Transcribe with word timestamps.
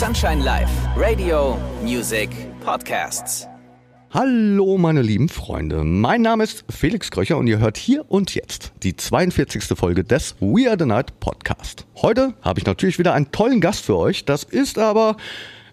Sunshine 0.00 0.42
Live, 0.42 0.70
Radio, 0.96 1.58
Music, 1.82 2.30
Podcasts. 2.64 3.46
Hallo 4.08 4.78
meine 4.78 5.02
lieben 5.02 5.28
Freunde, 5.28 5.84
mein 5.84 6.22
Name 6.22 6.42
ist 6.42 6.64
Felix 6.70 7.10
Kröcher 7.10 7.36
und 7.36 7.46
ihr 7.48 7.58
hört 7.58 7.76
hier 7.76 8.10
und 8.10 8.34
jetzt 8.34 8.72
die 8.82 8.96
42. 8.96 9.62
Folge 9.78 10.02
des 10.02 10.36
We 10.40 10.70
Are 10.70 10.78
The 10.78 10.86
Night 10.86 11.20
Podcast. 11.20 11.86
Heute 12.00 12.32
habe 12.40 12.58
ich 12.58 12.64
natürlich 12.64 12.98
wieder 12.98 13.12
einen 13.12 13.30
tollen 13.30 13.60
Gast 13.60 13.84
für 13.84 13.98
euch, 13.98 14.24
das 14.24 14.42
ist 14.44 14.78
aber, 14.78 15.18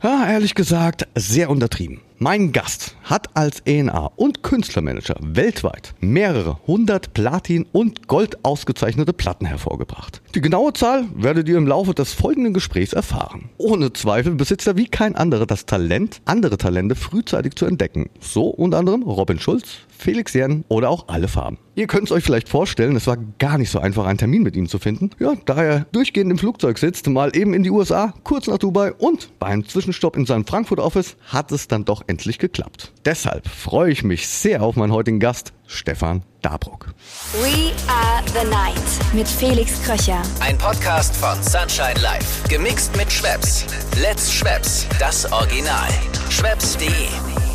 ja, 0.04 0.28
ehrlich 0.30 0.56
gesagt, 0.56 1.08
sehr 1.16 1.50
untertrieben. 1.50 2.02
Mein 2.20 2.52
Gast 2.52 2.96
hat 3.04 3.38
als 3.38 3.60
ENA 3.66 4.08
und 4.16 4.42
Künstlermanager 4.42 5.18
weltweit 5.22 5.94
mehrere 6.00 6.58
hundert 6.66 7.14
Platin- 7.14 7.68
und 7.72 8.08
Gold 8.08 8.44
ausgezeichnete 8.44 9.14
Platten 9.14 9.46
hervorgebracht. 9.46 10.24
Die 10.34 10.42
genaue 10.42 10.74
Zahl 10.74 11.06
werdet 11.14 11.48
ihr 11.48 11.58
im 11.58 11.68
Laufe 11.68 11.94
des 11.94 12.14
folgenden 12.14 12.56
Gesprächs 12.56 12.94
erfahren. 12.94 13.50
Ohne 13.60 13.94
Zweifel 13.94 14.34
besitzt 14.34 14.66
er 14.66 14.78
wie 14.78 14.88
kein 14.88 15.16
anderer 15.16 15.46
das 15.46 15.68
Talent, 15.68 16.22
andere 16.26 16.58
Talente 16.58 16.96
frühzeitig 16.96 17.54
zu 17.54 17.68
entdecken. 17.68 18.10
So 18.20 18.48
unter 18.48 18.80
anderem 18.80 19.04
Robin 19.04 19.38
Schulz, 19.38 19.78
Felix 19.96 20.34
Jen 20.34 20.64
oder 20.70 20.90
auch 20.90 21.08
alle 21.10 21.28
Farben. 21.28 21.60
Ihr 21.76 21.86
könnt 21.86 22.06
es 22.06 22.12
euch 22.12 22.24
vielleicht 22.24 22.50
vorstellen, 22.50 22.96
es 22.96 23.06
war 23.06 23.18
gar 23.38 23.60
nicht 23.60 23.70
so 23.70 23.78
einfach, 23.78 24.06
einen 24.06 24.18
Termin 24.18 24.42
mit 24.42 24.56
ihm 24.56 24.68
zu 24.68 24.80
finden. 24.80 25.12
Ja, 25.20 25.34
da 25.46 25.64
er 25.64 25.86
durchgehend 25.92 26.32
im 26.32 26.40
Flugzeug 26.40 26.80
sitzt, 26.80 27.08
mal 27.08 27.36
eben 27.36 27.54
in 27.54 27.62
die 27.62 27.70
USA, 27.70 28.16
kurz 28.24 28.48
nach 28.48 28.58
Dubai 28.58 28.94
und 28.94 29.30
beim 29.38 29.64
Zwischenstopp 29.64 30.18
in 30.18 30.26
seinem 30.26 30.46
Frankfurt 30.46 30.80
Office 30.80 31.16
hat 31.28 31.52
es 31.52 31.68
dann 31.68 31.86
doch 31.86 32.07
endlich 32.08 32.40
geklappt. 32.40 32.92
Deshalb 33.06 33.48
freue 33.48 33.92
ich 33.92 34.04
mich 34.04 34.28
sehr 34.28 34.64
auf 34.64 34.76
meinen 34.76 34.92
heutigen 34.92 35.20
Gast, 35.20 35.54
Stefan 35.68 36.24
Dabruck. 36.42 36.94
We 37.42 37.72
are 37.88 38.24
the 38.28 38.48
night 38.50 39.14
mit 39.14 39.28
Felix 39.28 39.82
Kröcher. 39.84 40.22
Ein 40.40 40.58
Podcast 40.58 41.16
von 41.16 41.42
Sunshine 41.44 42.00
Live. 42.02 42.44
Gemixt 42.50 42.96
mit 42.98 43.12
Schwepps. 43.12 43.66
Let's 44.02 44.32
Schwepps. 44.32 44.88
Das 45.00 45.32
Original. 45.32 45.90
Schwepps.de. 46.30 47.47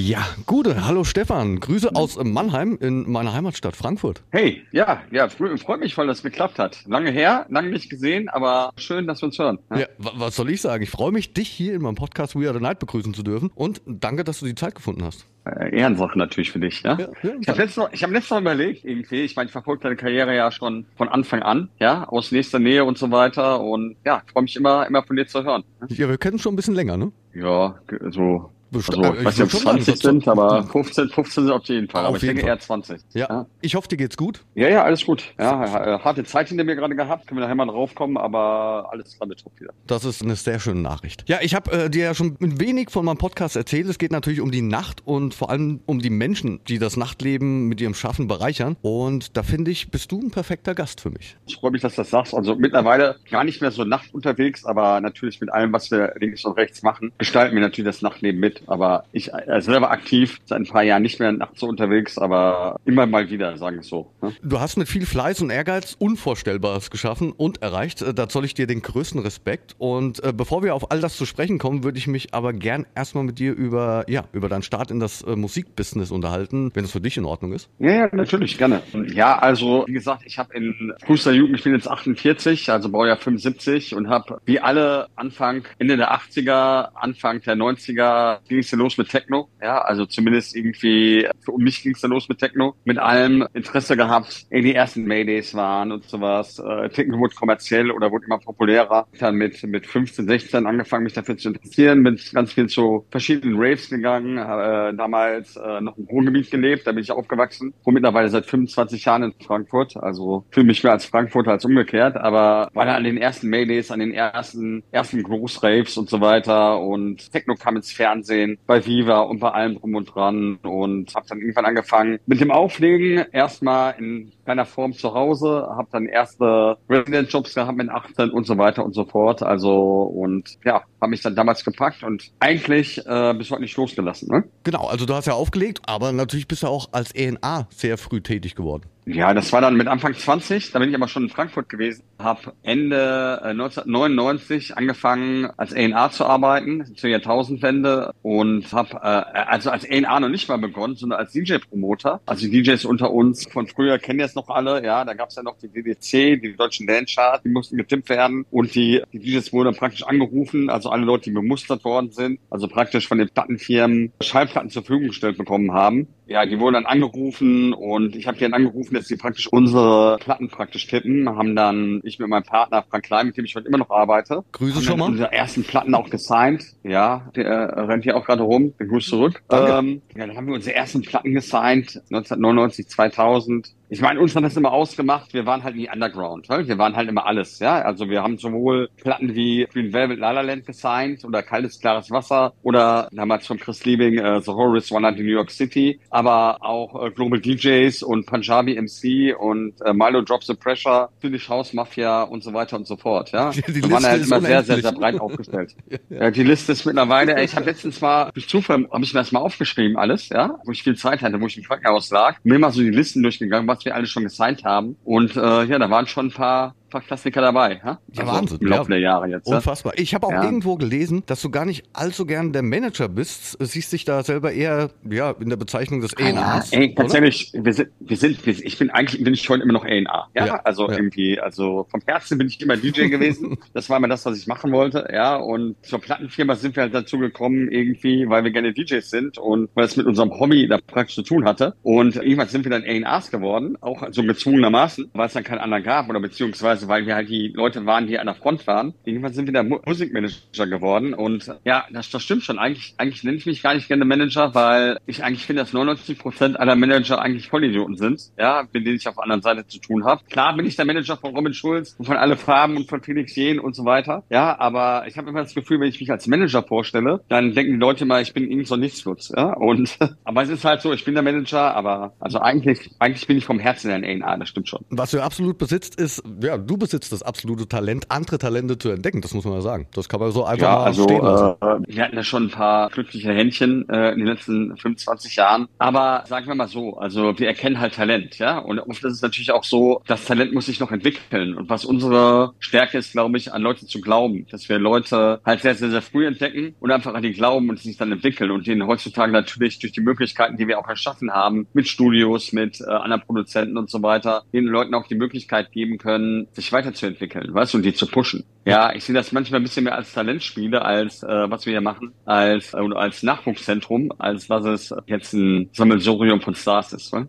Ja, 0.00 0.24
gute. 0.46 0.86
Hallo 0.86 1.02
Stefan. 1.02 1.58
Grüße 1.58 1.92
aus 1.96 2.22
Mannheim 2.22 2.78
in 2.80 3.10
meiner 3.10 3.32
Heimatstadt 3.32 3.74
Frankfurt. 3.74 4.22
Hey, 4.30 4.62
ja, 4.70 5.02
ja, 5.10 5.28
freut 5.28 5.80
mich 5.80 5.92
voll, 5.96 6.06
dass 6.06 6.18
es 6.18 6.22
geklappt 6.22 6.60
hat. 6.60 6.84
Lange 6.86 7.10
her, 7.10 7.46
lange 7.48 7.70
nicht 7.70 7.90
gesehen, 7.90 8.28
aber 8.28 8.70
schön, 8.76 9.08
dass 9.08 9.22
wir 9.22 9.26
uns 9.26 9.38
hören. 9.40 9.58
Ja, 9.74 9.86
wa- 9.98 10.12
was 10.14 10.36
soll 10.36 10.50
ich 10.50 10.60
sagen? 10.60 10.84
Ich 10.84 10.90
freue 10.90 11.10
mich, 11.10 11.32
dich 11.34 11.48
hier 11.48 11.74
in 11.74 11.82
meinem 11.82 11.96
Podcast 11.96 12.36
We 12.38 12.46
Are 12.46 12.56
the 12.56 12.62
Night 12.62 12.78
begrüßen 12.78 13.12
zu 13.12 13.24
dürfen 13.24 13.50
und 13.56 13.80
danke, 13.86 14.22
dass 14.22 14.38
du 14.38 14.46
die 14.46 14.54
Zeit 14.54 14.76
gefunden 14.76 15.02
hast. 15.02 15.26
Äh, 15.44 15.76
Ehrensache 15.76 16.16
natürlich 16.16 16.52
für 16.52 16.60
dich, 16.60 16.80
ja. 16.84 16.96
Ja, 16.96 17.08
ja, 17.24 17.32
ich 17.40 17.48
habe 17.48 17.64
ich 17.92 18.02
hab 18.04 18.10
letztens 18.12 18.30
noch 18.30 18.40
überlegt, 18.40 18.84
irgendwie, 18.84 19.22
ich 19.22 19.34
meine, 19.34 19.46
ich 19.46 19.52
verfolge 19.52 19.82
deine 19.82 19.96
Karriere 19.96 20.36
ja 20.36 20.52
schon 20.52 20.86
von 20.96 21.08
Anfang 21.08 21.42
an, 21.42 21.70
ja, 21.80 22.04
aus 22.06 22.30
nächster 22.30 22.60
Nähe 22.60 22.84
und 22.84 22.98
so 22.98 23.10
weiter 23.10 23.60
und 23.62 23.96
ja, 24.04 24.22
freue 24.32 24.44
mich 24.44 24.54
immer, 24.54 24.86
immer 24.86 25.02
von 25.02 25.16
dir 25.16 25.26
zu 25.26 25.42
hören. 25.42 25.64
Ja, 25.88 26.08
wir 26.08 26.18
kennen 26.18 26.38
schon 26.38 26.52
ein 26.52 26.56
bisschen 26.56 26.76
länger, 26.76 26.96
ne? 26.96 27.10
Ja, 27.34 27.80
so, 28.10 28.52
Best- 28.70 28.90
also, 28.90 29.02
äh, 29.02 29.18
ich 29.18 29.24
weiß 29.24 29.38
nicht, 29.38 29.44
ob 29.46 29.52
würd 29.52 29.52
es 29.52 29.52
schon 29.52 29.60
sagen, 29.62 29.82
20 29.82 29.96
so- 30.02 30.08
sind, 30.10 30.28
aber 30.28 30.62
15, 30.64 31.08
15 31.08 31.44
sind 31.44 31.52
auf 31.52 31.64
jeden 31.66 31.88
Fall, 31.88 32.02
Auf 32.02 32.08
aber 32.08 32.16
ich 32.16 32.22
denke 32.22 32.40
Fall. 32.42 32.50
eher 32.50 32.58
20. 32.58 33.00
Ja. 33.14 33.46
Ich 33.60 33.74
hoffe, 33.74 33.88
dir 33.88 33.96
geht's 33.96 34.16
gut. 34.16 34.44
Ja, 34.54 34.68
ja, 34.68 34.82
alles 34.84 35.04
gut. 35.06 35.24
Ja, 35.38 35.96
äh, 35.96 35.98
harte 36.00 36.24
Zeit 36.24 36.48
hinter 36.48 36.64
mir 36.64 36.76
gerade 36.76 36.94
gehabt, 36.94 37.26
können 37.26 37.38
wir 37.40 37.44
nachher 37.46 37.54
mal 37.54 37.66
drauf 37.66 37.94
kommen, 37.94 38.16
aber 38.16 38.88
alles 38.92 39.16
dran 39.18 39.28
mit 39.30 39.42
wieder. 39.58 39.72
Das 39.86 40.04
ist 40.04 40.22
eine 40.22 40.36
sehr 40.36 40.60
schöne 40.60 40.80
Nachricht. 40.80 41.24
Ja, 41.28 41.38
ich 41.40 41.54
habe 41.54 41.70
äh, 41.72 41.90
dir 41.90 42.04
ja 42.04 42.14
schon 42.14 42.36
ein 42.40 42.60
wenig 42.60 42.90
von 42.90 43.04
meinem 43.04 43.18
Podcast 43.18 43.56
erzählt. 43.56 43.86
Es 43.88 43.98
geht 43.98 44.12
natürlich 44.12 44.40
um 44.40 44.50
die 44.50 44.62
Nacht 44.62 45.02
und 45.06 45.34
vor 45.34 45.50
allem 45.50 45.80
um 45.86 46.00
die 46.00 46.10
Menschen, 46.10 46.60
die 46.68 46.78
das 46.78 46.96
Nachtleben 46.96 47.68
mit 47.68 47.80
ihrem 47.80 47.94
Schaffen 47.94 48.28
bereichern. 48.28 48.76
Und 48.82 49.36
da 49.36 49.42
finde 49.42 49.70
ich, 49.70 49.90
bist 49.90 50.12
du 50.12 50.20
ein 50.20 50.30
perfekter 50.30 50.74
Gast 50.74 51.00
für 51.00 51.10
mich. 51.10 51.36
Ich 51.46 51.56
freue 51.56 51.70
mich, 51.70 51.80
dass 51.82 51.94
du 51.94 52.02
das 52.02 52.10
sagst. 52.10 52.34
Also 52.34 52.56
mittlerweile 52.56 53.16
gar 53.30 53.44
nicht 53.44 53.60
mehr 53.60 53.70
so 53.70 53.84
Nacht 53.84 54.12
unterwegs, 54.12 54.64
aber 54.64 55.00
natürlich 55.00 55.40
mit 55.40 55.50
allem, 55.52 55.72
was 55.72 55.90
wir 55.90 56.14
links 56.20 56.44
und 56.44 56.52
rechts 56.58 56.82
machen, 56.82 57.12
gestalten 57.18 57.54
wir 57.54 57.62
natürlich 57.62 57.88
das 57.88 58.02
Nachtleben 58.02 58.40
mit. 58.40 58.57
Aber 58.66 59.04
ich 59.12 59.32
äh, 59.32 59.60
selber 59.60 59.90
aktiv 59.90 60.38
seit 60.44 60.60
ein 60.60 60.66
paar 60.66 60.82
Jahren 60.82 61.02
nicht 61.02 61.20
mehr 61.20 61.32
nachts 61.32 61.60
so 61.60 61.66
unterwegs, 61.66 62.18
aber 62.18 62.76
immer 62.84 63.06
mal 63.06 63.30
wieder, 63.30 63.56
sagen 63.56 63.76
wir 63.76 63.80
es 63.80 63.88
so. 63.88 64.10
Ne? 64.22 64.32
Du 64.42 64.60
hast 64.60 64.76
mit 64.76 64.88
viel 64.88 65.06
Fleiß 65.06 65.40
und 65.42 65.50
Ehrgeiz 65.50 65.96
Unvorstellbares 65.98 66.90
geschaffen 66.90 67.32
und 67.32 67.62
erreicht. 67.62 68.02
Äh, 68.02 68.14
Da 68.14 68.28
zoll 68.28 68.44
ich 68.44 68.54
dir 68.54 68.66
den 68.66 68.82
größten 68.82 69.20
Respekt. 69.20 69.74
Und 69.78 70.22
äh, 70.24 70.32
bevor 70.32 70.62
wir 70.62 70.74
auf 70.74 70.90
all 70.90 71.00
das 71.00 71.16
zu 71.16 71.26
sprechen 71.26 71.58
kommen, 71.58 71.84
würde 71.84 71.98
ich 71.98 72.06
mich 72.06 72.34
aber 72.34 72.52
gern 72.52 72.86
erstmal 72.94 73.24
mit 73.24 73.38
dir 73.38 73.54
über, 73.54 74.04
ja, 74.08 74.24
über 74.32 74.48
deinen 74.48 74.62
Start 74.62 74.90
in 74.90 75.00
das 75.00 75.22
äh, 75.22 75.36
Musikbusiness 75.36 76.10
unterhalten, 76.10 76.70
wenn 76.74 76.84
es 76.84 76.92
für 76.92 77.00
dich 77.00 77.16
in 77.16 77.24
Ordnung 77.24 77.52
ist. 77.52 77.68
Ja, 77.78 77.90
ja, 77.90 78.08
natürlich, 78.12 78.58
gerne. 78.58 78.82
Ja, 79.12 79.38
also 79.38 79.84
wie 79.86 79.92
gesagt, 79.92 80.22
ich 80.24 80.38
habe 80.38 80.54
in 80.54 80.92
frühester 81.04 81.32
Jugend, 81.32 81.56
ich 81.56 81.64
bin 81.64 81.74
jetzt 81.74 81.88
48, 81.88 82.70
also 82.70 82.88
Baujahr 82.88 83.16
75 83.16 83.94
und 83.94 84.08
habe 84.08 84.40
wie 84.44 84.60
alle 84.60 85.08
Anfang, 85.16 85.64
Ende 85.78 85.96
der 85.96 86.12
80er, 86.12 86.90
Anfang 86.94 87.40
der 87.42 87.56
90er 87.56 88.38
ging 88.48 88.58
es 88.58 88.72
los 88.72 88.98
mit 88.98 89.08
Techno. 89.08 89.48
Ja, 89.62 89.82
also 89.82 90.06
zumindest 90.06 90.56
irgendwie, 90.56 91.26
für 91.40 91.52
mich 91.58 91.82
ging 91.82 91.94
es 91.94 92.02
los 92.02 92.28
mit 92.28 92.38
Techno. 92.38 92.74
Mit 92.84 92.98
allem 92.98 93.46
Interesse 93.54 93.96
gehabt, 93.96 94.46
eh 94.50 94.60
die 94.60 94.74
ersten 94.74 95.04
Maydays 95.04 95.54
waren 95.54 95.92
und 95.92 96.04
sowas. 96.04 96.58
Äh, 96.58 96.88
Techno 96.90 97.18
wurde 97.18 97.34
kommerziell 97.34 97.90
oder 97.90 98.10
wurde 98.10 98.26
immer 98.26 98.38
populärer. 98.38 99.06
Dann 99.18 99.36
mit, 99.36 99.62
mit 99.64 99.86
15, 99.86 100.26
16 100.26 100.66
angefangen, 100.66 101.04
mich 101.04 101.12
dafür 101.12 101.36
zu 101.36 101.48
interessieren, 101.48 102.02
bin 102.02 102.18
ganz 102.32 102.52
viel 102.52 102.68
zu 102.68 103.06
verschiedenen 103.10 103.56
Raves 103.58 103.90
gegangen, 103.90 104.38
äh, 104.38 104.94
damals 104.94 105.56
äh, 105.56 105.80
noch 105.80 105.96
im 105.96 106.04
Ruhrgebiet 106.04 106.50
gelebt, 106.50 106.86
da 106.86 106.92
bin 106.92 107.02
ich 107.02 107.10
aufgewachsen. 107.10 107.74
Und 107.84 107.94
mittlerweile 107.94 108.28
seit 108.28 108.46
25 108.46 109.04
Jahren 109.04 109.22
in 109.24 109.34
Frankfurt, 109.44 109.96
also 109.96 110.44
fühle 110.50 110.66
mich 110.66 110.82
mehr 110.82 110.92
als 110.92 111.06
Frankfurter 111.06 111.52
als 111.52 111.64
umgekehrt, 111.64 112.16
aber 112.16 112.68
war 112.74 112.86
da 112.86 112.94
an 112.94 113.04
den 113.04 113.18
ersten 113.18 113.48
Maydays, 113.48 113.90
an 113.90 114.00
den 114.00 114.12
ersten, 114.12 114.82
ersten 114.90 115.22
Großraves 115.22 115.96
und 115.96 116.08
so 116.08 116.20
weiter 116.20 116.80
und 116.80 117.30
Techno 117.32 117.54
kam 117.54 117.76
ins 117.76 117.92
Fernsehen, 117.92 118.37
bei 118.66 118.84
Viva 118.84 119.20
und 119.20 119.40
bei 119.40 119.50
allem 119.50 119.78
drum 119.78 119.94
und 119.94 120.14
dran 120.14 120.58
und 120.62 121.14
habe 121.14 121.26
dann 121.28 121.40
irgendwann 121.40 121.64
angefangen 121.64 122.18
mit 122.26 122.40
dem 122.40 122.50
Auflegen, 122.50 123.24
erstmal 123.32 123.94
in 123.98 124.32
kleiner 124.48 124.64
Form 124.64 124.94
zu 124.94 125.12
Hause, 125.12 125.68
habe 125.76 125.88
dann 125.92 126.06
erste 126.06 126.78
Resident-Jobs 126.88 127.54
gehabt 127.54 127.76
mit 127.76 127.90
18 127.90 128.30
und 128.30 128.46
so 128.46 128.56
weiter 128.56 128.82
und 128.82 128.94
so 128.94 129.04
fort, 129.04 129.42
also 129.42 130.04
und 130.04 130.56
ja, 130.64 130.84
habe 131.02 131.10
mich 131.10 131.20
dann 131.20 131.36
damals 131.36 131.66
gepackt 131.66 132.02
und 132.02 132.30
eigentlich 132.40 132.96
äh, 133.06 133.34
bis 133.34 133.50
heute 133.50 133.60
nicht 133.60 133.76
losgelassen, 133.76 134.28
ne? 134.30 134.44
Genau, 134.64 134.86
also 134.86 135.04
du 135.04 135.12
hast 135.12 135.26
ja 135.26 135.34
aufgelegt, 135.34 135.80
aber 135.84 136.12
natürlich 136.12 136.48
bist 136.48 136.62
du 136.62 136.68
auch 136.68 136.88
als 136.92 137.12
ENA 137.12 137.68
sehr 137.68 137.98
früh 137.98 138.22
tätig 138.22 138.54
geworden. 138.54 138.84
Ja, 139.10 139.32
das 139.32 139.52
war 139.54 139.62
dann 139.62 139.74
mit 139.74 139.88
Anfang 139.88 140.12
20, 140.12 140.70
da 140.70 140.80
bin 140.80 140.90
ich 140.90 140.94
aber 140.94 141.08
schon 141.08 141.22
in 141.24 141.28
Frankfurt 141.30 141.70
gewesen, 141.70 142.02
habe 142.18 142.52
Ende 142.62 143.40
äh, 143.42 143.48
1999 143.50 144.76
angefangen 144.76 145.48
als 145.56 145.72
A&R 145.72 146.10
zu 146.10 146.26
arbeiten, 146.26 146.94
zur 146.94 147.08
Jahrtausendwende 147.08 148.12
und 148.20 148.70
habe 148.70 148.96
äh, 148.96 149.38
also 149.46 149.70
als 149.70 149.86
A&R 149.86 150.20
noch 150.20 150.28
nicht 150.28 150.46
mal 150.50 150.58
begonnen, 150.58 150.96
sondern 150.96 151.20
als 151.20 151.32
DJ-Promoter. 151.32 152.20
Also 152.26 152.48
die 152.48 152.62
DJs 152.62 152.84
unter 152.84 153.10
uns 153.10 153.50
von 153.50 153.66
früher 153.66 153.98
kennen 153.98 154.20
jetzt 154.20 154.36
noch 154.38 154.48
alle, 154.48 154.84
ja, 154.84 155.04
da 155.04 155.14
gab's 155.14 155.36
ja 155.36 155.42
noch 155.42 155.56
die 155.58 155.68
DDC, 155.68 156.40
die 156.40 156.54
deutschen 156.56 156.86
Dance 156.86 157.14
Chart, 157.14 157.44
die 157.44 157.48
mussten 157.48 157.76
getippt 157.76 158.08
werden 158.08 158.46
und 158.50 158.74
die, 158.74 159.02
die 159.12 159.18
DJs 159.18 159.52
wurden 159.52 159.74
praktisch 159.74 160.04
angerufen, 160.04 160.70
also 160.70 160.90
alle 160.90 161.04
Leute, 161.04 161.24
die 161.24 161.32
bemustert 161.32 161.84
worden 161.84 162.10
sind, 162.12 162.40
also 162.50 162.68
praktisch 162.68 163.08
von 163.08 163.18
den 163.18 163.28
Plattenfirmen 163.28 164.12
Schallplatten 164.20 164.70
zur 164.70 164.82
Verfügung 164.82 165.08
gestellt 165.08 165.38
bekommen 165.38 165.72
haben. 165.72 166.08
Ja, 166.28 166.44
die 166.44 166.60
wurden 166.60 166.74
dann 166.74 166.86
angerufen 166.86 167.72
und 167.72 168.14
ich 168.14 168.26
habe 168.26 168.36
die 168.36 168.44
dann 168.44 168.52
angerufen, 168.52 168.94
dass 168.94 169.08
sie 169.08 169.16
praktisch 169.16 169.48
unsere 169.50 170.18
Platten 170.18 170.48
praktisch 170.48 170.86
tippen, 170.86 171.28
haben 171.28 171.56
dann 171.56 172.00
ich 172.04 172.18
mit 172.18 172.28
meinem 172.28 172.44
Partner 172.44 172.84
Frank 172.88 173.04
Klein, 173.04 173.26
mit 173.28 173.36
dem 173.38 173.46
ich 173.46 173.54
heute 173.54 173.68
immer 173.68 173.78
noch 173.78 173.90
arbeite, 173.90 174.44
Grüße 174.52 174.82
schon 174.82 174.98
mal. 174.98 175.06
unsere 175.06 175.32
ersten 175.32 175.64
Platten 175.64 175.94
auch 175.94 176.10
gesigned. 176.10 176.64
Ja, 176.82 177.30
der 177.34 177.46
äh, 177.46 177.80
rennt 177.80 178.04
hier 178.04 178.16
auch 178.16 178.26
gerade 178.26 178.42
rum. 178.42 178.74
Den 178.78 178.88
Gruß 178.88 179.06
zurück. 179.06 179.42
Ähm, 179.50 180.02
ja, 180.14 180.26
dann 180.26 180.36
haben 180.36 180.46
wir 180.46 180.54
unsere 180.54 180.76
ersten 180.76 181.02
Platten 181.02 181.32
gesigned, 181.32 181.96
1999, 182.10 182.88
2000. 182.88 183.74
Ich 183.90 184.02
meine, 184.02 184.20
uns 184.20 184.36
hat 184.36 184.44
das 184.44 184.56
immer 184.56 184.72
ausgemacht, 184.72 185.32
wir 185.32 185.46
waren 185.46 185.64
halt 185.64 185.74
nie 185.74 185.88
Underground. 185.90 186.50
Ne? 186.50 186.68
Wir 186.68 186.76
waren 186.76 186.94
halt 186.94 187.08
immer 187.08 187.24
alles, 187.24 187.58
ja. 187.58 187.80
Also 187.80 188.10
wir 188.10 188.22
haben 188.22 188.36
sowohl 188.36 188.90
Platten 189.00 189.34
wie 189.34 189.66
Green 189.72 189.94
Velvet 189.94 190.18
La 190.18 190.32
La 190.32 190.42
Land 190.42 190.66
gesigned 190.66 191.24
oder 191.24 191.42
Kaltes, 191.42 191.80
Klares 191.80 192.10
Wasser 192.10 192.52
oder 192.62 193.08
damals 193.12 193.46
von 193.46 193.58
Chris 193.58 193.86
Liebing 193.86 194.18
äh, 194.18 194.42
The 194.42 194.50
Horrors 194.50 194.92
One 194.92 195.02
Night 195.02 195.18
in 195.18 195.24
New 195.24 195.32
York 195.32 195.50
City, 195.50 196.00
aber 196.18 196.58
auch 196.64 197.04
äh, 197.06 197.10
Global 197.10 197.40
DJs 197.40 198.02
und 198.02 198.26
Punjabi 198.26 198.74
MC 198.80 199.36
und 199.38 199.74
äh, 199.84 199.92
Milo 199.92 200.22
Drops 200.22 200.46
the 200.48 200.54
Pressure, 200.54 201.10
Finnish 201.20 201.48
House 201.48 201.72
Mafia 201.72 202.22
und 202.22 202.42
so 202.42 202.52
weiter 202.52 202.76
und 202.76 202.86
so 202.86 202.96
fort, 202.96 203.30
ja. 203.32 203.50
Die- 203.52 203.62
die 203.62 203.82
wir 203.82 203.90
waren 203.90 204.04
halt 204.04 204.20
ist 204.22 204.26
immer 204.28 204.40
sehr, 204.40 204.62
sehr, 204.64 204.80
sehr 204.80 204.92
breit 204.92 205.20
aufgestellt. 205.20 205.74
Ja, 206.10 206.30
die 206.30 206.42
Liste 206.42 206.72
ist 206.72 206.84
mittlerweile, 206.86 207.36
ey, 207.36 207.44
ich 207.44 207.54
habe 207.54 207.66
letztens 207.66 208.00
mal, 208.00 208.30
durch 208.32 208.48
Zufall 208.48 208.86
habe 208.90 209.04
ich 209.04 209.12
mir 209.14 209.20
das 209.20 209.30
mal 209.32 209.40
aufgeschrieben 209.40 209.96
alles, 209.96 210.28
ja, 210.30 210.58
wo 210.64 210.72
ich 210.72 210.82
viel 210.82 210.96
Zeit 210.96 211.22
hatte, 211.22 211.40
wo 211.40 211.46
ich 211.46 211.56
im 211.56 211.62
Krankenhaus 211.64 212.10
lag, 212.10 212.36
mir 212.44 212.58
mal 212.58 212.72
so 212.72 212.80
die 212.80 212.90
Listen 212.90 213.22
durchgegangen, 213.22 213.68
was 213.68 213.84
wir 213.84 213.94
alles 213.94 214.10
schon 214.10 214.24
gesigned 214.24 214.64
haben. 214.64 214.96
Und 215.04 215.36
äh, 215.36 215.64
ja, 215.64 215.78
da 215.78 215.90
waren 215.90 216.06
schon 216.06 216.26
ein 216.26 216.32
paar 216.32 216.74
paar 216.88 217.00
Klassiker 217.02 217.40
dabei. 217.40 217.80
Ha? 217.82 217.98
Ja, 218.12 218.22
Also 218.22 218.32
Wahnsinn. 218.32 218.58
Im 218.60 218.66
Laufe 218.68 218.90
der 218.90 219.00
Jahre 219.00 219.28
jetzt. 219.28 219.46
Unfassbar. 219.46 219.92
Ich 219.96 220.14
habe 220.14 220.26
auch 220.26 220.32
Ja. 220.32 220.44
irgendwo 220.44 220.76
gelesen, 220.76 221.22
dass 221.26 221.42
du 221.42 221.50
gar 221.50 221.64
nicht 221.64 221.84
allzu 221.92 222.26
gern 222.26 222.52
der 222.52 222.62
Manager 222.62 223.08
bist. 223.08 223.56
Siehst 223.60 223.92
dich 223.92 224.04
da 224.04 224.22
selber 224.22 224.52
eher 224.52 224.90
ja, 225.08 225.30
in 225.38 225.48
der 225.50 225.56
Bezeichnung 225.56 226.00
des 226.00 226.16
Ah, 226.16 226.20
ja, 226.22 226.28
ENAs. 226.28 226.72
ey, 226.72 226.94
tatsächlich, 226.94 227.52
wir 227.54 227.72
sind, 227.72 227.90
wir 228.00 228.16
sind, 228.16 228.44
wir, 228.46 228.54
ich 228.64 228.78
bin 228.78 228.90
eigentlich, 228.90 229.22
bin 229.22 229.34
ich 229.34 229.48
heute 229.48 229.62
immer 229.62 229.72
noch 229.72 229.84
A&A. 229.84 230.28
Ja, 230.34 230.46
Ja, 230.46 230.54
also 230.64 230.88
ja. 230.88 230.96
irgendwie, 230.96 231.38
also 231.40 231.86
vom 231.90 232.00
Herzen 232.06 232.38
bin 232.38 232.46
ich 232.48 232.60
immer 232.60 232.76
DJ 232.76 233.08
gewesen. 233.08 233.56
das 233.74 233.88
war 233.90 233.96
immer 233.98 234.08
das, 234.08 234.24
was 234.26 234.38
ich 234.38 234.46
machen 234.46 234.72
wollte, 234.72 235.08
ja. 235.12 235.36
Und 235.36 235.76
zur 235.84 236.00
Plattenfirma 236.00 236.54
sind 236.56 236.76
wir 236.76 236.84
halt 236.84 236.94
dazu 236.94 237.18
gekommen, 237.18 237.68
irgendwie, 237.70 238.28
weil 238.28 238.44
wir 238.44 238.50
gerne 238.50 238.72
DJs 238.72 239.08
sind 239.10 239.38
und 239.38 239.68
weil 239.74 239.84
es 239.84 239.96
mit 239.96 240.06
unserem 240.06 240.30
Hobby 240.38 240.66
da 240.68 240.78
praktisch 240.86 241.16
zu 241.16 241.22
tun 241.22 241.44
hatte. 241.44 241.74
Und 241.82 242.16
irgendwann 242.16 242.48
sind 242.48 242.64
wir 242.64 242.70
dann 242.70 242.84
A&As 242.84 243.30
geworden, 243.30 243.76
auch 243.80 244.04
so 244.10 244.22
gezwungenermaßen, 244.22 245.10
weil 245.12 245.26
es 245.26 245.32
dann 245.32 245.44
keinen 245.44 245.58
anderen 245.58 245.82
gab 245.84 246.08
oder 246.08 246.20
beziehungsweise 246.20 246.77
weil 246.86 247.06
wir 247.06 247.14
halt 247.14 247.28
die 247.28 247.48
Leute 247.48 247.86
waren, 247.86 248.06
die 248.06 248.18
an 248.18 248.26
der 248.26 248.34
Front 248.34 248.66
waren. 248.66 248.94
Irgendwann 249.04 249.32
sind 249.32 249.52
wir 249.52 249.62
Mu 249.62 249.78
Musikmanager 249.84 250.66
geworden 250.66 251.14
und 251.14 251.50
ja, 251.64 251.86
das, 251.90 252.10
das 252.10 252.22
stimmt 252.22 252.42
schon. 252.44 252.58
Eigentlich, 252.58 252.94
eigentlich 252.98 253.24
nenne 253.24 253.38
ich 253.38 253.46
mich 253.46 253.62
gar 253.62 253.74
nicht 253.74 253.88
gerne 253.88 254.04
Manager, 254.04 254.54
weil 254.54 254.98
ich 255.06 255.24
eigentlich 255.24 255.46
finde, 255.46 255.62
dass 255.62 255.72
99 255.72 256.18
Prozent 256.18 256.60
aller 256.60 256.76
Manager 256.76 257.20
eigentlich 257.20 257.48
Vollidioten 257.48 257.96
sind, 257.96 258.20
ja, 258.38 258.66
mit 258.72 258.86
denen 258.86 258.96
ich 258.96 259.08
auf 259.08 259.14
der 259.14 259.24
anderen 259.24 259.42
Seite 259.42 259.66
zu 259.66 259.78
tun 259.78 260.04
habe. 260.04 260.22
Klar 260.28 260.54
bin 260.54 260.66
ich 260.66 260.76
der 260.76 260.84
Manager 260.84 261.16
von 261.16 261.34
Robin 261.34 261.54
Schulz 261.54 261.94
und 261.98 262.04
von 262.04 262.16
Alle 262.16 262.36
Farben 262.36 262.76
und 262.76 262.88
von 262.88 263.02
Felix 263.02 263.34
Jähn 263.34 263.58
und 263.58 263.74
so 263.74 263.84
weiter. 263.84 264.24
Ja, 264.30 264.58
aber 264.58 265.06
ich 265.06 265.16
habe 265.16 265.30
immer 265.30 265.42
das 265.42 265.54
Gefühl, 265.54 265.80
wenn 265.80 265.88
ich 265.88 266.00
mich 266.00 266.10
als 266.10 266.26
Manager 266.26 266.62
vorstelle, 266.62 267.20
dann 267.28 267.54
denken 267.54 267.72
die 267.72 267.78
Leute 267.78 268.04
mal, 268.04 268.22
ich 268.22 268.34
bin 268.34 268.50
irgend 268.50 268.68
so 268.68 268.76
Nichtsnutz, 268.76 269.32
ja. 269.34 269.52
Und 269.54 269.98
aber 270.24 270.42
es 270.42 270.48
ist 270.48 270.64
halt 270.64 270.82
so, 270.82 270.92
ich 270.92 271.04
bin 271.04 271.14
der 271.14 271.22
Manager, 271.22 271.74
aber 271.74 272.12
also 272.20 272.40
eigentlich, 272.40 272.90
eigentlich 272.98 273.26
bin 273.26 273.38
ich 273.38 273.44
vom 273.44 273.58
Herzen 273.58 273.90
ein 273.90 274.22
A&A, 274.22 274.36
das 274.36 274.48
stimmt 274.48 274.68
schon. 274.68 274.84
Was 274.90 275.10
du 275.10 275.22
absolut 275.22 275.58
besitzt, 275.58 275.98
ist, 276.00 276.22
ja, 276.42 276.58
du 276.68 276.78
besitzt 276.78 277.12
das 277.12 277.22
absolute 277.24 277.68
Talent, 277.68 278.06
andere 278.10 278.38
Talente 278.38 278.78
zu 278.78 278.90
entdecken. 278.90 279.22
Das 279.22 279.34
muss 279.34 279.44
man 279.46 279.54
ja 279.54 279.62
sagen. 279.62 279.88
Das 279.94 280.08
kann 280.08 280.20
man 280.20 280.32
so 280.32 280.44
einfach 280.44 280.68
Ja, 280.68 280.76
mal 280.76 280.84
also 280.84 281.04
stehen 281.04 281.24
lassen. 281.26 281.54
äh, 281.60 281.78
wir 281.88 282.04
hatten 282.04 282.16
ja 282.16 282.24
schon 282.24 282.44
ein 282.46 282.50
paar 282.50 282.90
glückliche 282.90 283.32
Händchen 283.32 283.88
äh, 283.88 284.12
in 284.12 284.18
den 284.18 284.26
letzten 284.28 284.76
25 284.76 285.36
Jahren. 285.36 285.68
Aber 285.78 286.24
sagen 286.26 286.46
wir 286.46 286.54
mal 286.54 286.68
so, 286.68 286.96
also 286.98 287.38
wir 287.38 287.48
erkennen 287.48 287.80
halt 287.80 287.94
Talent, 287.94 288.38
ja. 288.38 288.58
Und 288.58 288.80
oft 288.80 289.04
ist 289.04 289.14
es 289.14 289.22
natürlich 289.22 289.52
auch 289.52 289.64
so, 289.64 290.02
das 290.06 290.24
Talent 290.24 290.52
muss 290.54 290.66
sich 290.66 290.80
noch 290.80 290.92
entwickeln. 290.92 291.54
Und 291.54 291.70
was 291.70 291.84
unsere 291.84 292.54
Stärke 292.60 292.98
ist, 292.98 293.12
glaube 293.12 293.38
ich, 293.38 293.52
an 293.52 293.62
Leute 293.62 293.86
zu 293.86 294.00
glauben, 294.00 294.46
dass 294.50 294.68
wir 294.68 294.78
Leute 294.78 295.40
halt 295.44 295.62
sehr, 295.62 295.74
sehr, 295.74 295.90
sehr 295.90 296.02
früh 296.02 296.26
entdecken 296.26 296.74
und 296.80 296.90
einfach 296.90 297.14
an 297.14 297.22
die 297.22 297.32
glauben 297.32 297.70
und 297.70 297.80
sich 297.80 297.96
dann 297.96 298.12
entwickeln 298.12 298.50
und 298.50 298.66
denen 298.66 298.86
heutzutage 298.86 299.32
natürlich 299.32 299.78
durch 299.78 299.92
die 299.92 300.00
Möglichkeiten, 300.00 300.56
die 300.56 300.68
wir 300.68 300.78
auch 300.78 300.88
erschaffen 300.88 301.32
haben, 301.32 301.68
mit 301.72 301.88
Studios, 301.88 302.52
mit 302.52 302.80
äh, 302.80 302.90
anderen 302.90 303.22
Produzenten 303.22 303.76
und 303.78 303.90
so 303.90 304.02
weiter, 304.02 304.42
den 304.52 304.64
Leuten 304.64 304.94
auch 304.94 305.06
die 305.06 305.14
Möglichkeit 305.16 305.72
geben 305.72 305.98
können, 305.98 306.48
sich 306.58 306.72
weiterzuentwickeln, 306.72 307.54
weißt 307.54 307.72
du, 307.72 307.78
und 307.78 307.84
die 307.84 307.94
zu 307.94 308.06
pushen. 308.06 308.44
Ja, 308.64 308.92
ich 308.92 309.04
sehe 309.04 309.14
das 309.14 309.32
manchmal 309.32 309.60
ein 309.60 309.62
bisschen 309.62 309.84
mehr 309.84 309.94
als 309.94 310.12
Talentspiele, 310.12 310.82
als 310.82 311.22
äh, 311.22 311.50
was 311.50 311.64
wir 311.66 311.72
hier 311.72 311.80
machen, 311.80 312.12
als 312.24 312.74
äh, 312.74 312.78
oder 312.78 312.96
als 312.96 313.22
Nachwuchszentrum, 313.22 314.12
als 314.18 314.50
was 314.50 314.64
es 314.64 314.94
jetzt 315.06 315.32
ein 315.34 315.70
Sammelsurium 315.72 316.40
von 316.40 316.54
Stars 316.54 316.92
ist. 316.92 317.14
Ne? 317.14 317.28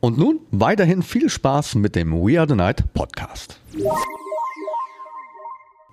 Und 0.00 0.16
nun 0.16 0.40
weiterhin 0.50 1.02
viel 1.02 1.28
Spaß 1.28 1.74
mit 1.74 1.94
dem 1.94 2.12
We 2.12 2.38
Are 2.38 2.48
the 2.48 2.54
Night 2.54 2.84
Podcast. 2.94 3.60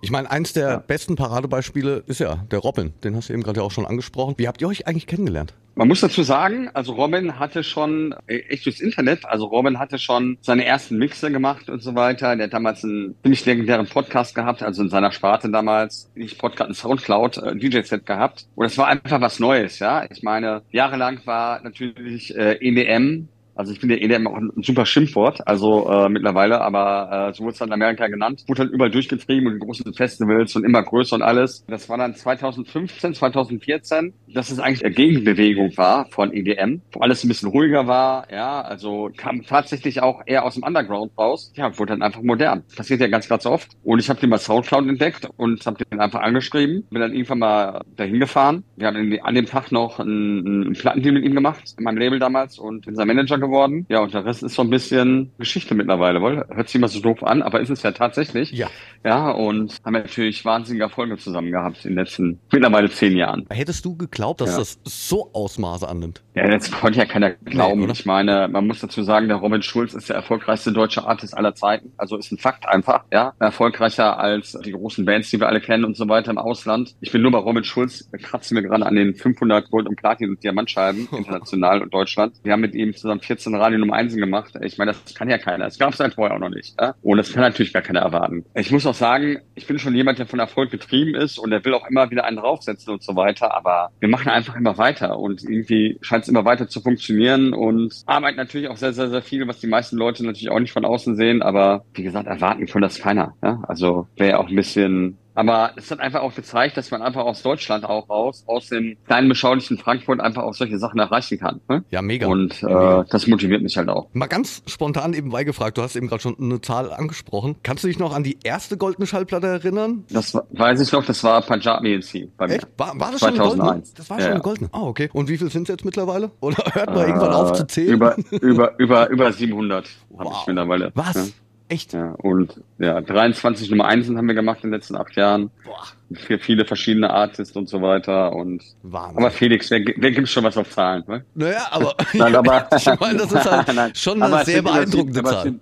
Ich 0.01 0.11
meine, 0.11 0.31
eins 0.31 0.53
der 0.53 0.79
besten 0.79 1.17
Paradebeispiele 1.17 2.03
ist 2.07 2.19
ja 2.19 2.45
der 2.49 2.59
Robin. 2.59 2.93
Den 3.03 3.17
hast 3.17 3.27
du 3.27 3.33
eben 3.33 3.43
gerade 3.43 3.59
ja 3.59 3.65
auch 3.65 3.71
schon 3.71 3.85
angesprochen. 3.85 4.35
Wie 4.37 4.47
habt 4.47 4.61
ihr 4.61 4.69
euch 4.69 4.87
eigentlich 4.87 5.07
kennengelernt? 5.07 5.55
Man 5.75 5.89
muss 5.89 5.99
dazu 5.99 6.23
sagen, 6.23 6.69
also 6.73 6.93
Robin 6.93 7.37
hatte 7.37 7.63
schon, 7.63 8.15
äh, 8.27 8.37
echt 8.47 8.65
durchs 8.65 8.79
Internet, 8.79 9.25
also 9.25 9.45
Robin 9.45 9.77
hatte 9.77 9.99
schon 9.99 10.37
seine 10.41 10.65
ersten 10.65 10.97
Mixe 10.97 11.29
gemacht 11.29 11.69
und 11.69 11.83
so 11.83 11.93
weiter. 11.93 12.35
Der 12.35 12.45
hat 12.45 12.53
damals 12.53 12.85
einen 12.85 13.15
ziemlich 13.21 13.45
legendären 13.45 13.87
Podcast 13.87 14.33
gehabt, 14.33 14.63
also 14.63 14.83
in 14.83 14.89
seiner 14.89 15.11
Sparte 15.11 15.51
damals, 15.51 16.09
nicht 16.15 16.39
Podcast, 16.39 16.69
ein 16.69 16.73
Soundcloud, 16.73 17.37
äh, 17.37 17.55
DJ-Set 17.57 18.05
gehabt. 18.05 18.47
Und 18.55 18.65
es 18.65 18.77
war 18.77 18.87
einfach 18.87 19.19
was 19.19 19.39
Neues, 19.39 19.79
ja. 19.79 20.05
Ich 20.09 20.23
meine, 20.23 20.61
jahrelang 20.71 21.19
war 21.25 21.61
natürlich 21.61 22.35
äh, 22.35 22.53
EDM 22.61 23.27
also 23.57 23.71
ich 23.71 23.79
finde 23.79 23.99
EDM 23.99 24.27
auch 24.27 24.37
ein 24.37 24.51
super 24.63 24.85
Schimpfwort, 24.85 25.47
also 25.47 25.89
äh, 25.89 26.09
mittlerweile, 26.09 26.61
aber 26.61 27.29
äh, 27.29 27.33
so 27.33 27.43
wurde 27.43 27.53
es 27.53 27.59
dann 27.59 27.69
in 27.69 27.73
Amerika 27.73 28.07
genannt. 28.07 28.43
Wurde 28.47 28.63
dann 28.63 28.73
überall 28.73 28.91
durchgetrieben 28.91 29.47
und 29.47 29.53
in 29.53 29.59
großen 29.59 29.93
Festivals 29.93 30.55
und 30.55 30.63
immer 30.63 30.83
größer 30.83 31.15
und 31.15 31.21
alles. 31.21 31.65
Das 31.67 31.89
war 31.89 31.97
dann 31.97 32.15
2015, 32.15 33.13
2014, 33.13 34.13
dass 34.33 34.51
es 34.51 34.59
eigentlich 34.59 34.85
eine 34.85 34.93
Gegenbewegung 34.93 35.75
war 35.77 36.05
von 36.09 36.33
EDM, 36.33 36.81
wo 36.91 36.99
alles 36.99 37.23
ein 37.23 37.27
bisschen 37.27 37.49
ruhiger 37.49 37.87
war, 37.87 38.31
ja, 38.31 38.61
also 38.61 39.09
kam 39.15 39.43
tatsächlich 39.43 40.01
auch 40.01 40.21
eher 40.25 40.45
aus 40.45 40.55
dem 40.55 40.63
Underground 40.63 41.11
raus. 41.17 41.51
Ja, 41.55 41.77
wurde 41.77 41.93
dann 41.93 42.01
einfach 42.01 42.21
modern. 42.21 42.63
Passiert 42.75 43.01
ja 43.01 43.07
ganz, 43.07 43.27
ganz 43.27 43.45
oft. 43.45 43.71
Und 43.83 43.99
ich 43.99 44.09
habe 44.09 44.19
den 44.19 44.29
mal 44.29 44.37
Soundcloud 44.37 44.87
entdeckt 44.87 45.29
und 45.37 45.65
habe 45.65 45.83
den 45.83 45.99
einfach 45.99 46.21
angeschrieben, 46.21 46.83
bin 46.89 47.01
dann 47.01 47.13
irgendwann 47.13 47.39
mal 47.39 47.81
dahin 47.95 48.19
gefahren. 48.19 48.63
Wir 48.75 48.87
haben 48.87 49.19
an 49.23 49.35
dem 49.35 49.45
Tag 49.45 49.71
noch 49.71 49.99
einen, 49.99 50.65
einen 50.65 50.73
Plattendeal 50.73 51.13
mit 51.13 51.25
ihm 51.25 51.33
gemacht, 51.33 51.75
in 51.77 51.83
meinem 51.83 51.97
Label 51.97 52.19
damals 52.19 52.59
und 52.59 52.85
bin 52.85 52.95
sein 52.95 53.07
Manager 53.07 53.39
geworden. 53.47 53.85
Ja, 53.89 53.99
und 54.01 54.13
der 54.13 54.25
Rest 54.25 54.43
ist 54.43 54.55
so 54.55 54.61
ein 54.61 54.69
bisschen 54.69 55.31
Geschichte 55.37 55.75
mittlerweile, 55.75 56.21
weil 56.21 56.45
hört 56.49 56.67
sich 56.67 56.75
immer 56.75 56.87
so 56.87 56.99
doof 56.99 57.23
an, 57.23 57.41
aber 57.41 57.59
ist 57.61 57.69
es 57.69 57.83
ja 57.83 57.91
tatsächlich. 57.91 58.51
Ja. 58.51 58.67
Ja, 59.05 59.31
und 59.31 59.77
haben 59.85 59.93
natürlich 59.93 60.43
wahnsinnige 60.43 60.83
Erfolge 60.83 61.17
zusammen 61.17 61.51
gehabt 61.51 61.85
in 61.85 61.91
den 61.91 61.99
letzten 61.99 62.39
mittlerweile 62.51 62.89
zehn 62.89 63.15
Jahren. 63.15 63.45
Hättest 63.49 63.85
du 63.85 63.95
geglaubt, 63.95 64.41
dass 64.41 64.51
Ja. 64.51 64.57
das 64.59 64.79
so 64.83 65.29
Ausmaße 65.33 65.87
annimmt? 65.87 66.23
Ja, 66.35 66.47
das 66.49 66.69
konnte 66.71 66.99
ja 66.99 67.05
keiner 67.05 67.31
glauben. 67.31 67.81
Nee, 67.85 67.91
ich 67.91 68.05
meine, 68.05 68.47
man 68.47 68.67
muss 68.67 68.79
dazu 68.79 69.03
sagen, 69.03 69.27
der 69.27 69.37
Robin 69.37 69.61
Schulz 69.61 69.93
ist 69.93 70.09
der 70.09 70.15
erfolgreichste 70.17 70.71
deutsche 70.71 71.05
Artist 71.05 71.37
aller 71.37 71.55
Zeiten. 71.55 71.93
Also 71.97 72.17
ist 72.17 72.31
ein 72.31 72.37
Fakt 72.37 72.67
einfach, 72.67 73.03
ja. 73.11 73.33
Erfolgreicher 73.39 74.19
als 74.19 74.57
die 74.65 74.71
großen 74.71 75.05
Bands, 75.05 75.29
die 75.29 75.39
wir 75.39 75.47
alle 75.47 75.61
kennen 75.61 75.85
und 75.85 75.95
so 75.95 76.07
weiter 76.09 76.31
im 76.31 76.37
Ausland. 76.37 76.95
Ich 77.01 77.11
bin 77.11 77.21
nur 77.21 77.31
bei 77.31 77.37
Robin 77.39 77.63
Schulz, 77.63 78.09
kratzen 78.21 78.55
wir 78.55 78.63
gerade 78.63 78.85
an 78.85 78.95
den 78.95 79.15
500 79.15 79.69
Gold- 79.71 79.87
und 79.87 79.95
Platin- 79.95 80.29
und 80.31 80.43
Diamantscheiben, 80.43 81.07
international 81.17 81.81
und 81.81 81.93
Deutschland. 81.93 82.35
Wir 82.43 82.53
haben 82.53 82.61
mit 82.61 82.75
ihm 82.75 82.93
zusammen 82.95 83.21
14 83.21 83.36
Radio 83.45 83.79
Nummer 83.79 83.95
1 83.95 84.15
gemacht. 84.15 84.53
Ich 84.61 84.77
meine, 84.77 84.91
das 84.91 85.13
kann 85.13 85.29
ja 85.29 85.37
keiner. 85.37 85.65
Das 85.65 85.79
gab 85.79 85.93
es 85.93 85.99
halt 85.99 86.15
vorher 86.15 86.35
auch 86.35 86.39
noch 86.39 86.49
nicht. 86.49 86.75
Ja? 86.79 86.95
Und 87.01 87.17
das 87.17 87.31
kann 87.31 87.41
natürlich 87.41 87.73
gar 87.73 87.81
keiner 87.81 88.01
erwarten. 88.01 88.45
Ich 88.55 88.71
muss 88.71 88.85
auch 88.85 88.93
sagen, 88.93 89.39
ich 89.55 89.67
bin 89.67 89.79
schon 89.79 89.95
jemand, 89.95 90.19
der 90.19 90.27
von 90.27 90.39
Erfolg 90.39 90.71
getrieben 90.71 91.15
ist 91.15 91.37
und 91.37 91.51
der 91.51 91.63
will 91.65 91.73
auch 91.73 91.87
immer 91.89 92.09
wieder 92.09 92.25
einen 92.25 92.37
draufsetzen 92.37 92.93
und 92.93 93.03
so 93.03 93.15
weiter. 93.15 93.55
Aber 93.55 93.89
wir 93.99 94.09
machen 94.09 94.29
einfach 94.29 94.55
immer 94.55 94.77
weiter 94.77 95.19
und 95.19 95.43
irgendwie 95.43 95.97
scheint 96.01 96.23
es 96.23 96.29
immer 96.29 96.45
weiter 96.45 96.67
zu 96.67 96.81
funktionieren 96.81 97.53
und 97.53 98.03
arbeiten 98.05 98.37
natürlich 98.37 98.69
auch 98.69 98.77
sehr, 98.77 98.93
sehr, 98.93 99.09
sehr 99.09 99.21
viel, 99.21 99.47
was 99.47 99.59
die 99.59 99.67
meisten 99.67 99.97
Leute 99.97 100.25
natürlich 100.25 100.49
auch 100.49 100.59
nicht 100.59 100.73
von 100.73 100.85
außen 100.85 101.15
sehen. 101.15 101.41
Aber 101.41 101.85
wie 101.93 102.03
gesagt, 102.03 102.27
erwarten 102.27 102.65
kann 102.65 102.81
das 102.81 102.99
keiner. 102.99 103.33
Ja? 103.43 103.61
Also 103.67 104.07
wäre 104.15 104.31
ja 104.31 104.37
auch 104.39 104.49
ein 104.49 104.55
bisschen 104.55 105.17
aber 105.37 105.71
es 105.75 105.91
hat 105.91 105.99
einfach 105.99 106.21
auch 106.21 106.33
gezeigt, 106.33 106.77
dass 106.77 106.89
man 106.89 107.01
einfach 107.03 107.23
aus 107.23 107.43
Deutschland 107.43 107.85
auch 107.85 108.09
raus, 108.09 108.43
aus 108.47 108.67
dem 108.69 108.97
kleinen, 109.05 109.29
beschaulichen 109.29 109.77
Frankfurt 109.77 110.19
einfach 110.19 110.41
auch 110.43 110.53
solche 110.53 110.79
Sachen 110.79 110.99
erreichen 110.99 111.37
kann. 111.39 111.61
Ne? 111.69 111.83
Ja, 111.91 112.01
mega. 112.01 112.25
Und 112.27 112.63
äh, 112.63 112.65
Mega. 112.65 113.05
das 113.09 113.27
motiviert 113.27 113.61
mich 113.61 113.77
halt 113.77 113.87
auch. 113.89 114.09
Mal 114.13 114.25
ganz 114.25 114.63
spontan 114.65 115.13
eben 115.13 115.29
beigefragt, 115.29 115.77
du 115.77 115.83
hast 115.83 115.95
eben 115.95 116.07
gerade 116.07 116.21
schon 116.23 116.35
eine 116.39 116.59
Zahl 116.61 116.91
angesprochen. 116.91 117.55
Kannst 117.61 117.83
du 117.83 117.87
dich 117.87 117.99
noch 117.99 118.15
an 118.15 118.23
die 118.23 118.39
erste 118.43 118.77
goldene 118.77 119.05
Schallplatte 119.05 119.45
erinnern? 119.47 120.05
Das 120.09 120.33
weiß 120.33 120.81
ich 120.81 120.91
noch, 120.91 121.05
das 121.05 121.23
war 121.23 121.41
Punjab 121.43 121.83
ENC 121.83 122.35
bei 122.35 122.47
mir. 122.47 122.55
Echt? 122.55 122.67
War, 122.77 122.99
war 122.99 123.11
das 123.11 123.19
schon 123.19 123.29
eine 123.29 123.37
goldene? 123.37 123.57
2001. 123.83 123.93
Das 123.93 124.09
war 124.09 124.17
Ja, 124.17 124.23
schon 124.23 124.31
eine 124.31 124.39
ja. 124.39 124.43
goldene. 124.43 124.69
Ah, 124.73 124.81
okay. 124.81 125.09
Und 125.13 125.29
wie 125.29 125.37
viel 125.37 125.51
sind 125.51 125.63
es 125.63 125.67
jetzt 125.69 125.85
mittlerweile? 125.85 126.31
Oder 126.39 126.57
hört 126.73 126.89
man 126.89 127.07
irgendwann 127.07 127.33
auf 127.33 127.53
zu 127.53 127.63
Äh, 127.63 127.67
zählen? 127.67 127.93
Über, 127.93 128.15
über, 128.41 128.73
über, 128.79 129.09
über 129.09 129.31
700 129.31 129.85
habe 130.17 130.29
Wow. 130.29 130.37
ich 130.41 130.47
mittlerweile. 130.47 130.91
Was? 130.95 131.15
Ja. 131.15 131.23
Echt? 131.69 131.91
Ja, 131.93 132.11
und 132.19 132.61
ja, 132.79 133.01
23 133.01 133.69
Nummer 133.71 133.85
1 133.85 134.07
haben 134.09 134.25
wir 134.27 134.35
gemacht 134.35 134.59
in 134.63 134.69
den 134.71 134.75
letzten 134.79 134.95
acht 134.95 135.15
Jahren. 135.17 135.49
Boah, 135.65 135.83
Für 136.17 136.39
viele 136.39 136.63
verschiedene 136.63 137.09
Artists 137.09 137.57
und 137.57 137.67
so 137.67 137.81
weiter. 137.81 138.31
Und 138.33 138.63
Wahnsinn. 138.83 139.17
aber 139.17 139.31
Felix, 139.31 139.69
wer, 139.69 139.81
wer 139.97 140.11
gibt 140.11 140.29
schon 140.29 140.45
was 140.45 140.55
auf 140.55 140.69
Zahlen? 140.69 141.03
Ne? 141.07 141.25
naja, 141.35 141.67
aber, 141.71 141.93
Nein, 142.13 142.35
aber 142.35 142.69
ich 142.77 142.85
meine, 142.99 143.17
das 143.17 143.33
ist 143.33 143.51
halt 143.51 143.67
Nein, 143.75 143.91
schon 143.95 144.23
eine 144.23 144.39
es 144.39 144.45
sehr 144.45 144.59
über 144.59 144.71
beeindruckende 144.71 145.19
aber 145.19 145.29
Zahl. 145.31 145.39
Es 145.39 145.43
sind, 145.43 145.61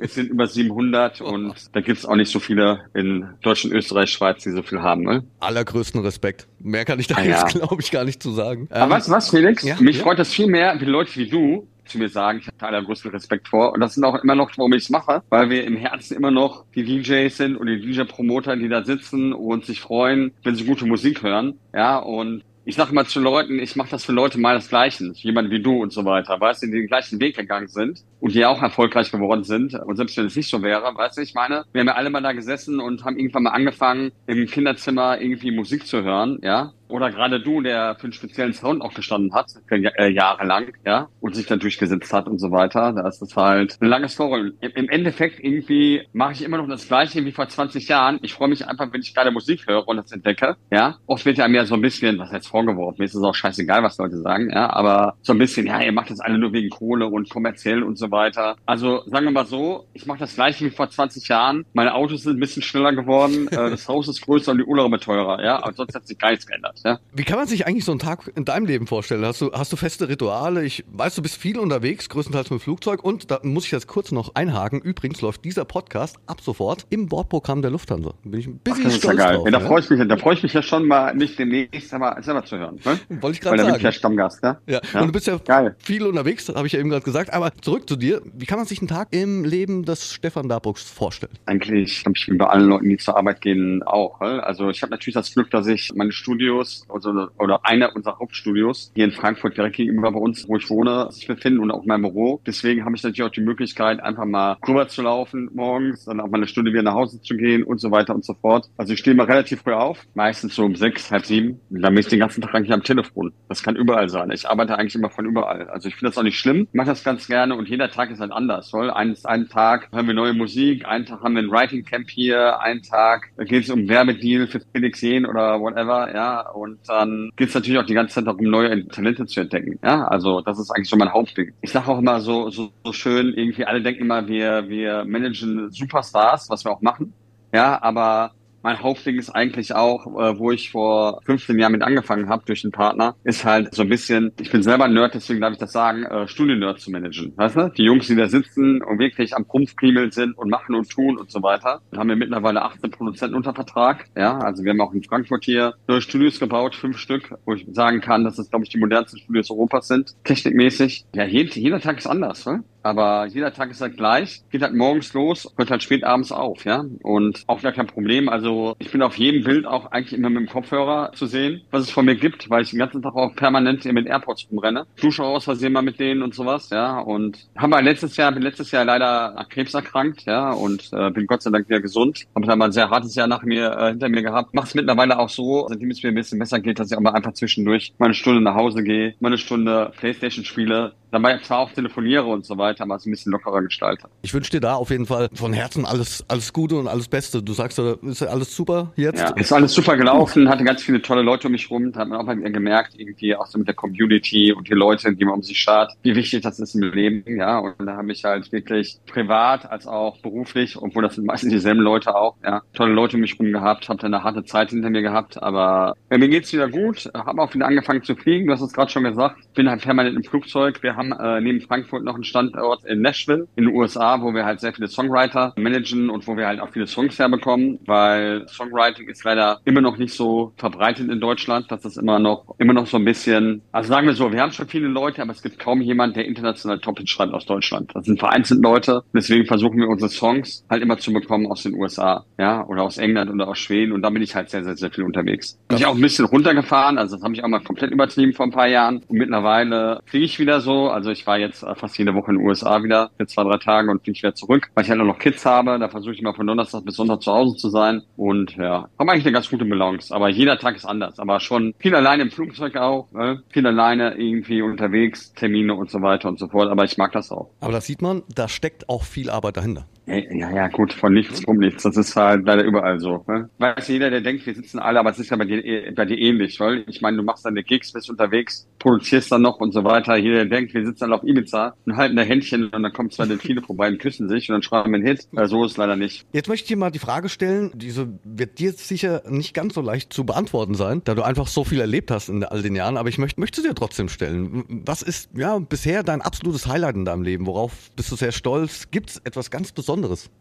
es 0.00 0.14
sind 0.14 0.30
über 0.30 0.46
700 0.46 1.20
und 1.20 1.54
da 1.74 1.80
gibt's 1.82 2.06
auch 2.06 2.16
nicht 2.16 2.30
so 2.32 2.40
viele 2.40 2.80
in 2.94 3.26
Deutschland, 3.42 3.74
Österreich, 3.76 4.10
Schweiz, 4.10 4.42
die 4.44 4.52
so 4.52 4.62
viel 4.62 4.80
haben. 4.80 5.02
Ne? 5.02 5.22
Allergrößten 5.40 6.00
Respekt. 6.00 6.48
Mehr 6.60 6.86
kann 6.86 6.98
ich 6.98 7.08
da 7.08 7.16
Ah, 7.16 7.24
jetzt, 7.24 7.54
ja. 7.54 7.60
glaube 7.60 7.82
ich, 7.82 7.90
gar 7.90 8.04
nicht 8.04 8.22
zu 8.22 8.30
sagen. 8.30 8.68
Aber 8.70 8.96
Ähm, 8.96 9.02
du 9.04 9.10
was, 9.10 9.28
Felix? 9.28 9.62
ja, 9.64 9.76
Mich 9.80 9.98
ja. 9.98 10.02
freut 10.04 10.18
das 10.18 10.32
viel 10.32 10.46
mehr, 10.46 10.80
wie 10.80 10.86
Leute 10.86 11.14
wie 11.16 11.28
du, 11.28 11.68
zu 11.84 11.98
mir 11.98 12.08
sagen. 12.08 12.38
Ich 12.40 12.46
habe 12.46 12.56
da 12.58 12.66
allergrößten 12.66 13.10
Respekt 13.10 13.48
vor. 13.48 13.72
Und 13.72 13.80
das 13.80 13.94
sind 13.94 14.04
auch 14.04 14.22
immer 14.22 14.34
noch, 14.34 14.50
warum 14.56 14.72
ich 14.72 14.84
es 14.84 14.90
mache, 14.90 15.22
weil 15.28 15.50
wir 15.50 15.64
im 15.64 15.76
Herzen 15.76 16.16
immer 16.16 16.30
noch 16.30 16.64
die 16.74 16.84
DJs 16.84 17.36
sind 17.36 17.56
und 17.56 17.66
die 17.66 17.80
DJ-Promoter, 17.80 18.56
die 18.56 18.68
da 18.68 18.84
sitzen 18.84 19.32
und 19.32 19.64
sich 19.64 19.80
freuen, 19.80 20.32
wenn 20.42 20.54
sie 20.54 20.64
gute 20.64 20.86
Musik 20.86 21.22
hören. 21.22 21.58
Ja, 21.74 21.98
und 21.98 22.42
ich 22.64 22.76
sage 22.76 22.94
mal 22.94 23.06
zu 23.06 23.20
Leuten, 23.20 23.58
ich 23.58 23.74
mache 23.76 23.90
das 23.90 24.04
für 24.04 24.12
Leute 24.12 24.38
meinesgleichen, 24.38 25.14
jemand 25.14 25.50
wie 25.50 25.60
du 25.60 25.82
und 25.82 25.92
so 25.92 26.04
weiter, 26.04 26.40
weißt 26.40 26.62
du, 26.62 26.66
die 26.66 26.72
den 26.72 26.86
gleichen 26.86 27.20
Weg 27.20 27.36
gegangen 27.36 27.68
sind 27.68 28.04
und 28.20 28.34
die 28.34 28.44
auch 28.44 28.62
erfolgreich 28.62 29.10
geworden 29.10 29.42
sind. 29.42 29.74
Und 29.74 29.96
selbst 29.96 30.16
wenn 30.16 30.26
es 30.26 30.36
nicht 30.36 30.48
so 30.48 30.62
wäre, 30.62 30.82
weißt 30.94 31.18
du, 31.18 31.22
ich 31.22 31.34
meine, 31.34 31.64
wir 31.72 31.80
haben 31.80 31.88
ja 31.88 31.94
alle 31.94 32.10
mal 32.10 32.22
da 32.22 32.32
gesessen 32.32 32.78
und 32.80 33.04
haben 33.04 33.18
irgendwann 33.18 33.44
mal 33.44 33.50
angefangen, 33.50 34.12
im 34.26 34.46
Kinderzimmer 34.46 35.20
irgendwie 35.20 35.50
Musik 35.50 35.86
zu 35.86 36.02
hören, 36.02 36.38
ja 36.42 36.72
oder 36.92 37.10
gerade 37.10 37.40
du, 37.40 37.60
der 37.62 37.96
für 37.96 38.04
einen 38.04 38.12
speziellen 38.12 38.52
Sound 38.52 38.82
auch 38.82 38.94
gestanden 38.94 39.34
hat, 39.34 39.50
für, 39.66 39.76
äh, 39.76 40.08
jahrelang, 40.08 40.72
ja, 40.84 41.08
und 41.20 41.34
sich 41.34 41.46
dann 41.46 41.58
durchgesetzt 41.58 42.12
hat 42.12 42.28
und 42.28 42.38
so 42.38 42.50
weiter. 42.50 42.92
Da 42.92 43.08
ist 43.08 43.20
das 43.20 43.34
halt 43.34 43.78
eine 43.80 43.90
lange 43.90 44.08
Story. 44.08 44.52
Im 44.60 44.88
Endeffekt 44.88 45.42
irgendwie 45.42 46.02
mache 46.12 46.32
ich 46.32 46.42
immer 46.42 46.58
noch 46.58 46.68
das 46.68 46.86
Gleiche 46.86 47.24
wie 47.24 47.32
vor 47.32 47.48
20 47.48 47.88
Jahren. 47.88 48.18
Ich 48.22 48.34
freue 48.34 48.48
mich 48.48 48.66
einfach, 48.68 48.92
wenn 48.92 49.00
ich 49.00 49.14
geile 49.14 49.30
Musik 49.30 49.66
höre 49.66 49.88
und 49.88 49.96
das 49.96 50.12
entdecke, 50.12 50.56
ja. 50.70 50.98
Oft 51.06 51.24
wird 51.24 51.38
ja 51.38 51.48
mir 51.48 51.64
so 51.64 51.74
ein 51.74 51.80
bisschen, 51.80 52.18
was 52.18 52.30
heißt 52.30 52.48
vorgeworfen, 52.48 52.96
mir 52.98 53.06
ist 53.06 53.14
es 53.14 53.22
auch 53.22 53.34
scheißegal, 53.34 53.82
was 53.82 53.98
Leute 53.98 54.18
sagen, 54.18 54.50
ja, 54.50 54.70
aber 54.70 55.16
so 55.22 55.32
ein 55.32 55.38
bisschen, 55.38 55.66
ja, 55.66 55.80
ihr 55.80 55.92
macht 55.92 56.10
das 56.10 56.20
alle 56.20 56.38
nur 56.38 56.52
wegen 56.52 56.68
Kohle 56.68 57.06
und 57.06 57.30
kommerziell 57.30 57.82
und 57.82 57.98
so 57.98 58.10
weiter. 58.10 58.56
Also 58.66 59.02
sagen 59.06 59.24
wir 59.26 59.32
mal 59.32 59.46
so, 59.46 59.86
ich 59.94 60.06
mache 60.06 60.18
das 60.18 60.34
Gleiche 60.34 60.66
wie 60.66 60.70
vor 60.70 60.90
20 60.90 61.28
Jahren. 61.28 61.64
Meine 61.72 61.94
Autos 61.94 62.22
sind 62.22 62.36
ein 62.36 62.40
bisschen 62.40 62.62
schneller 62.62 62.92
geworden, 62.92 63.48
äh, 63.48 63.70
das 63.70 63.88
Haus 63.88 64.08
ist 64.08 64.20
größer 64.20 64.52
und 64.52 64.58
die 64.58 64.64
Urlaube 64.64 65.00
teurer, 65.00 65.42
ja, 65.42 65.62
aber 65.62 65.72
sonst 65.72 65.94
hat 65.94 66.06
sich 66.06 66.18
gar 66.18 66.30
nichts 66.30 66.46
geändert. 66.46 66.81
Ja? 66.84 67.00
Wie 67.12 67.24
kann 67.24 67.38
man 67.38 67.46
sich 67.46 67.66
eigentlich 67.66 67.84
so 67.84 67.92
einen 67.92 67.98
Tag 67.98 68.30
in 68.34 68.44
deinem 68.44 68.66
Leben 68.66 68.86
vorstellen? 68.86 69.24
Hast 69.24 69.40
du, 69.40 69.52
hast 69.52 69.72
du 69.72 69.76
feste 69.76 70.08
Rituale? 70.08 70.64
Ich 70.64 70.84
weiß, 70.92 71.14
du 71.14 71.22
bist 71.22 71.36
viel 71.36 71.58
unterwegs, 71.58 72.08
größtenteils 72.08 72.50
mit 72.50 72.62
Flugzeug. 72.62 73.04
Und 73.04 73.30
da 73.30 73.40
muss 73.42 73.66
ich 73.66 73.72
jetzt 73.72 73.86
kurz 73.86 74.12
noch 74.12 74.34
einhaken. 74.34 74.80
Übrigens 74.80 75.20
läuft 75.20 75.44
dieser 75.44 75.64
Podcast 75.64 76.16
ab 76.26 76.40
sofort 76.40 76.86
im 76.90 77.06
Bordprogramm 77.06 77.62
der 77.62 77.70
Lufthansa. 77.70 78.14
Bin 78.24 78.40
ich 78.40 78.46
ein 78.46 78.58
bisschen 78.58 78.86
Ach, 78.86 78.90
das 78.90 78.96
stolz 78.96 79.14
ist 79.14 79.18
ja 79.18 79.26
geil. 79.26 79.36
Drauf, 79.36 79.44
ja, 79.46 79.50
da 79.50 79.60
freue 79.60 79.80
ich 79.80 79.90
mich, 79.90 80.08
da 80.08 80.16
freue 80.16 80.34
ich 80.34 80.42
mich 80.42 80.52
ja 80.52 80.62
schon 80.62 80.88
mal, 80.88 81.14
nicht 81.14 81.38
demnächst 81.38 81.94
aber 81.94 82.22
selber 82.22 82.44
zu 82.44 82.58
hören. 82.58 82.80
Ne? 82.84 82.98
Wollte 83.20 83.36
ich 83.36 83.40
gerade 83.40 83.42
sagen. 83.42 83.48
Weil 83.50 83.56
da 83.56 83.64
bin 83.64 83.76
ich 83.76 83.82
ja 83.82 83.92
Stammgast, 83.92 84.42
ja? 84.42 84.58
ja. 84.66 84.80
ja. 84.92 85.00
Und 85.00 85.08
du 85.08 85.12
bist 85.12 85.26
ja 85.26 85.38
geil. 85.38 85.76
viel 85.78 86.06
unterwegs, 86.06 86.48
habe 86.48 86.66
ich 86.66 86.72
ja 86.72 86.80
eben 86.80 86.90
gerade 86.90 87.04
gesagt. 87.04 87.32
Aber 87.32 87.52
zurück 87.60 87.88
zu 87.88 87.96
dir. 87.96 88.22
Wie 88.34 88.46
kann 88.46 88.58
man 88.58 88.66
sich 88.66 88.80
einen 88.80 88.88
Tag 88.88 89.08
im 89.10 89.44
Leben 89.44 89.84
des 89.84 90.12
Stefan 90.12 90.48
Dabrucks 90.48 90.82
vorstellen? 90.82 91.32
Eigentlich 91.46 92.02
glaube 92.02 92.18
ich 92.18 92.28
wie 92.28 92.36
bei 92.36 92.46
allen 92.46 92.68
Leuten, 92.68 92.88
die 92.88 92.96
zur 92.96 93.16
Arbeit 93.16 93.40
gehen, 93.40 93.82
auch. 93.82 94.20
Also 94.20 94.70
ich 94.70 94.82
habe 94.82 94.90
natürlich 94.90 95.14
das 95.14 95.32
Glück, 95.32 95.50
dass 95.50 95.66
ich 95.66 95.92
meine 95.94 96.12
Studios 96.12 96.71
also, 96.88 97.28
oder 97.38 97.64
einer 97.64 97.94
unserer 97.94 98.18
Hauptstudios 98.18 98.92
hier 98.94 99.04
in 99.04 99.12
Frankfurt 99.12 99.56
direkt 99.56 99.76
gegenüber 99.76 100.12
bei 100.12 100.18
uns, 100.18 100.48
wo 100.48 100.56
ich 100.56 100.68
wohne, 100.70 101.08
sich 101.10 101.26
befinden 101.26 101.60
und 101.60 101.70
auch 101.70 101.84
mein 101.84 102.02
Büro. 102.02 102.40
Deswegen 102.46 102.84
habe 102.84 102.96
ich 102.96 103.02
natürlich 103.02 103.22
auch 103.22 103.32
die 103.32 103.40
Möglichkeit, 103.40 104.02
einfach 104.02 104.24
mal 104.24 104.56
rüber 104.66 104.88
zu 104.88 105.02
laufen 105.02 105.50
morgens, 105.54 106.04
dann 106.04 106.20
auch 106.20 106.28
mal 106.28 106.38
eine 106.38 106.46
Stunde 106.46 106.72
wieder 106.72 106.82
nach 106.82 106.94
Hause 106.94 107.20
zu 107.20 107.36
gehen 107.36 107.62
und 107.62 107.80
so 107.80 107.90
weiter 107.90 108.14
und 108.14 108.24
so 108.24 108.34
fort. 108.34 108.70
Also 108.76 108.92
ich 108.92 108.98
stehe 108.98 109.16
mal 109.16 109.26
relativ 109.26 109.62
früh 109.62 109.72
auf, 109.72 110.06
meistens 110.14 110.54
so 110.54 110.64
um 110.64 110.76
sechs, 110.76 111.10
halb 111.10 111.24
sieben. 111.24 111.60
Dann 111.70 111.94
bin 111.94 111.98
ich 111.98 112.08
den 112.08 112.20
ganzen 112.20 112.42
Tag 112.42 112.54
eigentlich 112.54 112.72
am 112.72 112.82
Telefon. 112.82 113.32
Das 113.48 113.62
kann 113.62 113.76
überall 113.76 114.08
sein. 114.08 114.30
Ich 114.30 114.48
arbeite 114.48 114.78
eigentlich 114.78 114.94
immer 114.94 115.10
von 115.10 115.26
überall. 115.26 115.68
Also 115.68 115.88
ich 115.88 115.94
finde 115.96 116.10
das 116.10 116.18
auch 116.18 116.22
nicht 116.22 116.38
schlimm, 116.38 116.68
mache 116.72 116.88
das 116.88 117.04
ganz 117.04 117.26
gerne 117.26 117.54
und 117.54 117.68
jeder 117.68 117.90
Tag 117.90 118.10
ist 118.10 118.20
halt 118.20 118.32
anders. 118.32 118.68
Soll 118.68 118.90
einen, 118.90 119.16
einen 119.24 119.48
Tag 119.48 119.88
haben 119.92 120.06
wir 120.06 120.14
neue 120.14 120.34
Musik, 120.34 120.86
einen 120.86 121.06
Tag 121.06 121.22
haben 121.22 121.34
wir 121.34 121.42
ein 121.42 121.50
Writing 121.50 121.84
Camp 121.84 122.10
hier, 122.10 122.60
einen 122.60 122.82
Tag 122.82 123.30
geht 123.38 123.64
es 123.64 123.70
um 123.70 123.88
Werbedeal 123.88 124.46
für 124.46 124.60
Felix 124.72 125.00
Jen 125.00 125.26
oder 125.26 125.60
whatever, 125.60 126.12
ja, 126.14 126.51
und 126.54 126.78
dann 126.88 127.30
geht 127.36 127.48
es 127.48 127.54
natürlich 127.54 127.78
auch 127.78 127.86
die 127.86 127.94
ganze 127.94 128.14
Zeit 128.14 128.26
darum, 128.26 128.44
neue 128.44 128.86
Talente 128.88 129.26
zu 129.26 129.40
entdecken. 129.40 129.78
Ja, 129.82 130.04
also 130.04 130.40
das 130.40 130.58
ist 130.58 130.70
eigentlich 130.70 130.88
so 130.88 130.96
mein 130.96 131.12
Hauptding. 131.12 131.52
Ich 131.60 131.70
sage 131.72 131.88
auch 131.88 131.98
immer 131.98 132.20
so, 132.20 132.50
so, 132.50 132.72
so 132.84 132.92
schön, 132.92 133.32
irgendwie 133.34 133.64
alle 133.64 133.82
denken 133.82 134.02
immer, 134.02 134.26
wir, 134.26 134.68
wir 134.68 135.04
managen 135.04 135.70
Superstars, 135.70 136.48
was 136.50 136.64
wir 136.64 136.72
auch 136.72 136.82
machen. 136.82 137.12
Ja, 137.52 137.82
aber 137.82 138.32
mein 138.62 138.82
Hauptding 138.82 139.18
ist 139.18 139.30
eigentlich 139.30 139.74
auch, 139.74 140.06
äh, 140.06 140.38
wo 140.38 140.50
ich 140.50 140.70
vor 140.70 141.20
15 141.24 141.58
Jahren 141.58 141.72
mit 141.72 141.82
angefangen 141.82 142.28
habe 142.28 142.44
durch 142.46 142.64
einen 142.64 142.72
Partner, 142.72 143.16
ist 143.24 143.44
halt 143.44 143.74
so 143.74 143.82
ein 143.82 143.88
bisschen, 143.88 144.32
ich 144.40 144.50
bin 144.50 144.62
selber 144.62 144.88
Nerd, 144.88 145.14
deswegen 145.14 145.40
darf 145.40 145.52
ich 145.52 145.58
das 145.58 145.72
sagen, 145.72 146.04
äh, 146.04 146.28
Studiennerd 146.28 146.80
zu 146.80 146.90
managen. 146.90 147.32
Weißt 147.36 147.56
du? 147.56 147.70
Die 147.76 147.84
Jungs, 147.84 148.06
die 148.06 148.16
da 148.16 148.28
sitzen 148.28 148.82
und 148.82 148.98
wirklich 148.98 149.34
am 149.34 149.44
Prumpfkrimeln 149.44 150.10
sind 150.10 150.36
und 150.36 150.50
machen 150.50 150.74
und 150.74 150.88
tun 150.88 151.18
und 151.18 151.30
so 151.30 151.42
weiter. 151.42 151.80
Dann 151.90 152.00
haben 152.00 152.08
wir 152.08 152.16
mittlerweile 152.16 152.62
18 152.62 152.90
Produzenten 152.90 153.36
unter 153.36 153.54
Vertrag. 153.54 154.06
Ja, 154.16 154.38
also 154.38 154.64
wir 154.64 154.70
haben 154.70 154.80
auch 154.80 154.92
in 154.92 155.02
Frankfurt 155.02 155.44
hier 155.44 155.74
neue 155.88 156.00
Studios 156.00 156.38
gebaut, 156.38 156.74
fünf 156.74 156.98
Stück, 156.98 157.34
wo 157.44 157.54
ich 157.54 157.66
sagen 157.72 158.00
kann, 158.00 158.24
dass 158.24 158.38
es, 158.38 158.50
glaube 158.50 158.64
ich, 158.64 158.70
die 158.70 158.78
modernsten 158.78 159.18
Studios 159.18 159.50
Europas 159.50 159.88
sind, 159.88 160.14
technikmäßig. 160.24 161.04
Ja, 161.14 161.24
jeder, 161.24 161.54
jeder 161.54 161.80
Tag 161.80 161.98
ist 161.98 162.06
anders, 162.06 162.46
ne? 162.46 162.64
Aber 162.82 163.26
jeder 163.26 163.52
Tag 163.52 163.70
ist 163.70 163.80
halt 163.80 163.96
gleich, 163.96 164.42
geht 164.50 164.62
halt 164.62 164.74
morgens 164.74 165.12
los, 165.14 165.52
hört 165.56 165.70
halt 165.70 165.82
spät 165.82 166.04
abends 166.04 166.32
auf, 166.32 166.64
ja. 166.64 166.84
Und 167.02 167.44
auch 167.46 167.62
gar 167.62 167.72
kein 167.72 167.86
Problem. 167.86 168.28
Also 168.28 168.74
ich 168.78 168.90
bin 168.90 169.02
auf 169.02 169.16
jedem 169.16 169.44
Bild 169.44 169.66
auch 169.66 169.92
eigentlich 169.92 170.18
immer 170.18 170.30
mit 170.30 170.40
dem 170.40 170.48
Kopfhörer 170.48 171.12
zu 171.14 171.26
sehen, 171.26 171.62
was 171.70 171.82
es 171.82 171.90
von 171.90 172.04
mir 172.04 172.16
gibt, 172.16 172.50
weil 172.50 172.62
ich 172.62 172.70
den 172.70 172.78
ganzen 172.78 173.02
Tag 173.02 173.14
auch 173.14 173.34
permanent 173.34 173.84
mit 173.84 174.06
AirPods 174.06 174.48
rumrenne. 174.50 174.86
Dusche 175.00 175.22
aus 175.22 175.44
Versehen 175.44 175.72
mal 175.72 175.82
mit 175.82 176.00
denen 176.00 176.22
und 176.22 176.34
sowas, 176.34 176.70
ja. 176.70 176.98
Und 176.98 177.48
haben 177.56 177.70
wir 177.70 177.82
letztes 177.82 178.16
Jahr, 178.16 178.32
bin 178.32 178.42
letztes 178.42 178.70
Jahr 178.70 178.84
leider 178.84 179.32
nach 179.32 179.48
Krebs 179.48 179.74
erkrankt, 179.74 180.24
ja, 180.24 180.50
und 180.52 180.90
äh, 180.92 181.10
bin 181.10 181.26
Gott 181.26 181.42
sei 181.42 181.50
Dank 181.50 181.68
wieder 181.68 181.80
gesund. 181.80 182.24
Habe 182.34 182.46
dann 182.46 182.58
mal 182.58 182.66
ein 182.66 182.72
sehr 182.72 182.90
hartes 182.90 183.14
Jahr 183.14 183.26
nach 183.26 183.42
mir 183.42 183.70
äh, 183.72 183.90
hinter 183.90 184.08
mir 184.08 184.22
gehabt. 184.22 184.54
Mache 184.54 184.66
es 184.66 184.74
mittlerweile 184.74 185.18
auch 185.18 185.28
so, 185.28 185.66
seitdem 185.68 185.90
es 185.90 186.02
mir 186.02 186.10
ein 186.10 186.14
bisschen 186.14 186.38
besser 186.38 186.60
geht, 186.60 186.78
dass 186.78 186.90
ich 186.90 186.96
auch 186.96 187.02
mal 187.02 187.12
einfach 187.12 187.34
zwischendurch 187.34 187.92
mal 187.98 188.06
eine 188.06 188.14
Stunde 188.14 188.40
nach 188.40 188.54
Hause 188.54 188.82
gehe, 188.82 189.14
mal 189.20 189.28
eine 189.28 189.38
Stunde 189.38 189.92
Playstation 189.98 190.44
spiele, 190.44 190.92
dabei 191.10 191.38
zwar 191.38 191.58
auch 191.58 191.72
telefoniere 191.72 192.24
und 192.24 192.44
so 192.44 192.58
weiter, 192.58 192.71
aber 192.80 192.96
es 192.96 193.06
ein 193.06 193.10
bisschen 193.10 193.32
lockerer 193.32 193.62
gestaltet. 193.62 194.10
Ich 194.22 194.34
wünsche 194.34 194.50
dir 194.50 194.60
da 194.60 194.74
auf 194.74 194.90
jeden 194.90 195.06
Fall 195.06 195.28
von 195.34 195.52
Herzen 195.52 195.84
alles, 195.84 196.24
alles 196.28 196.52
Gute 196.52 196.76
und 196.76 196.88
alles 196.88 197.08
Beste. 197.08 197.42
Du 197.42 197.52
sagst, 197.52 197.78
ist 197.78 198.22
alles 198.22 198.54
super 198.54 198.92
jetzt? 198.96 199.20
Ja, 199.20 199.30
ist 199.36 199.52
alles 199.52 199.72
super 199.72 199.96
gelaufen, 199.96 200.48
hatte 200.48 200.64
ganz 200.64 200.82
viele 200.82 201.02
tolle 201.02 201.22
Leute 201.22 201.48
um 201.48 201.52
mich 201.52 201.70
rum, 201.70 201.92
da 201.92 202.00
hat 202.00 202.08
man 202.08 202.18
auch 202.18 202.26
bei 202.26 202.34
mir 202.34 202.50
gemerkt, 202.50 202.94
irgendwie 202.96 203.36
auch 203.36 203.46
so 203.46 203.58
mit 203.58 203.68
der 203.68 203.74
Community 203.74 204.52
und 204.52 204.68
die 204.68 204.74
Leute, 204.74 205.14
die 205.14 205.24
man 205.24 205.34
um 205.34 205.42
sich 205.42 205.60
schart, 205.60 205.92
wie 206.02 206.14
wichtig 206.14 206.42
das 206.42 206.58
ist 206.58 206.74
im 206.74 206.92
Leben, 206.92 207.24
ja, 207.26 207.58
und 207.58 207.86
da 207.86 207.96
habe 207.96 208.12
ich 208.12 208.24
halt 208.24 208.50
wirklich 208.52 208.98
privat 209.06 209.70
als 209.70 209.86
auch 209.86 210.18
beruflich, 210.18 210.76
obwohl 210.76 211.02
das 211.02 211.16
sind 211.16 211.26
meistens 211.26 211.52
dieselben 211.52 211.80
Leute 211.80 212.14
auch, 212.14 212.36
ja, 212.44 212.62
tolle 212.72 212.92
Leute 212.92 213.16
um 213.16 213.20
mich 213.20 213.38
rum 213.38 213.52
gehabt, 213.52 213.88
habe 213.88 214.00
dann 214.00 214.14
eine 214.14 214.24
harte 214.24 214.44
Zeit 214.44 214.70
hinter 214.70 214.90
mir 214.90 215.02
gehabt, 215.02 215.42
aber 215.42 215.94
ja, 216.10 216.18
mir 216.18 216.28
geht's 216.28 216.52
wieder 216.52 216.68
gut, 216.68 217.10
habe 217.14 217.42
auch 217.42 217.52
wieder 217.54 217.66
angefangen 217.66 218.02
zu 218.02 218.14
fliegen, 218.14 218.46
du 218.46 218.52
hast 218.52 218.62
es 218.62 218.72
gerade 218.72 218.90
schon 218.90 219.04
gesagt, 219.04 219.36
bin 219.54 219.68
halt 219.68 219.82
permanent 219.82 220.16
im 220.16 220.24
Flugzeug, 220.24 220.82
wir 220.82 220.96
haben 220.96 221.02
haben 221.02 221.12
äh, 221.20 221.40
neben 221.40 221.60
Frankfurt 221.60 222.04
noch 222.04 222.14
einen 222.14 222.24
Standort 222.62 222.84
in 222.84 223.00
Nashville 223.00 223.48
in 223.56 223.64
den 223.64 223.74
USA, 223.74 224.22
wo 224.22 224.32
wir 224.32 224.44
halt 224.44 224.60
sehr 224.60 224.72
viele 224.72 224.86
Songwriter 224.86 225.52
managen 225.56 226.10
und 226.10 226.26
wo 226.26 226.36
wir 226.36 226.46
halt 226.46 226.60
auch 226.60 226.70
viele 226.70 226.86
Songs 226.86 227.18
herbekommen, 227.18 227.80
weil 227.86 228.46
Songwriting 228.48 229.08
ist 229.08 229.24
leider 229.24 229.60
immer 229.64 229.80
noch 229.80 229.98
nicht 229.98 230.14
so 230.14 230.52
verbreitet 230.56 231.10
in 231.10 231.20
Deutschland. 231.20 231.70
Das 231.70 231.84
ist 231.84 231.96
immer 231.96 232.18
noch 232.18 232.54
immer 232.58 232.72
noch 232.72 232.86
so 232.86 232.98
ein 232.98 233.04
bisschen. 233.04 233.62
Also 233.72 233.88
sagen 233.88 234.06
wir 234.06 234.14
so, 234.14 234.32
wir 234.32 234.40
haben 234.40 234.52
schon 234.52 234.68
viele 234.68 234.86
Leute, 234.86 235.22
aber 235.22 235.32
es 235.32 235.42
gibt 235.42 235.58
kaum 235.58 235.80
jemand, 235.80 236.14
der 236.16 236.26
international 236.26 236.78
Top 236.78 237.00
schreibt 237.04 237.32
aus 237.32 237.46
Deutschland. 237.46 237.90
Das 237.94 238.04
sind 238.04 238.20
vereinzelt 238.20 238.62
Leute. 238.62 239.02
Deswegen 239.12 239.46
versuchen 239.46 239.78
wir 239.78 239.88
unsere 239.88 240.10
Songs 240.10 240.64
halt 240.70 240.82
immer 240.82 240.98
zu 240.98 241.12
bekommen 241.12 241.46
aus 241.46 241.64
den 241.64 241.74
USA, 241.74 242.24
ja, 242.38 242.64
oder 242.66 242.82
aus 242.82 242.98
England 242.98 243.30
oder 243.30 243.48
aus 243.48 243.58
Schweden. 243.58 243.92
Und 243.92 244.02
da 244.02 244.10
bin 244.10 244.22
ich 244.22 244.36
halt 244.36 244.50
sehr, 244.50 244.62
sehr, 244.62 244.76
sehr 244.76 244.90
viel 244.90 245.04
unterwegs. 245.04 245.58
Bin 245.68 245.78
ich 245.78 245.86
auch 245.86 245.94
ein 245.94 246.00
bisschen 246.00 246.26
runtergefahren. 246.26 246.98
Also 246.98 247.16
das 247.16 247.24
habe 247.24 247.34
ich 247.34 247.42
auch 247.42 247.48
mal 247.48 247.60
komplett 247.60 247.90
übertrieben 247.90 248.34
vor 248.34 248.46
ein 248.46 248.52
paar 248.52 248.68
Jahren. 248.68 249.02
Und 249.08 249.18
mittlerweile 249.18 250.00
fliege 250.04 250.26
ich 250.26 250.38
wieder 250.38 250.60
so. 250.60 250.90
Also 250.90 251.10
ich 251.10 251.26
war 251.26 251.38
jetzt 251.38 251.62
äh, 251.62 251.74
fast 251.74 251.98
jede 251.98 252.14
Woche 252.14 252.30
in 252.30 252.38
den 252.38 252.46
USA 252.46 252.51
wieder 252.82 253.10
für 253.16 253.26
zwei, 253.26 253.44
drei 253.44 253.56
Tage 253.58 253.90
und 253.90 254.02
fliege 254.02 254.18
wieder 254.18 254.34
zurück, 254.34 254.68
weil 254.74 254.84
ich 254.84 254.90
halt 254.90 255.00
noch 255.00 255.18
Kids 255.18 255.44
habe. 255.46 255.78
Da 255.78 255.88
versuche 255.88 256.14
ich 256.14 256.22
mal 256.22 256.34
von 256.34 256.46
Donnerstag 256.46 256.84
bis 256.84 256.96
Sonntag 256.96 257.22
zu 257.22 257.32
Hause 257.32 257.56
zu 257.56 257.70
sein. 257.70 258.02
Und 258.16 258.56
ja, 258.56 258.88
habe 258.98 259.12
eigentlich 259.12 259.24
eine 259.24 259.32
ganz 259.32 259.48
gute 259.48 259.64
Balance. 259.64 260.14
Aber 260.14 260.28
jeder 260.28 260.58
Tag 260.58 260.76
ist 260.76 260.84
anders. 260.84 261.18
Aber 261.18 261.40
schon 261.40 261.74
viel 261.78 261.94
alleine 261.94 262.24
im 262.24 262.30
Flugzeug 262.30 262.76
auch, 262.76 263.10
ne? 263.12 263.42
viel 263.48 263.66
alleine 263.66 264.14
irgendwie 264.16 264.62
unterwegs, 264.62 265.32
Termine 265.34 265.74
und 265.74 265.90
so 265.90 266.02
weiter 266.02 266.28
und 266.28 266.38
so 266.38 266.48
fort. 266.48 266.70
Aber 266.70 266.84
ich 266.84 266.98
mag 266.98 267.12
das 267.12 267.30
auch. 267.30 267.50
Aber 267.60 267.72
das 267.72 267.86
sieht 267.86 268.02
man, 268.02 268.22
da 268.34 268.48
steckt 268.48 268.88
auch 268.88 269.04
viel 269.04 269.30
Arbeit 269.30 269.56
dahinter. 269.56 269.86
Ja, 270.06 270.50
ja, 270.50 270.68
gut, 270.68 270.92
von 270.92 271.14
nichts 271.14 271.44
um 271.44 271.58
nichts. 271.58 271.84
Das 271.84 271.96
ist 271.96 272.16
halt 272.16 272.44
leider 272.44 272.64
überall 272.64 272.98
so. 272.98 273.24
Ne? 273.28 273.48
Weiß 273.58 273.86
jeder, 273.86 274.10
der 274.10 274.20
denkt, 274.20 274.44
wir 274.46 274.54
sitzen 274.54 274.80
alle, 274.80 274.98
aber 274.98 275.10
es 275.10 275.18
ist 275.18 275.30
ja 275.30 275.36
bei 275.36 275.44
dir, 275.44 275.64
äh, 275.64 275.92
bei 275.92 276.04
dir 276.04 276.18
ähnlich, 276.18 276.58
weil 276.58 276.84
ich 276.88 277.00
meine, 277.00 277.18
du 277.18 277.22
machst 277.22 277.44
deine 277.44 277.62
Gigs, 277.62 277.92
bist 277.92 278.10
unterwegs, 278.10 278.66
produzierst 278.80 279.30
dann 279.30 279.42
noch 279.42 279.60
und 279.60 279.72
so 279.72 279.84
weiter. 279.84 280.16
Jeder, 280.16 280.44
der 280.44 280.46
denkt, 280.46 280.74
wir 280.74 280.84
sitzen 280.84 281.04
alle 281.04 281.14
auf 281.14 281.22
Ibiza 281.22 281.74
und 281.86 281.96
halten 281.96 282.16
da 282.16 282.22
Händchen 282.22 282.64
und 282.64 282.82
dann 282.82 282.92
kommen 282.92 283.10
zwei 283.10 283.26
Delfine 283.26 283.62
vorbei 283.66 283.88
und 283.88 283.98
küssen 283.98 284.28
sich 284.28 284.48
und 284.48 284.54
dann 284.54 284.62
schreiben 284.62 284.90
wir 284.90 284.96
einen 284.96 285.06
Hit. 285.06 285.28
Ja, 285.32 285.46
so 285.46 285.64
ist 285.64 285.72
es 285.72 285.76
leider 285.76 285.94
nicht. 285.94 286.26
Jetzt 286.32 286.48
möchte 286.48 286.64
ich 286.64 286.68
dir 286.68 286.76
mal 286.76 286.90
die 286.90 286.98
Frage 286.98 287.28
stellen, 287.28 287.70
diese 287.74 288.08
wird 288.24 288.58
dir 288.58 288.72
sicher 288.72 289.22
nicht 289.28 289.54
ganz 289.54 289.74
so 289.74 289.80
leicht 289.80 290.12
zu 290.12 290.26
beantworten 290.26 290.74
sein, 290.74 291.02
da 291.04 291.14
du 291.14 291.22
einfach 291.22 291.46
so 291.46 291.62
viel 291.62 291.80
erlebt 291.80 292.10
hast 292.10 292.28
in 292.28 292.42
all 292.42 292.62
den 292.62 292.74
Jahren, 292.74 292.96
aber 292.96 293.08
ich 293.08 293.18
möchte, 293.18 293.40
möchte 293.40 293.62
dir 293.62 293.74
trotzdem 293.74 294.08
stellen. 294.08 294.64
Was 294.84 295.02
ist 295.02 295.30
ja 295.36 295.58
bisher 295.60 296.02
dein 296.02 296.22
absolutes 296.22 296.66
Highlight 296.66 296.96
in 296.96 297.04
deinem 297.04 297.22
Leben? 297.22 297.46
Worauf 297.46 297.90
bist 297.94 298.10
du 298.10 298.16
sehr 298.16 298.32
stolz? 298.32 298.90
Gibt 298.90 299.10
es 299.10 299.18
etwas 299.18 299.50
ganz 299.50 299.70
Besonderes? 299.70 299.91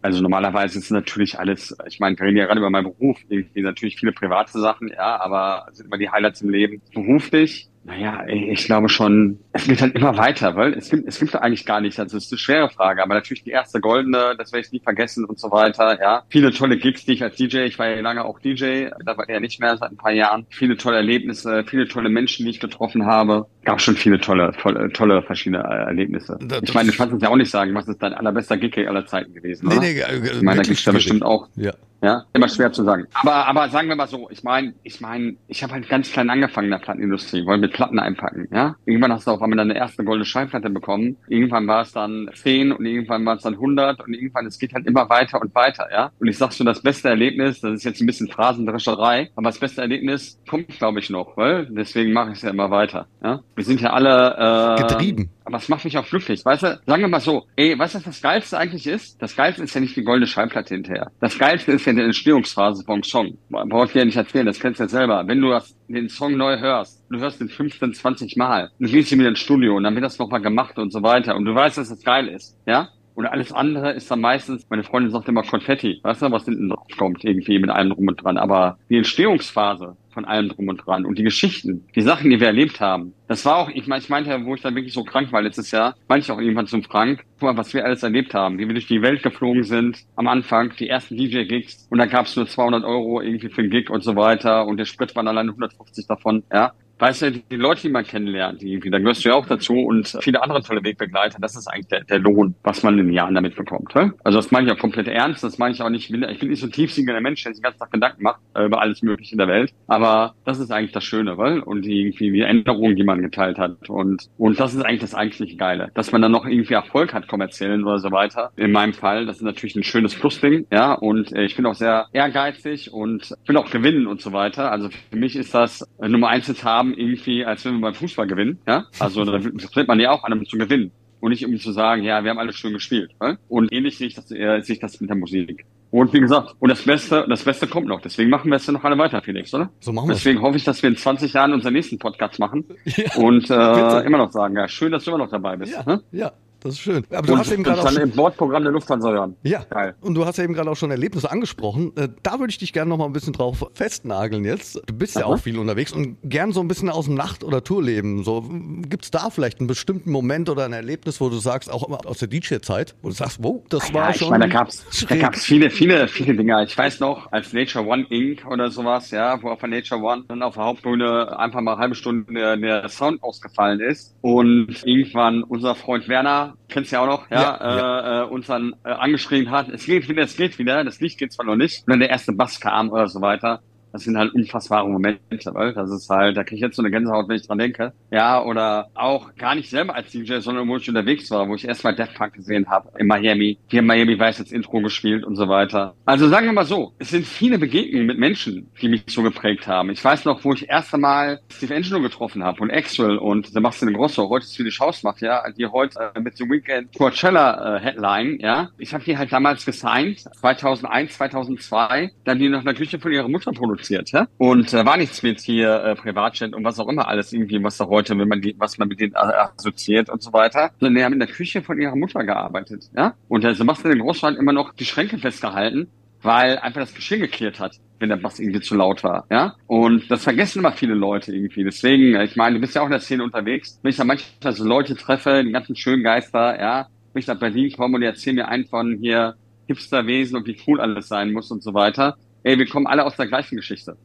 Also 0.01 0.21
normalerweise 0.21 0.79
ist 0.79 0.91
natürlich 0.91 1.37
alles, 1.39 1.75
ich 1.87 1.99
meine, 1.99 2.17
wir 2.17 2.25
reden 2.25 2.37
ja 2.37 2.45
gerade 2.45 2.59
über 2.59 2.69
meinen 2.69 2.85
Beruf, 2.85 3.19
irgendwie 3.29 3.61
natürlich 3.61 3.97
viele 3.97 4.11
private 4.11 4.59
Sachen, 4.59 4.89
ja, 4.89 5.19
aber 5.19 5.67
sind 5.71 5.87
immer 5.87 5.97
die 5.97 6.09
Highlights 6.09 6.41
im 6.41 6.49
Leben. 6.49 6.81
Beruflich 6.93 7.69
Naja, 7.83 8.25
ich 8.27 8.65
glaube 8.65 8.89
schon, 8.89 9.39
es 9.53 9.65
geht 9.65 9.81
halt 9.81 9.95
immer 9.95 10.15
weiter, 10.15 10.55
weil 10.55 10.73
es 10.73 10.89
gibt, 10.89 11.07
es 11.07 11.19
gibt 11.19 11.35
eigentlich 11.35 11.65
gar 11.65 11.81
nichts. 11.81 11.99
Also 11.99 12.15
es 12.15 12.25
ist 12.25 12.31
eine 12.31 12.37
schwere 12.37 12.69
Frage, 12.69 13.01
aber 13.01 13.15
natürlich 13.15 13.43
die 13.43 13.49
erste 13.49 13.79
goldene, 13.79 14.35
das 14.37 14.51
werde 14.51 14.65
ich 14.67 14.71
nie 14.71 14.79
vergessen 14.79 15.25
und 15.25 15.39
so 15.39 15.49
weiter. 15.49 15.99
Ja, 15.99 16.23
viele 16.29 16.51
tolle 16.51 16.77
Gigs, 16.77 17.05
die 17.05 17.13
ich 17.13 17.23
als 17.23 17.37
DJ, 17.37 17.61
ich 17.61 17.79
war 17.79 17.89
ja 17.89 17.99
lange 18.01 18.23
auch 18.23 18.39
DJ, 18.39 18.89
da 19.03 19.17
war 19.17 19.27
ja 19.27 19.39
nicht 19.39 19.59
mehr 19.59 19.77
seit 19.77 19.91
ein 19.91 19.97
paar 19.97 20.11
Jahren. 20.11 20.45
Viele 20.51 20.77
tolle 20.77 20.97
Erlebnisse, 20.97 21.63
viele 21.67 21.87
tolle 21.87 22.09
Menschen, 22.09 22.45
die 22.45 22.51
ich 22.51 22.59
getroffen 22.59 23.07
habe. 23.07 23.47
Gab 23.63 23.81
schon 23.81 23.95
viele 23.95 24.19
tolle, 24.19 24.51
tolle, 24.61 24.91
tolle 24.91 25.23
verschiedene 25.23 25.63
Erlebnisse. 25.63 26.37
Das 26.39 26.61
ich 26.61 26.73
meine, 26.75 26.91
du 26.91 26.97
kannst 26.97 27.15
es 27.15 27.21
ja 27.21 27.29
auch 27.29 27.35
nicht 27.35 27.49
sagen, 27.49 27.73
was 27.73 27.87
ist 27.87 28.01
dein 28.01 28.13
allerbester 28.13 28.57
Gig 28.57 28.77
aller 28.87 29.07
Zeiten 29.07 29.33
gewesen, 29.33 29.67
nee, 29.67 29.77
oder? 29.77 29.81
Nee, 29.81 29.99
äh, 29.99 30.35
ich 30.35 30.41
meine, 30.43 30.57
da 30.57 30.63
gibt 30.63 30.77
es 30.77 30.85
ja 30.85 30.91
bestimmt 30.91 31.23
auch. 31.23 31.47
Ja. 31.55 31.73
Ja, 32.01 32.25
immer 32.33 32.49
schwer 32.49 32.71
zu 32.71 32.83
sagen. 32.83 33.05
Aber, 33.13 33.45
aber 33.47 33.69
sagen 33.69 33.87
wir 33.87 33.95
mal 33.95 34.07
so, 34.07 34.27
ich 34.31 34.43
meine, 34.43 34.73
ich 34.83 35.01
meine, 35.01 35.35
ich 35.47 35.61
habe 35.61 35.73
halt 35.73 35.87
ganz 35.87 36.11
klein 36.11 36.29
angefangen 36.29 36.65
in 36.65 36.71
der 36.71 36.79
Plattenindustrie, 36.79 37.45
wollen 37.45 37.61
mit 37.61 37.73
Platten 37.73 37.99
einpacken, 37.99 38.47
ja. 38.51 38.75
Irgendwann 38.85 39.13
hast 39.13 39.27
du 39.27 39.31
auf 39.31 39.41
einmal 39.41 39.57
deine 39.57 39.75
erste 39.75 40.03
goldene 40.03 40.25
Schallplatte 40.25 40.69
bekommen. 40.69 41.17
Irgendwann 41.27 41.67
war 41.67 41.81
es 41.81 41.91
dann 41.91 42.29
10 42.33 42.71
und 42.71 42.85
irgendwann 42.85 43.25
war 43.25 43.35
es 43.35 43.43
dann 43.43 43.53
100 43.53 44.01
und 44.01 44.13
irgendwann, 44.13 44.47
es 44.47 44.57
geht 44.57 44.73
halt 44.73 44.87
immer 44.87 45.09
weiter 45.09 45.39
und 45.39 45.53
weiter, 45.53 45.87
ja. 45.91 46.11
Und 46.19 46.27
ich 46.27 46.37
sag 46.37 46.53
schon, 46.53 46.65
das 46.65 46.81
beste 46.81 47.09
Erlebnis, 47.09 47.61
das 47.61 47.73
ist 47.73 47.83
jetzt 47.83 48.01
ein 48.01 48.07
bisschen 48.07 48.29
Phrasendrescherei, 48.29 49.29
aber 49.35 49.49
das 49.49 49.59
beste 49.59 49.81
Erlebnis 49.81 50.39
kommt, 50.49 50.69
glaube 50.69 50.99
ich, 50.99 51.09
noch, 51.09 51.37
weil 51.37 51.67
deswegen 51.67 52.13
mache 52.13 52.31
ich 52.31 52.37
es 52.37 52.41
ja 52.41 52.49
immer 52.49 52.71
weiter, 52.71 53.07
ja. 53.23 53.41
Wir 53.55 53.63
sind 53.63 53.79
ja 53.79 53.91
alle, 53.91 54.77
äh, 54.79 54.81
getrieben. 54.81 55.29
Aber 55.43 55.57
es 55.57 55.69
macht 55.69 55.83
mich 55.83 55.97
auch 55.97 56.07
glücklich. 56.07 56.45
Weißt 56.45 56.63
du, 56.63 56.79
sagen 56.85 57.01
wir 57.01 57.07
mal 57.07 57.19
so, 57.19 57.45
ey, 57.55 57.77
weißt 57.77 57.95
du, 57.95 57.97
was 57.97 58.05
das 58.05 58.21
Geilste 58.21 58.57
eigentlich 58.57 58.87
ist? 58.87 59.21
Das 59.21 59.35
Geilste 59.35 59.63
ist 59.63 59.73
ja 59.73 59.81
nicht 59.81 59.95
die 59.95 60.03
goldene 60.03 60.27
Schallplatte 60.27 60.75
hinterher. 60.75 61.11
Das 61.19 61.37
Geilste 61.37 61.73
ist 61.73 61.85
ja 61.97 62.03
die 62.03 62.07
Entstehungsphase 62.07 62.83
vom 62.83 63.03
Song. 63.03 63.37
Brauche 63.49 63.85
ich 63.85 63.93
ja 63.93 64.05
nicht 64.05 64.17
erzählen, 64.17 64.45
das 64.45 64.59
kennst 64.59 64.79
du 64.79 64.83
ja 64.83 64.89
selber. 64.89 65.27
Wenn 65.27 65.41
du 65.41 65.49
das, 65.49 65.75
den 65.87 66.09
Song 66.09 66.37
neu 66.37 66.59
hörst, 66.59 67.03
du 67.09 67.19
hörst 67.19 67.39
den 67.39 67.49
15, 67.49 67.93
20 67.93 68.37
Mal, 68.37 68.71
du 68.79 68.87
gehst 68.87 69.09
hier 69.09 69.19
wieder 69.19 69.29
ins 69.29 69.39
Studio 69.39 69.75
und 69.75 69.83
dann 69.83 69.95
wird 69.95 70.05
das 70.05 70.19
nochmal 70.19 70.41
gemacht 70.41 70.77
und 70.77 70.91
so 70.91 71.03
weiter 71.03 71.35
und 71.35 71.45
du 71.45 71.53
weißt, 71.53 71.77
dass 71.77 71.89
das 71.89 72.03
geil 72.03 72.27
ist, 72.27 72.57
ja? 72.65 72.89
Und 73.15 73.25
alles 73.25 73.51
andere 73.51 73.91
ist 73.91 74.09
dann 74.09 74.21
meistens, 74.21 74.65
meine 74.69 74.83
Freundin 74.83 75.11
sagt 75.11 75.27
immer 75.27 75.43
Konfetti, 75.43 75.99
weißt 76.03 76.21
du, 76.21 76.31
was 76.31 76.45
hinten 76.45 76.69
drauf 76.69 76.87
kommt, 76.97 77.23
irgendwie 77.23 77.59
mit 77.59 77.69
allem 77.69 77.89
drum 77.89 78.07
und 78.07 78.23
dran. 78.23 78.37
Aber 78.37 78.77
die 78.89 78.97
Entstehungsphase 78.97 79.95
von 80.13 80.25
allem 80.25 80.49
drum 80.49 80.67
und 80.67 80.85
dran 80.85 81.05
und 81.05 81.17
die 81.17 81.23
Geschichten, 81.23 81.85
die 81.95 82.01
Sachen, 82.01 82.29
die 82.29 82.39
wir 82.39 82.47
erlebt 82.47 82.79
haben, 82.79 83.13
das 83.27 83.45
war 83.45 83.57
auch, 83.57 83.69
ich 83.69 83.87
meine, 83.87 84.01
ich 84.01 84.09
meinte 84.09 84.45
wo 84.45 84.55
ich 84.55 84.61
dann 84.61 84.75
wirklich 84.75 84.93
so 84.93 85.03
krank 85.03 85.31
war 85.31 85.41
letztes 85.41 85.71
Jahr, 85.71 85.95
meinte 86.07 86.25
ich 86.25 86.31
auch 86.31 86.39
irgendwann 86.39 86.67
zum 86.67 86.83
Frank, 86.83 87.23
guck 87.39 87.43
mal, 87.43 87.57
was 87.57 87.73
wir 87.73 87.85
alles 87.85 88.03
erlebt 88.03 88.33
haben, 88.33 88.57
wie 88.57 88.67
wir 88.67 88.73
durch 88.73 88.87
die 88.87 89.01
Welt 89.01 89.23
geflogen 89.23 89.63
sind, 89.63 89.99
am 90.15 90.27
Anfang, 90.27 90.73
die 90.77 90.89
ersten 90.89 91.15
DJ-Gigs 91.15 91.87
und 91.89 91.97
da 91.97 92.05
gab 92.05 92.25
es 92.25 92.35
nur 92.35 92.47
200 92.47 92.83
Euro 92.83 93.21
irgendwie 93.21 93.49
für 93.49 93.61
einen 93.61 93.69
Gig 93.69 93.89
und 93.89 94.03
so 94.03 94.15
weiter 94.15 94.65
und 94.65 94.77
der 94.77 94.85
Sprit 94.85 95.15
waren 95.15 95.27
alleine 95.27 95.51
150 95.51 96.07
davon, 96.07 96.43
ja 96.51 96.73
weißt 97.01 97.21
du, 97.23 97.31
die 97.31 97.55
Leute, 97.55 97.81
die 97.81 97.89
man 97.89 98.05
kennenlernt, 98.05 98.61
die, 98.61 98.79
da 98.79 98.99
gehörst 98.99 99.25
du 99.25 99.29
ja 99.29 99.35
auch 99.35 99.47
dazu 99.47 99.73
und 99.73 100.17
viele 100.21 100.41
andere 100.41 100.61
tolle 100.61 100.83
Wegbegleiter, 100.83 101.39
das 101.41 101.55
ist 101.55 101.67
eigentlich 101.67 101.87
der, 101.87 102.03
der 102.03 102.19
Lohn, 102.19 102.55
was 102.63 102.83
man 102.83 102.97
in 102.99 103.07
den 103.07 103.13
Jahren 103.13 103.33
damit 103.33 103.55
bekommt. 103.55 103.93
Also 104.23 104.37
das 104.37 104.51
meine 104.51 104.67
ich 104.67 104.73
auch 104.73 104.79
komplett 104.79 105.07
ernst, 105.07 105.43
das 105.43 105.57
meine 105.57 105.73
ich 105.73 105.81
auch 105.81 105.89
nicht, 105.89 106.05
ich 106.05 106.11
bin, 106.11 106.29
ich 106.29 106.39
bin 106.39 106.49
nicht 106.49 106.61
so 106.61 106.67
tiefsinniger 106.67 107.19
Mensch, 107.19 107.43
der 107.43 107.53
sich 107.53 107.59
den 107.59 107.63
ganzen 107.63 107.79
Tag 107.79 107.91
Gedanken 107.91 108.23
macht 108.23 108.39
äh, 108.53 108.65
über 108.65 108.81
alles 108.81 109.01
Mögliche 109.01 109.33
in 109.33 109.39
der 109.39 109.47
Welt, 109.47 109.73
aber 109.87 110.35
das 110.45 110.59
ist 110.59 110.71
eigentlich 110.71 110.91
das 110.91 111.03
Schöne, 111.03 111.37
weil 111.37 111.59
und 111.59 111.83
die, 111.83 112.01
irgendwie 112.01 112.31
die 112.31 112.41
Änderungen, 112.41 112.95
die 112.95 113.03
man 113.03 113.21
geteilt 113.21 113.57
hat 113.57 113.89
und 113.89 114.29
und 114.37 114.59
das 114.59 114.73
ist 114.73 114.83
eigentlich 114.83 115.01
das 115.01 115.15
eigentliche 115.15 115.57
Geile, 115.57 115.89
dass 115.95 116.11
man 116.11 116.21
dann 116.21 116.31
noch 116.31 116.45
irgendwie 116.45 116.75
Erfolg 116.75 117.13
hat 117.13 117.27
kommerziellen 117.27 117.83
oder 117.83 117.99
so 117.99 118.11
weiter. 118.11 118.51
In 118.55 118.71
meinem 118.71 118.93
Fall, 118.93 119.25
das 119.25 119.37
ist 119.37 119.43
natürlich 119.43 119.75
ein 119.75 119.83
schönes 119.83 120.15
Plusding, 120.15 120.67
ja, 120.71 120.93
und 120.93 121.33
äh, 121.33 121.43
ich 121.43 121.55
bin 121.55 121.65
auch 121.65 121.73
sehr 121.73 122.07
ehrgeizig 122.13 122.93
und 122.93 123.33
will 123.47 123.57
auch 123.57 123.71
gewinnen 123.71 124.07
und 124.07 124.21
so 124.21 124.33
weiter. 124.33 124.71
Also 124.71 124.89
für 125.09 125.17
mich 125.17 125.35
ist 125.35 125.53
das 125.53 125.87
äh, 125.99 126.07
Nummer 126.07 126.29
eins 126.29 126.45
zu 126.45 126.63
haben, 126.63 126.90
haben, 126.91 126.99
irgendwie, 126.99 127.45
als 127.45 127.65
wenn 127.65 127.75
wir 127.75 127.81
beim 127.81 127.93
Fußball 127.93 128.27
gewinnen. 128.27 128.59
Ja? 128.67 128.85
Also 128.99 129.23
da 129.25 129.39
tritt 129.39 129.87
man 129.87 129.99
ja 129.99 130.11
auch 130.11 130.23
an, 130.23 130.33
um 130.33 130.45
zu 130.45 130.57
gewinnen. 130.57 130.91
Und 131.19 131.29
nicht 131.29 131.45
um 131.45 131.55
zu 131.57 131.71
sagen, 131.71 132.03
ja, 132.03 132.23
wir 132.23 132.31
haben 132.31 132.39
alles 132.39 132.55
schön 132.55 132.73
gespielt. 132.73 133.11
Ja? 133.21 133.37
Und 133.47 133.71
ähnlich 133.71 133.97
sehe 133.97 134.07
ich 134.07 134.15
das, 134.15 134.31
äh, 134.31 134.61
sehe 134.61 134.75
ich 134.75 134.79
das 134.79 134.99
mit 135.01 135.09
der 135.09 135.17
Musik. 135.17 135.65
Und 135.91 136.13
wie 136.13 136.19
gesagt, 136.19 136.55
und 136.59 136.69
das 136.69 136.83
Beste, 136.83 137.25
das 137.29 137.43
Beste 137.43 137.67
kommt 137.67 137.87
noch. 137.87 138.01
Deswegen 138.01 138.29
machen 138.29 138.49
wir 138.49 138.55
es 138.55 138.65
ja 138.65 138.73
noch 138.73 138.83
alle 138.83 138.97
weiter, 138.97 139.21
Felix, 139.21 139.53
oder? 139.53 139.69
So 139.81 139.91
machen 139.91 140.07
wir 140.07 140.15
Deswegen 140.15 140.41
hoffe 140.41 140.57
ich, 140.57 140.63
dass 140.63 140.81
wir 140.81 140.89
in 140.89 140.95
20 140.95 141.33
Jahren 141.33 141.53
unseren 141.53 141.73
nächsten 141.73 141.99
Podcast 141.99 142.39
machen 142.39 142.63
ja, 142.85 143.13
und 143.17 143.49
äh, 143.49 144.05
immer 144.05 144.17
noch 144.17 144.31
sagen, 144.31 144.55
ja, 144.55 144.67
schön, 144.67 144.91
dass 144.91 145.03
du 145.03 145.11
immer 145.11 145.17
noch 145.17 145.29
dabei 145.29 145.57
bist. 145.57 145.73
Ja, 145.73 145.83
ne? 145.83 146.01
ja. 146.11 146.31
Das 146.61 146.73
ist 146.73 146.79
schön. 146.79 147.03
Aber 147.09 147.25
du 147.25 147.33
und, 147.33 147.39
hast 147.39 147.51
eben 147.51 147.63
gerade 147.63 147.81
auch 147.81 147.89
schon, 147.89 148.01
im 148.01 148.11
Bordprogramm 148.11 148.63
der 148.63 148.71
Lufthansa 148.71 149.09
hören. 149.09 149.35
Ja. 149.43 149.63
Geil. 149.69 149.95
Und 150.01 150.13
du 150.13 150.25
hast 150.25 150.37
ja 150.37 150.43
eben 150.43 150.53
gerade 150.53 150.69
auch 150.69 150.75
schon 150.75 150.91
Erlebnisse 150.91 151.29
angesprochen. 151.29 151.91
Äh, 151.95 152.09
da 152.21 152.39
würde 152.39 152.51
ich 152.51 152.59
dich 152.59 152.71
gerne 152.71 152.89
noch 152.89 152.97
mal 152.97 153.05
ein 153.05 153.13
bisschen 153.13 153.33
drauf 153.33 153.65
festnageln 153.73 154.45
jetzt. 154.45 154.79
Du 154.85 154.93
bist 154.93 155.17
Aha. 155.17 155.25
ja 155.25 155.25
auch 155.27 155.39
viel 155.39 155.57
unterwegs 155.57 155.91
und 155.91 156.17
gern 156.23 156.51
so 156.51 156.61
ein 156.61 156.67
bisschen 156.67 156.89
aus 156.89 157.05
dem 157.05 157.15
Nacht- 157.15 157.43
oder 157.43 157.63
Tourleben. 157.63 158.23
So 158.23 158.45
gibt 158.87 159.05
es 159.05 159.11
da 159.11 159.31
vielleicht 159.31 159.59
einen 159.59 159.67
bestimmten 159.67 160.11
Moment 160.11 160.49
oder 160.49 160.65
ein 160.65 160.73
Erlebnis, 160.73 161.19
wo 161.19 161.29
du 161.29 161.37
sagst, 161.37 161.71
auch 161.71 161.87
immer 161.87 162.05
aus 162.05 162.19
der 162.19 162.27
DJ-Zeit, 162.27 162.95
wo 163.01 163.09
du 163.09 163.15
sagst, 163.15 163.39
wow, 163.41 163.63
das 163.69 163.89
ja, 163.89 163.95
war 163.95 164.09
ich 164.11 164.17
schon. 164.17 164.27
Ich 164.27 164.31
meine, 164.31 164.47
da 164.47 164.59
gab's, 164.59 164.85
da 165.09 165.15
gab's 165.15 165.43
viele, 165.43 165.71
viele, 165.71 166.07
viele 166.07 166.35
Dinge. 166.35 166.63
Ich 166.63 166.77
weiß 166.77 166.99
noch, 166.99 167.31
als 167.31 167.53
Nature 167.53 167.85
One 167.85 168.05
Inc. 168.09 168.45
oder 168.45 168.69
sowas, 168.69 169.09
ja, 169.09 169.41
wo 169.41 169.49
auf 169.49 169.59
der 169.59 169.69
Nature 169.69 170.01
One 170.01 170.25
dann 170.27 170.43
auf 170.43 170.53
der 170.53 170.65
Hauptbühne 170.65 171.39
einfach 171.39 171.61
mal 171.61 171.73
eine 171.73 171.81
halbe 171.81 171.95
Stunde 171.95 172.31
der 172.31 172.89
Sound 172.89 173.23
ausgefallen 173.23 173.79
ist 173.79 174.15
und 174.21 174.83
irgendwann 174.85 175.43
unser 175.43 175.73
Freund 175.73 176.07
Werner 176.07 176.50
kennst 176.69 176.91
ja 176.91 177.01
auch 177.01 177.07
noch, 177.07 177.29
ja, 177.29 177.41
ja, 177.41 177.77
ja. 177.77 178.23
Äh, 178.23 178.27
uns 178.27 178.47
dann 178.47 178.75
äh, 178.83 178.89
angeschrien 178.89 179.51
hat, 179.51 179.69
es 179.69 179.85
geht 179.85 180.07
wieder, 180.07 180.23
es 180.23 180.35
geht 180.35 180.57
wieder, 180.57 180.83
das 180.83 180.99
Licht 180.99 181.17
geht 181.17 181.33
zwar 181.33 181.45
noch 181.45 181.55
nicht. 181.55 181.83
Dann 181.87 181.99
der 181.99 182.09
erste 182.09 182.33
Bass 182.33 182.59
kam 182.59 182.89
oder 182.89 183.07
so 183.07 183.21
weiter. 183.21 183.61
Das 183.91 184.03
sind 184.03 184.17
halt 184.17 184.33
unfassbare 184.33 184.87
Momente, 184.89 185.53
weil 185.53 185.73
das 185.73 185.91
ist 185.91 186.09
halt, 186.09 186.37
da 186.37 186.43
kriege 186.43 186.55
ich 186.55 186.61
jetzt 186.61 186.75
so 186.75 186.81
eine 186.81 186.91
Gänsehaut, 186.91 187.27
wenn 187.27 187.35
ich 187.35 187.47
dran 187.47 187.57
denke. 187.57 187.93
Ja, 188.09 188.43
oder 188.43 188.89
auch 188.93 189.35
gar 189.35 189.55
nicht 189.55 189.69
selber 189.69 189.95
als 189.95 190.11
DJ, 190.11 190.39
sondern 190.39 190.67
wo 190.67 190.77
ich 190.77 190.87
unterwegs 190.87 191.29
war, 191.31 191.47
wo 191.47 191.55
ich 191.55 191.67
erstmal 191.67 191.95
Death 191.95 192.13
Punk 192.15 192.33
gesehen 192.33 192.67
habe 192.69 192.89
in 192.97 193.07
Miami. 193.07 193.57
Hier 193.67 193.79
in 193.79 193.85
Miami 193.85 194.17
weiß 194.17 194.39
jetzt 194.39 194.53
Intro 194.53 194.81
gespielt 194.81 195.23
und 195.25 195.35
so 195.35 195.47
weiter. 195.49 195.95
Also 196.05 196.29
sagen 196.29 196.45
wir 196.45 196.53
mal 196.53 196.65
so, 196.65 196.93
es 196.99 197.09
sind 197.09 197.25
viele 197.25 197.59
Begegnungen 197.59 198.07
mit 198.07 198.17
Menschen, 198.17 198.69
die 198.81 198.89
mich 198.89 199.03
so 199.07 199.23
geprägt 199.23 199.67
haben. 199.67 199.89
Ich 199.89 200.03
weiß 200.03 200.25
noch, 200.25 200.43
wo 200.43 200.53
ich 200.53 200.69
erst 200.69 200.93
einmal 200.93 201.41
Steve 201.51 201.75
Angelo 201.75 202.01
getroffen 202.01 202.43
habe 202.43 202.61
und 202.61 202.71
Axel 202.71 203.17
und 203.17 203.47
Sebastian 203.47 203.93
Grosso, 203.93 204.29
heute 204.29 204.45
Swedish 204.45 204.79
House 204.79 205.03
macht, 205.03 205.21
ja, 205.21 205.43
die 205.51 205.65
heute 205.65 206.11
äh, 206.15 206.19
mit 206.19 206.39
dem 206.39 206.49
Weekend 206.49 206.95
Coachella 206.97 207.77
äh, 207.77 207.79
Headline, 207.79 208.37
ja. 208.39 208.69
Ich 208.77 208.93
habe 208.93 209.03
die 209.03 209.17
halt 209.17 209.31
damals 209.31 209.65
gesigned, 209.65 210.19
2001, 210.19 211.17
2002, 211.17 212.11
dann 212.23 212.39
die 212.39 212.49
nach 212.49 212.63
der 212.63 212.73
Küche 212.73 212.99
von 212.99 213.11
ihrer 213.11 213.27
Mutter 213.27 213.51
produziert 213.51 213.80
produziert, 213.81 214.11
ja? 214.11 214.27
Und 214.37 214.73
äh, 214.73 214.85
war 214.85 214.97
nichts 214.97 215.23
mit 215.23 215.39
hier 215.39 215.83
äh, 215.83 215.95
Privatjet 215.95 216.53
und 216.53 216.63
was 216.63 216.79
auch 216.79 216.87
immer 216.87 217.07
alles 217.07 217.33
irgendwie, 217.33 217.61
was 217.63 217.77
da 217.77 217.87
heute, 217.87 218.17
wenn 218.17 218.27
man 218.27 218.41
die, 218.41 218.55
was 218.57 218.77
man 218.77 218.87
mit 218.87 218.99
denen 218.99 219.15
assoziiert 219.15 220.09
und 220.09 220.21
so 220.21 220.31
weiter. 220.33 220.71
Sondern 220.79 220.95
die 220.95 221.03
haben 221.03 221.13
in 221.13 221.19
der 221.19 221.27
Küche 221.27 221.61
von 221.61 221.79
ihrer 221.79 221.95
Mutter 221.95 222.23
gearbeitet, 222.23 222.89
ja? 222.95 223.15
Und 223.27 223.43
der 223.43 223.55
Sebastian 223.55 223.99
Großwald 223.99 224.37
immer 224.37 224.53
noch 224.53 224.73
die 224.73 224.85
Schränke 224.85 225.17
festgehalten, 225.17 225.87
weil 226.21 226.57
einfach 226.59 226.81
das 226.81 226.93
Geschirr 226.93 227.17
geklärt 227.17 227.59
hat, 227.59 227.77
wenn 227.99 228.09
der 228.09 228.17
Bass 228.17 228.39
irgendwie 228.39 228.61
zu 228.61 228.75
laut 228.75 229.03
war, 229.03 229.25
ja. 229.29 229.55
Und 229.67 230.09
das 230.09 230.23
vergessen 230.23 230.59
immer 230.59 230.71
viele 230.71 230.93
Leute 230.93 231.33
irgendwie. 231.33 231.63
Deswegen, 231.63 232.19
ich 232.21 232.35
meine, 232.35 232.55
du 232.55 232.61
bist 232.61 232.75
ja 232.75 232.81
auch 232.81 232.85
in 232.85 232.91
der 232.91 232.99
Szene 232.99 233.23
unterwegs. 233.23 233.79
Wenn 233.81 233.91
ich 233.91 233.97
da 233.97 234.03
manchmal 234.03 234.53
so 234.53 234.63
Leute 234.63 234.95
treffe, 234.95 235.43
die 235.43 235.51
ganzen 235.51 235.75
schönen 235.75 236.03
Geister, 236.03 236.59
ja, 236.59 236.87
wenn 237.13 237.19
ich 237.19 237.27
nach 237.27 237.39
Berlin 237.39 237.71
komme 237.75 237.95
und 237.95 238.01
die 238.01 238.07
erzählen 238.07 238.37
mir 238.37 238.47
einen 238.47 238.65
von 238.65 238.97
hier 239.01 239.35
Hipsterwesen 239.67 240.37
und 240.37 240.47
wie 240.47 240.57
cool 240.67 240.81
alles 240.81 241.07
sein 241.07 241.31
muss 241.31 241.51
und 241.51 241.63
so 241.63 241.73
weiter, 241.73 242.17
ey, 242.43 242.57
wir 242.57 242.67
kommen 242.67 242.87
alle 242.87 243.05
aus 243.05 243.15
der 243.15 243.27
gleichen 243.27 243.55
Geschichte. 243.55 243.97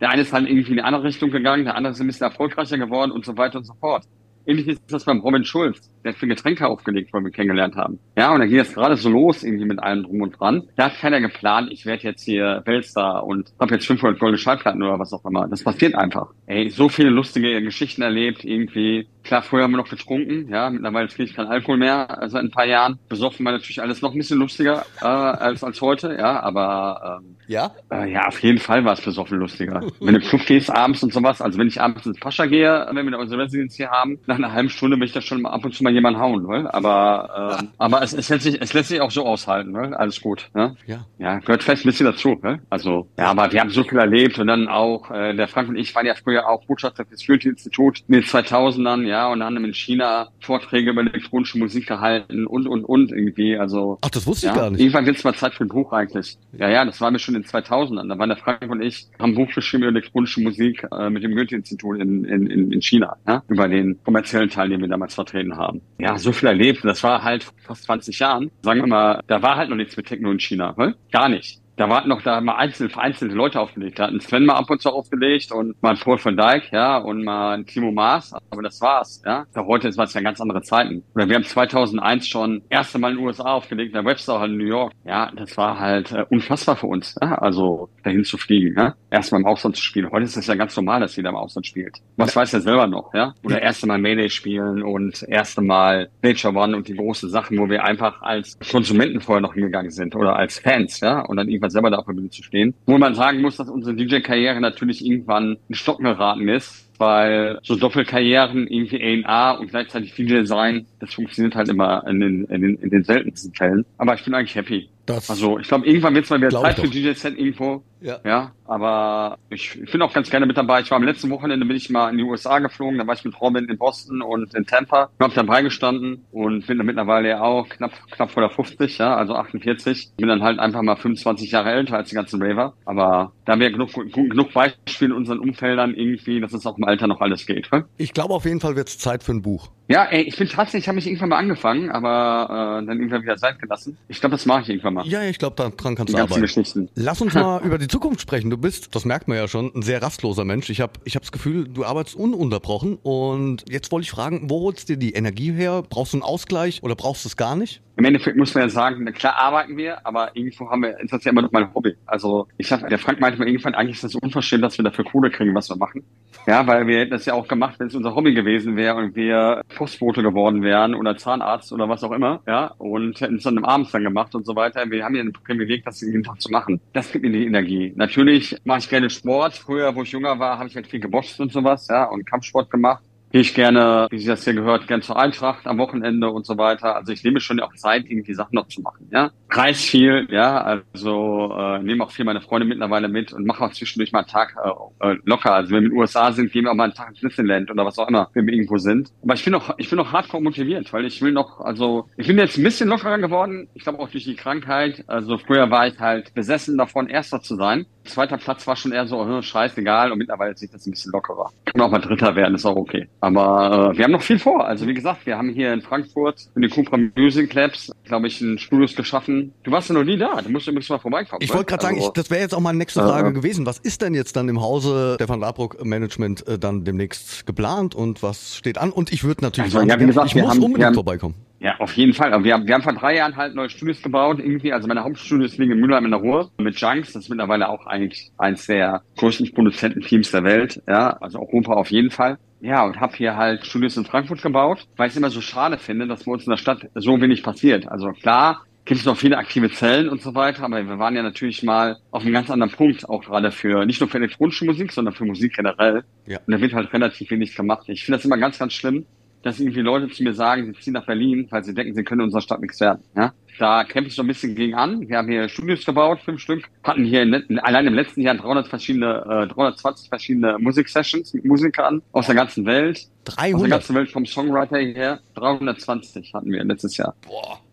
Der 0.00 0.10
eine 0.10 0.22
ist 0.22 0.32
halt 0.32 0.48
irgendwie 0.48 0.72
in 0.72 0.78
eine 0.80 0.88
andere 0.88 1.04
Richtung 1.04 1.30
gegangen, 1.30 1.64
der 1.64 1.76
andere 1.76 1.92
ist 1.92 2.00
ein 2.00 2.06
bisschen 2.06 2.26
erfolgreicher 2.26 2.78
geworden 2.78 3.12
und 3.12 3.24
so 3.24 3.36
weiter 3.36 3.58
und 3.58 3.64
so 3.64 3.74
fort. 3.74 4.04
Ähnlich 4.46 4.68
ist 4.68 4.82
das 4.88 5.04
beim 5.04 5.20
Robin 5.20 5.44
Schulz. 5.44 5.90
Der 6.04 6.12
hat 6.12 6.18
für 6.18 6.26
Getränke 6.26 6.66
aufgelegt, 6.66 7.12
weil 7.12 7.24
wir 7.24 7.30
kennengelernt 7.30 7.76
haben. 7.76 7.98
Ja, 8.16 8.32
und 8.32 8.40
dann 8.40 8.48
ging 8.48 8.58
es 8.58 8.74
gerade 8.74 8.96
so 8.96 9.08
los, 9.08 9.42
irgendwie 9.42 9.64
mit 9.64 9.82
allem 9.82 10.02
drum 10.02 10.20
und 10.20 10.38
dran. 10.38 10.64
Da 10.76 10.86
hat 10.86 10.98
keiner 10.98 11.20
geplant, 11.20 11.70
ich 11.72 11.86
werde 11.86 12.02
jetzt 12.02 12.24
hier 12.24 12.62
Weltstar 12.66 13.24
und 13.24 13.52
habe 13.58 13.74
jetzt 13.74 13.86
500 13.86 14.18
goldene 14.18 14.38
Schallplatten 14.38 14.82
oder 14.82 14.98
was 14.98 15.12
auch 15.12 15.24
immer. 15.24 15.48
Das 15.48 15.62
passiert 15.62 15.94
einfach. 15.94 16.28
Ey, 16.46 16.68
so 16.70 16.88
viele 16.88 17.10
lustige 17.10 17.62
Geschichten 17.62 18.02
erlebt, 18.02 18.44
irgendwie. 18.44 19.08
Klar, 19.22 19.42
vorher 19.42 19.64
haben 19.64 19.72
wir 19.72 19.78
noch 19.78 19.88
getrunken, 19.88 20.48
ja, 20.50 20.68
mittlerweile 20.68 21.08
trinke 21.08 21.30
ich 21.30 21.34
keinen 21.34 21.48
Alkohol 21.48 21.78
mehr, 21.78 22.20
also 22.20 22.38
in 22.38 22.46
ein 22.46 22.50
paar 22.50 22.66
Jahren. 22.66 22.98
Besoffen 23.08 23.46
war 23.46 23.52
natürlich 23.52 23.80
alles 23.80 24.02
noch 24.02 24.12
ein 24.12 24.18
bisschen 24.18 24.38
lustiger 24.38 24.84
äh, 25.00 25.06
als 25.06 25.64
als 25.64 25.80
heute, 25.80 26.14
ja, 26.18 26.40
aber 26.40 27.20
ähm, 27.22 27.36
ja, 27.46 27.72
äh, 27.90 28.10
ja, 28.12 28.26
auf 28.26 28.40
jeden 28.40 28.58
Fall 28.58 28.84
war 28.84 28.92
es 28.92 29.00
besoffen 29.00 29.38
lustiger. 29.38 29.80
wenn 30.00 30.14
du 30.14 30.20
im 30.20 30.26
Club 30.26 30.44
gehst 30.46 30.70
abends 30.70 31.02
und 31.02 31.12
sowas, 31.12 31.40
also 31.40 31.58
wenn 31.58 31.68
ich 31.68 31.80
abends 31.80 32.04
ins 32.04 32.20
Pascha 32.20 32.46
gehe, 32.46 32.86
wenn 32.92 33.10
wir 33.10 33.18
unsere 33.18 33.42
Residenz 33.42 33.74
hier 33.76 33.90
haben, 33.90 34.18
nach 34.38 34.48
einer 34.48 34.52
halben 34.52 34.70
Stunde 34.70 34.98
will 34.98 35.06
ich 35.06 35.12
da 35.12 35.20
schon 35.20 35.44
ab 35.46 35.64
und 35.64 35.74
zu 35.74 35.82
mal 35.82 35.92
jemanden 35.92 36.20
hauen, 36.20 36.46
ne? 36.46 36.72
aber 36.72 37.58
ähm, 37.60 37.68
aber 37.78 38.02
es, 38.02 38.12
es, 38.12 38.28
lässt 38.28 38.44
sich, 38.44 38.60
es 38.60 38.72
lässt 38.72 38.88
sich 38.88 39.00
auch 39.00 39.10
so 39.10 39.24
aushalten, 39.24 39.72
ne? 39.72 39.98
alles 39.98 40.20
gut. 40.20 40.50
Ne? 40.54 40.76
Ja. 40.86 41.06
Ja, 41.18 41.38
gehört 41.38 41.62
fest 41.62 41.84
ein 41.84 41.88
bisschen 41.88 42.06
dazu. 42.06 42.36
Ne? 42.42 42.60
Also 42.70 43.08
ja, 43.18 43.26
aber 43.26 43.50
wir 43.52 43.60
haben 43.60 43.70
so 43.70 43.82
viel 43.84 43.98
erlebt 43.98 44.38
und 44.38 44.46
dann 44.46 44.68
auch, 44.68 45.10
äh, 45.10 45.34
der 45.34 45.48
Frank 45.48 45.68
und 45.68 45.76
ich 45.76 45.94
waren 45.94 46.06
ja 46.06 46.14
früher 46.14 46.48
auch 46.48 46.64
Botschafter 46.66 47.04
fürs 47.04 47.26
Goethe-Institut 47.26 48.02
in 48.08 48.14
den 48.14 48.24
2000ern, 48.24 49.02
ja, 49.02 49.28
und 49.28 49.42
haben 49.42 49.64
in 49.64 49.74
China 49.74 50.28
Vorträge 50.40 50.90
über 50.90 51.00
elektronische 51.00 51.58
Musik 51.58 51.86
gehalten 51.86 52.46
und, 52.46 52.66
und, 52.66 52.84
und 52.84 53.12
irgendwie, 53.12 53.56
also. 53.56 53.98
Ach, 54.02 54.10
das 54.10 54.26
wusste 54.26 54.46
ich 54.46 54.52
ja, 54.52 54.58
gar 54.58 54.70
nicht. 54.70 54.80
Irgendwann 54.80 55.06
wird 55.06 55.16
es 55.16 55.24
mal 55.24 55.34
Zeit 55.34 55.54
für 55.54 55.64
ein 55.64 55.68
Buch 55.68 55.92
eigentlich. 55.92 56.36
Ja, 56.52 56.68
ja, 56.68 56.84
das 56.84 57.00
war 57.00 57.10
mir 57.10 57.18
schon 57.18 57.34
in 57.34 57.42
den 57.42 57.48
2000ern. 57.48 58.08
Da 58.08 58.18
waren 58.18 58.28
der 58.28 58.38
Frank 58.38 58.70
und 58.70 58.82
ich, 58.82 59.06
haben 59.18 59.32
ein 59.32 59.34
Buch 59.34 59.52
geschrieben 59.54 59.84
über 59.84 59.92
elektronische 59.92 60.40
Musik 60.40 60.86
äh, 60.92 61.10
mit 61.10 61.22
dem 61.22 61.34
Goethe-Institut 61.34 62.00
in, 62.00 62.24
in, 62.24 62.46
in 62.46 62.74
in 62.74 62.82
China, 62.82 63.16
ja, 63.26 63.42
über 63.48 63.68
den 63.68 64.02
kommerziellen 64.04 64.23
Teil, 64.24 64.68
den 64.68 64.80
wir 64.80 64.88
damals 64.88 65.14
vertreten 65.14 65.56
haben. 65.56 65.80
Ja, 65.98 66.18
so 66.18 66.32
viel 66.32 66.48
erlebt. 66.48 66.84
Das 66.84 67.02
war 67.02 67.22
halt 67.22 67.46
fast 67.66 67.84
20 67.84 68.18
Jahren. 68.18 68.50
Sagen 68.62 68.80
wir 68.80 68.86
mal, 68.86 69.20
da 69.26 69.42
war 69.42 69.56
halt 69.56 69.70
noch 69.70 69.76
nichts 69.76 69.96
mit 69.96 70.06
Techno 70.06 70.30
in 70.30 70.40
China. 70.40 70.74
Ne? 70.76 70.94
Gar 71.12 71.28
nicht. 71.28 71.60
Da 71.76 71.88
waren 71.88 72.08
noch 72.08 72.22
da 72.22 72.40
mal 72.40 72.56
einzelne, 72.56 72.88
vereinzelte 72.88 73.34
Leute 73.34 73.60
aufgelegt. 73.60 73.98
Da 73.98 74.04
hatten 74.04 74.20
Sven 74.20 74.46
mal 74.46 74.54
ab 74.54 74.70
und 74.70 74.80
zu 74.80 74.90
aufgelegt 74.90 75.50
und 75.50 75.80
mal 75.82 75.96
Paul 75.96 76.18
von 76.18 76.36
Dijk, 76.36 76.70
ja, 76.72 76.98
und 76.98 77.24
mal 77.24 77.64
Timo 77.64 77.90
Maas. 77.90 78.32
Aber 78.50 78.62
das 78.62 78.80
war's, 78.80 79.22
ja. 79.26 79.46
Da 79.52 79.64
heute 79.64 79.88
ist 79.88 79.98
was 79.98 80.14
ja 80.14 80.20
ganz 80.20 80.40
andere 80.40 80.62
Zeiten. 80.62 81.02
Oder 81.14 81.28
wir 81.28 81.34
haben 81.34 81.44
2001 81.44 82.28
schon 82.28 82.62
erste 82.68 82.98
Mal 82.98 83.12
in 83.12 83.16
den 83.16 83.26
USA 83.26 83.54
aufgelegt, 83.54 83.88
in 83.88 83.94
der 83.94 84.04
Webstore 84.04 84.40
halt 84.40 84.52
in 84.52 84.58
New 84.58 84.66
York. 84.66 84.92
Ja, 85.04 85.30
das 85.34 85.56
war 85.56 85.80
halt 85.80 86.12
äh, 86.12 86.24
unfassbar 86.30 86.76
für 86.76 86.86
uns, 86.86 87.16
ja? 87.20 87.34
also 87.38 87.88
dahin 88.04 88.24
zu 88.24 88.38
fliegen, 88.38 88.74
ja. 88.78 88.94
Erstmal 89.10 89.40
im 89.40 89.46
Ausland 89.46 89.76
zu 89.76 89.82
spielen. 89.82 90.10
Heute 90.10 90.24
ist 90.24 90.36
das 90.36 90.46
ja 90.46 90.54
ganz 90.54 90.76
normal, 90.76 91.00
dass 91.00 91.16
jeder 91.16 91.30
im 91.30 91.36
Ausland 91.36 91.66
spielt. 91.66 91.98
Was 92.16 92.36
weiß 92.36 92.54
er 92.54 92.60
selber 92.60 92.86
noch, 92.86 93.12
ja. 93.14 93.34
Oder 93.42 93.60
erste 93.60 93.86
Mal 93.86 93.98
Mayday 93.98 94.30
spielen 94.30 94.82
und 94.82 95.24
erste 95.28 95.60
Mal 95.60 96.08
Nature 96.22 96.54
One 96.54 96.76
und 96.76 96.86
die 96.86 96.94
großen 96.94 97.30
Sachen, 97.30 97.58
wo 97.58 97.68
wir 97.68 97.84
einfach 97.84 98.22
als 98.22 98.58
Konsumenten 98.70 99.20
vorher 99.20 99.40
noch 99.40 99.54
hingegangen 99.54 99.90
sind 99.90 100.14
oder 100.14 100.36
als 100.36 100.60
Fans, 100.60 101.00
ja. 101.00 101.20
Und 101.20 101.36
dann 101.36 101.48
irgendwann 101.64 101.70
selber 101.70 101.90
da 101.90 101.98
auf 101.98 102.06
zu 102.30 102.42
stehen. 102.42 102.74
Wo 102.86 102.98
man 102.98 103.14
sagen 103.14 103.40
muss, 103.40 103.56
dass 103.56 103.68
unsere 103.68 103.94
DJ-Karriere 103.96 104.60
natürlich 104.60 105.04
irgendwann 105.04 105.56
in 105.68 105.74
Stocken 105.74 106.04
geraten 106.04 106.48
ist, 106.48 106.90
weil 106.98 107.58
so 107.62 107.76
Doppelkarrieren, 107.76 108.66
irgendwie 108.66 109.24
A&A 109.24 109.52
und 109.52 109.70
gleichzeitig 109.70 110.14
DJ 110.14 110.44
sein, 110.44 110.86
das 111.00 111.14
funktioniert 111.14 111.54
halt 111.54 111.68
immer 111.68 112.06
in 112.06 112.20
den, 112.20 112.44
in 112.44 112.62
den, 112.62 112.76
in 112.76 112.90
den 112.90 113.04
seltensten 113.04 113.52
Fällen. 113.54 113.84
Aber 113.98 114.14
ich 114.14 114.24
bin 114.24 114.34
eigentlich 114.34 114.54
happy. 114.54 114.88
Das 115.06 115.28
Also 115.28 115.58
ich 115.58 115.68
glaube, 115.68 115.86
irgendwann 115.86 116.14
wird 116.14 116.24
es 116.24 116.30
mal 116.30 116.40
wieder 116.40 116.50
Zeit 116.50 116.78
für. 116.78 116.88
DJ-Set 116.88 117.38
irgendwo. 117.38 117.82
Ja. 118.00 118.20
Ja, 118.24 118.52
aber 118.66 119.38
ich, 119.48 119.80
ich 119.80 119.90
bin 119.90 120.02
auch 120.02 120.12
ganz 120.12 120.28
gerne 120.30 120.44
mit 120.44 120.58
dabei. 120.58 120.80
Ich 120.80 120.90
war 120.90 120.96
am 120.96 121.04
letzten 121.04 121.30
Wochenende 121.30 121.64
bin 121.64 121.76
ich 121.76 121.88
mal 121.88 122.10
in 122.10 122.18
die 122.18 122.22
USA 122.22 122.58
geflogen, 122.58 122.98
da 122.98 123.06
war 123.06 123.14
ich 123.14 123.24
mit 123.24 123.40
Robin 123.40 123.64
in 123.64 123.78
Boston 123.78 124.20
und 124.20 124.54
in 124.54 124.66
Tampa. 124.66 125.08
Ich 125.18 125.24
habe 125.24 125.34
dabei 125.34 125.62
gestanden 125.62 126.24
und 126.30 126.66
bin 126.66 126.76
da 126.76 126.84
mittlerweile 126.84 127.30
ja 127.30 127.40
auch 127.40 127.66
knapp 127.66 127.92
knapp 128.10 128.30
vor 128.30 128.42
der 128.42 128.50
50, 128.50 128.98
ja, 128.98 129.16
also 129.16 129.34
48. 129.34 130.10
Bin 130.18 130.28
dann 130.28 130.42
halt 130.42 130.58
einfach 130.58 130.82
mal 130.82 130.96
25 130.96 131.50
Jahre 131.50 131.72
älter 131.72 131.96
als 131.96 132.10
die 132.10 132.14
ganzen 132.14 132.42
Raver. 132.42 132.74
Aber 132.84 133.32
da 133.46 133.52
haben 133.52 133.60
wir 133.60 133.70
genug, 133.70 133.90
genug 134.12 134.52
Beispiele 134.52 135.12
in 135.12 135.16
unseren 135.16 135.38
Umfeldern 135.38 135.94
irgendwie, 135.94 136.40
dass 136.40 136.52
es 136.52 136.66
auch 136.66 136.76
im 136.76 136.84
Alter 136.84 137.06
noch 137.06 137.22
alles 137.22 137.46
geht. 137.46 137.72
Ne? 137.72 137.86
Ich 137.96 138.12
glaube, 138.12 138.34
auf 138.34 138.44
jeden 138.44 138.60
Fall 138.60 138.76
wird 138.76 138.88
es 138.88 138.98
Zeit 138.98 139.22
für 139.22 139.32
ein 139.32 139.40
Buch. 139.40 139.70
Ja, 139.86 140.04
ey, 140.06 140.22
ich 140.22 140.36
bin 140.36 140.48
tatsächlich, 140.48 140.84
ich 140.84 140.88
habe 140.88 140.96
mich 140.96 141.06
irgendwann 141.06 141.28
mal 141.28 141.36
angefangen, 141.36 141.90
aber 141.90 142.80
äh, 142.80 142.86
dann 142.86 142.98
irgendwann 142.98 143.22
wieder 143.22 143.36
sein 143.36 143.56
gelassen. 143.60 143.98
Ich 144.08 144.18
glaube, 144.20 144.32
das 144.32 144.46
mache 144.46 144.62
ich 144.62 144.68
irgendwann 144.70 144.94
mal. 144.94 145.06
Ja, 145.06 145.22
ich 145.24 145.38
glaube, 145.38 145.56
daran 145.56 145.94
kannst 145.94 146.12
du 146.12 146.16
arbeiten. 146.16 146.40
Geschichten. 146.40 146.88
Lass 146.94 147.20
uns 147.20 147.34
mal 147.34 147.60
über 147.64 147.76
die 147.76 147.88
Zukunft 147.88 148.22
sprechen. 148.22 148.48
Du 148.48 148.56
bist, 148.56 148.94
das 148.94 149.04
merkt 149.04 149.28
man 149.28 149.36
ja 149.36 149.46
schon, 149.46 149.72
ein 149.74 149.82
sehr 149.82 150.00
rastloser 150.00 150.44
Mensch. 150.44 150.70
Ich 150.70 150.80
habe 150.80 150.94
ich 151.04 151.16
hab 151.16 151.22
das 151.22 151.32
Gefühl, 151.32 151.68
du 151.68 151.84
arbeitest 151.84 152.16
ununterbrochen. 152.16 152.98
Und 153.02 153.64
jetzt 153.68 153.92
wollte 153.92 154.04
ich 154.04 154.10
fragen, 154.10 154.48
wo 154.48 154.62
holst 154.62 154.88
du 154.88 154.94
dir 154.94 154.98
die 154.98 155.12
Energie 155.12 155.52
her? 155.52 155.82
Brauchst 155.88 156.14
du 156.14 156.16
einen 156.16 156.22
Ausgleich 156.22 156.82
oder 156.82 156.94
brauchst 156.94 157.24
du 157.24 157.28
es 157.28 157.36
gar 157.36 157.54
nicht? 157.54 157.82
Im 157.96 158.04
Endeffekt 158.04 158.36
muss 158.36 158.54
man 158.54 158.64
ja 158.64 158.68
sagen, 158.68 159.04
klar 159.12 159.36
arbeiten 159.36 159.76
wir, 159.76 160.04
aber 160.04 160.34
irgendwo 160.34 160.68
haben 160.68 160.82
wir, 160.82 160.98
ist 160.98 161.12
das 161.12 161.22
ja 161.24 161.30
immer 161.30 161.42
noch 161.42 161.52
mein 161.52 161.72
Hobby. 161.74 161.94
Also 162.06 162.48
ich 162.58 162.66
sag, 162.66 162.88
der 162.88 162.98
Frank 162.98 163.20
meinte 163.20 163.38
mal 163.38 163.46
irgendwann, 163.46 163.74
eigentlich 163.74 163.96
ist 163.96 164.04
das 164.04 164.16
unverschämt, 164.16 164.64
dass 164.64 164.76
wir 164.78 164.84
dafür 164.84 165.04
Kohle 165.04 165.30
kriegen, 165.30 165.54
was 165.54 165.68
wir 165.68 165.76
machen. 165.76 166.04
Ja, 166.46 166.66
weil 166.66 166.86
wir 166.88 166.98
hätten 166.98 167.12
das 167.12 167.24
ja 167.24 167.34
auch 167.34 167.46
gemacht, 167.46 167.76
wenn 167.78 167.86
es 167.86 167.94
unser 167.94 168.14
Hobby 168.14 168.34
gewesen 168.34 168.76
wäre 168.76 168.96
und 168.96 169.14
wir 169.14 169.62
Postbote 169.76 170.22
geworden 170.22 170.62
wären 170.62 170.94
oder 170.94 171.16
Zahnarzt 171.16 171.72
oder 171.72 171.88
was 171.88 172.02
auch 172.02 172.12
immer, 172.12 172.42
ja, 172.46 172.66
und 172.78 173.20
hätten 173.20 173.36
es 173.36 173.44
dann 173.44 173.58
am 173.58 173.64
Abend 173.64 173.94
dann 173.94 174.02
gemacht 174.02 174.34
und 174.34 174.44
so 174.44 174.56
weiter. 174.56 174.90
Wir 174.90 175.04
haben 175.04 175.14
ja 175.14 175.22
ein 175.22 175.32
Privileg, 175.32 175.84
das 175.84 176.00
jeden 176.00 176.24
Tag 176.24 176.40
zu 176.40 176.50
machen. 176.50 176.80
Das 176.92 177.12
gibt 177.12 177.24
mir 177.24 177.30
die 177.30 177.46
Energie. 177.46 177.92
Natürlich 177.94 178.56
mache 178.64 178.80
ich 178.80 178.90
gerne 178.90 179.08
Sport. 179.08 179.54
Früher, 179.54 179.94
wo 179.94 180.02
ich 180.02 180.10
jünger 180.10 180.38
war, 180.38 180.58
habe 180.58 180.68
ich 180.68 180.74
halt 180.74 180.88
viel 180.88 181.00
geboxt 181.00 181.40
und 181.40 181.52
sowas, 181.52 181.86
ja, 181.88 182.04
und 182.04 182.26
Kampfsport 182.26 182.70
gemacht 182.70 183.04
gehe 183.34 183.40
ich 183.40 183.52
gerne, 183.52 184.06
wie 184.12 184.20
Sie 184.20 184.28
das 184.28 184.44
hier 184.44 184.54
gehört, 184.54 184.86
gerne 184.86 185.02
zur 185.02 185.18
Eintracht 185.18 185.66
am 185.66 185.78
Wochenende 185.78 186.30
und 186.30 186.46
so 186.46 186.56
weiter. 186.56 186.94
Also 186.94 187.10
ich 187.12 187.24
nehme 187.24 187.40
schon 187.40 187.58
auch 187.58 187.74
Zeit, 187.74 188.04
irgendwie 188.08 188.32
Sachen 188.32 188.54
noch 188.54 188.68
zu 188.68 188.80
machen. 188.80 189.08
Ja, 189.10 189.32
reis 189.56 189.82
viel, 189.82 190.26
ja, 190.30 190.60
also 190.60 191.54
äh, 191.56 191.78
nehme 191.80 192.04
auch 192.04 192.10
viel 192.10 192.24
meine 192.24 192.40
Freunde 192.40 192.66
mittlerweile 192.66 193.08
mit 193.08 193.32
und 193.32 193.46
mache 193.46 193.64
auch 193.64 193.72
zwischendurch 193.72 194.12
mal 194.12 194.20
einen 194.20 194.28
Tag 194.28 194.56
äh, 194.62 195.12
äh, 195.12 195.16
locker. 195.24 195.52
Also 195.54 195.70
wenn 195.70 195.82
wir 195.82 195.86
in 195.86 195.90
den 195.92 195.98
USA 195.98 196.32
sind, 196.32 196.52
gehen 196.52 196.64
wir 196.64 196.72
auch 196.72 196.76
mal 196.76 196.84
einen 196.84 196.94
Tag 196.94 197.10
ins 197.10 197.20
Disneyland 197.20 197.70
oder 197.70 197.84
was 197.84 197.98
auch 197.98 198.08
immer, 198.08 198.30
wenn 198.34 198.46
wir 198.46 198.54
irgendwo 198.54 198.78
sind. 198.78 199.12
Aber 199.22 199.34
ich 199.34 199.44
bin 199.44 199.52
noch, 199.52 199.74
ich 199.78 199.88
bin 199.88 199.96
noch 199.98 200.12
hardcore 200.12 200.42
motiviert, 200.42 200.92
weil 200.92 201.04
ich 201.04 201.20
will 201.22 201.32
noch, 201.32 201.60
also 201.60 202.08
ich 202.16 202.26
bin 202.26 202.38
jetzt 202.38 202.58
ein 202.58 202.64
bisschen 202.64 202.88
lockerer 202.88 203.18
geworden. 203.18 203.68
Ich 203.74 203.82
glaube 203.82 203.98
auch 203.98 204.08
durch 204.08 204.24
die 204.24 204.36
Krankheit. 204.36 205.04
Also 205.06 205.38
früher 205.38 205.70
war 205.70 205.86
ich 205.86 205.98
halt 205.98 206.34
besessen 206.34 206.76
davon, 206.78 207.08
Erster 207.08 207.40
zu 207.40 207.56
sein. 207.56 207.86
Zweiter 208.04 208.36
Platz 208.36 208.66
war 208.66 208.76
schon 208.76 208.92
eher 208.92 209.06
so, 209.06 209.24
hm, 209.24 209.42
scheißegal. 209.42 210.12
Und 210.12 210.18
mittlerweile 210.18 210.56
sieht 210.56 210.74
das 210.74 210.86
ein 210.86 210.90
bisschen 210.90 211.12
lockerer. 211.12 211.50
Kann 211.64 211.80
auch 211.80 211.90
mal 211.90 212.00
Dritter 212.00 212.36
werden, 212.36 212.54
ist 212.54 212.66
auch 212.66 212.76
okay. 212.76 213.08
Aber 213.20 213.92
äh, 213.92 213.98
wir 213.98 214.04
haben 214.04 214.12
noch 214.12 214.22
viel 214.22 214.38
vor. 214.38 214.66
Also 214.66 214.86
wie 214.86 214.94
gesagt, 214.94 215.26
wir 215.26 215.38
haben 215.38 215.48
hier 215.50 215.72
in 215.72 215.80
Frankfurt 215.80 216.48
in 216.54 216.62
den 216.62 216.70
Cupra 216.70 216.98
Music 217.16 217.52
Labs, 217.54 217.92
glaube 218.04 218.26
ich, 218.26 218.40
ein 218.40 218.58
Studios 218.58 218.94
geschaffen. 218.94 219.43
Du 219.62 219.70
warst 219.70 219.88
ja 219.88 219.94
noch 219.94 220.04
nie 220.04 220.16
da. 220.16 220.40
Du 220.42 220.50
musst 220.50 220.66
übrigens 220.66 220.88
mal 220.88 220.98
vorbeikommen. 220.98 221.42
Ich 221.42 221.50
ne? 221.50 221.54
wollte 221.56 221.66
gerade 221.70 221.82
sagen, 221.82 221.96
Also, 221.96 222.08
ich, 222.08 222.12
das 222.14 222.30
wäre 222.30 222.40
jetzt 222.40 222.54
auch 222.54 222.60
meine 222.60 222.78
nächste 222.78 223.00
Frage 223.00 223.28
äh. 223.28 223.32
gewesen. 223.32 223.66
Was 223.66 223.78
ist 223.78 224.02
denn 224.02 224.14
jetzt 224.14 224.36
dann 224.36 224.48
im 224.48 224.60
Hause 224.60 225.16
der 225.18 225.28
Van 225.28 225.40
Labroek 225.40 225.84
Management 225.84 226.46
äh, 226.48 226.58
dann 226.58 226.84
demnächst 226.84 227.46
geplant 227.46 227.94
und 227.94 228.22
was 228.22 228.56
steht 228.56 228.78
an? 228.78 228.90
Und 228.90 229.12
ich 229.12 229.24
würde 229.24 229.42
natürlich 229.44 229.74
Also, 229.74 229.78
sagen, 229.78 229.88
ja, 229.90 229.96
gesagt, 230.06 230.28
ich 230.28 230.34
muss 230.36 230.50
haben- 230.50 230.62
unbedingt 230.62 230.86
haben- 230.86 230.94
vorbeikommen. 230.94 231.34
Ja, 231.60 231.76
auf 231.78 231.94
jeden 231.96 232.12
Fall. 232.12 232.34
Aber 232.34 232.44
wir 232.44 232.52
haben, 232.52 232.66
wir 232.66 232.74
haben 232.74 232.82
vor 232.82 232.92
drei 232.92 233.16
Jahren 233.16 233.36
halt 233.36 233.54
neue 233.54 233.70
Studios 233.70 234.02
gebaut, 234.02 234.38
irgendwie. 234.38 234.72
Also 234.74 234.86
meine 234.86 235.02
Hauptstudios 235.02 235.56
liegen 235.56 235.72
in 235.72 235.80
Mülheim 235.80 236.04
in 236.04 236.10
der 236.10 236.20
Ruhr 236.20 236.50
mit 236.58 236.78
Junks. 236.78 237.14
Das 237.14 237.22
ist 237.22 237.28
mittlerweile 237.30 237.70
auch 237.70 237.86
eigentlich 237.86 238.32
eins 238.36 238.66
der 238.66 239.02
größten 239.16 239.50
Produzententeams 239.54 240.30
der 240.30 240.44
Welt. 240.44 240.82
Ja, 240.86 241.16
also 241.22 241.38
Europa 241.38 241.72
auf 241.72 241.90
jeden 241.90 242.10
Fall. 242.10 242.36
Ja, 242.60 242.84
und 242.84 243.00
habe 243.00 243.14
hier 243.16 243.36
halt 243.36 243.64
Studios 243.64 243.96
in 243.96 244.04
Frankfurt 244.04 244.42
gebaut, 244.42 244.86
weil 244.96 245.06
ich 245.08 245.12
es 245.12 245.16
immer 245.16 245.30
so 245.30 245.40
schade 245.40 245.78
finde, 245.78 246.06
dass 246.06 246.24
bei 246.24 246.32
uns 246.32 246.44
in 246.44 246.50
der 246.50 246.56
Stadt 246.58 246.86
so 246.94 247.18
wenig 247.20 247.42
passiert. 247.42 247.88
Also 247.88 248.08
klar, 248.12 248.62
gibt 248.84 249.00
es 249.00 249.06
noch 249.06 249.16
viele 249.16 249.38
aktive 249.38 249.70
Zellen 249.70 250.08
und 250.08 250.20
so 250.20 250.34
weiter, 250.34 250.64
aber 250.64 250.86
wir 250.86 250.98
waren 250.98 251.16
ja 251.16 251.22
natürlich 251.22 251.62
mal 251.62 251.96
auf 252.10 252.22
einem 252.22 252.32
ganz 252.32 252.50
anderen 252.50 252.72
Punkt, 252.72 253.08
auch 253.08 253.24
gerade 253.24 253.50
für, 253.50 253.86
nicht 253.86 254.00
nur 254.00 254.10
für 254.10 254.18
elektronische 254.18 254.64
Musik, 254.64 254.92
sondern 254.92 255.14
für 255.14 255.24
Musik 255.24 255.54
generell. 255.56 256.04
Ja. 256.26 256.38
Und 256.46 256.52
da 256.52 256.60
wird 256.60 256.74
halt 256.74 256.92
relativ 256.92 257.30
wenig 257.30 257.54
gemacht. 257.54 257.88
Ich 257.88 258.04
finde 258.04 258.18
das 258.18 258.24
immer 258.24 258.36
ganz, 258.36 258.58
ganz 258.58 258.74
schlimm, 258.74 259.06
dass 259.42 259.60
irgendwie 259.60 259.80
Leute 259.80 260.08
zu 260.08 260.22
mir 260.22 260.34
sagen, 260.34 260.66
sie 260.66 260.80
ziehen 260.80 260.94
nach 260.94 261.06
Berlin, 261.06 261.46
weil 261.50 261.64
sie 261.64 261.74
denken, 261.74 261.94
sie 261.94 262.04
können 262.04 262.20
in 262.20 262.24
unserer 262.26 262.42
Stadt 262.42 262.60
nichts 262.60 262.80
werden. 262.80 263.02
Ja? 263.16 263.32
Da 263.58 263.84
kämpfe 263.84 264.08
ich 264.08 264.14
so 264.14 264.22
ein 264.22 264.26
bisschen 264.26 264.54
gegen 264.54 264.74
an. 264.74 265.08
Wir 265.08 265.18
haben 265.18 265.28
hier 265.28 265.48
Studios 265.48 265.84
gebaut, 265.84 266.20
fünf 266.24 266.40
Stück, 266.40 266.64
hatten 266.82 267.04
hier 267.04 267.22
in, 267.22 267.34
in, 267.34 267.58
allein 267.60 267.86
im 267.86 267.94
letzten 267.94 268.20
Jahr 268.20 268.34
300 268.34 268.66
verschiedene, 268.66 269.46
äh, 269.48 269.52
320 269.52 270.08
verschiedene 270.08 270.58
Musiksessions 270.58 271.34
mit 271.34 271.44
Musikern 271.44 272.02
aus 272.12 272.26
der 272.26 272.34
ganzen 272.34 272.66
Welt. 272.66 273.08
Aus 273.26 273.36
der 273.36 273.44
300. 273.52 273.70
ganzen 273.70 273.94
Welt 273.94 274.10
vom 274.10 274.26
Songwriter 274.26 274.78
her. 274.78 275.20
320 275.34 276.34
hatten 276.34 276.50
wir 276.50 276.64
letztes 276.64 276.96
Jahr. 276.96 277.14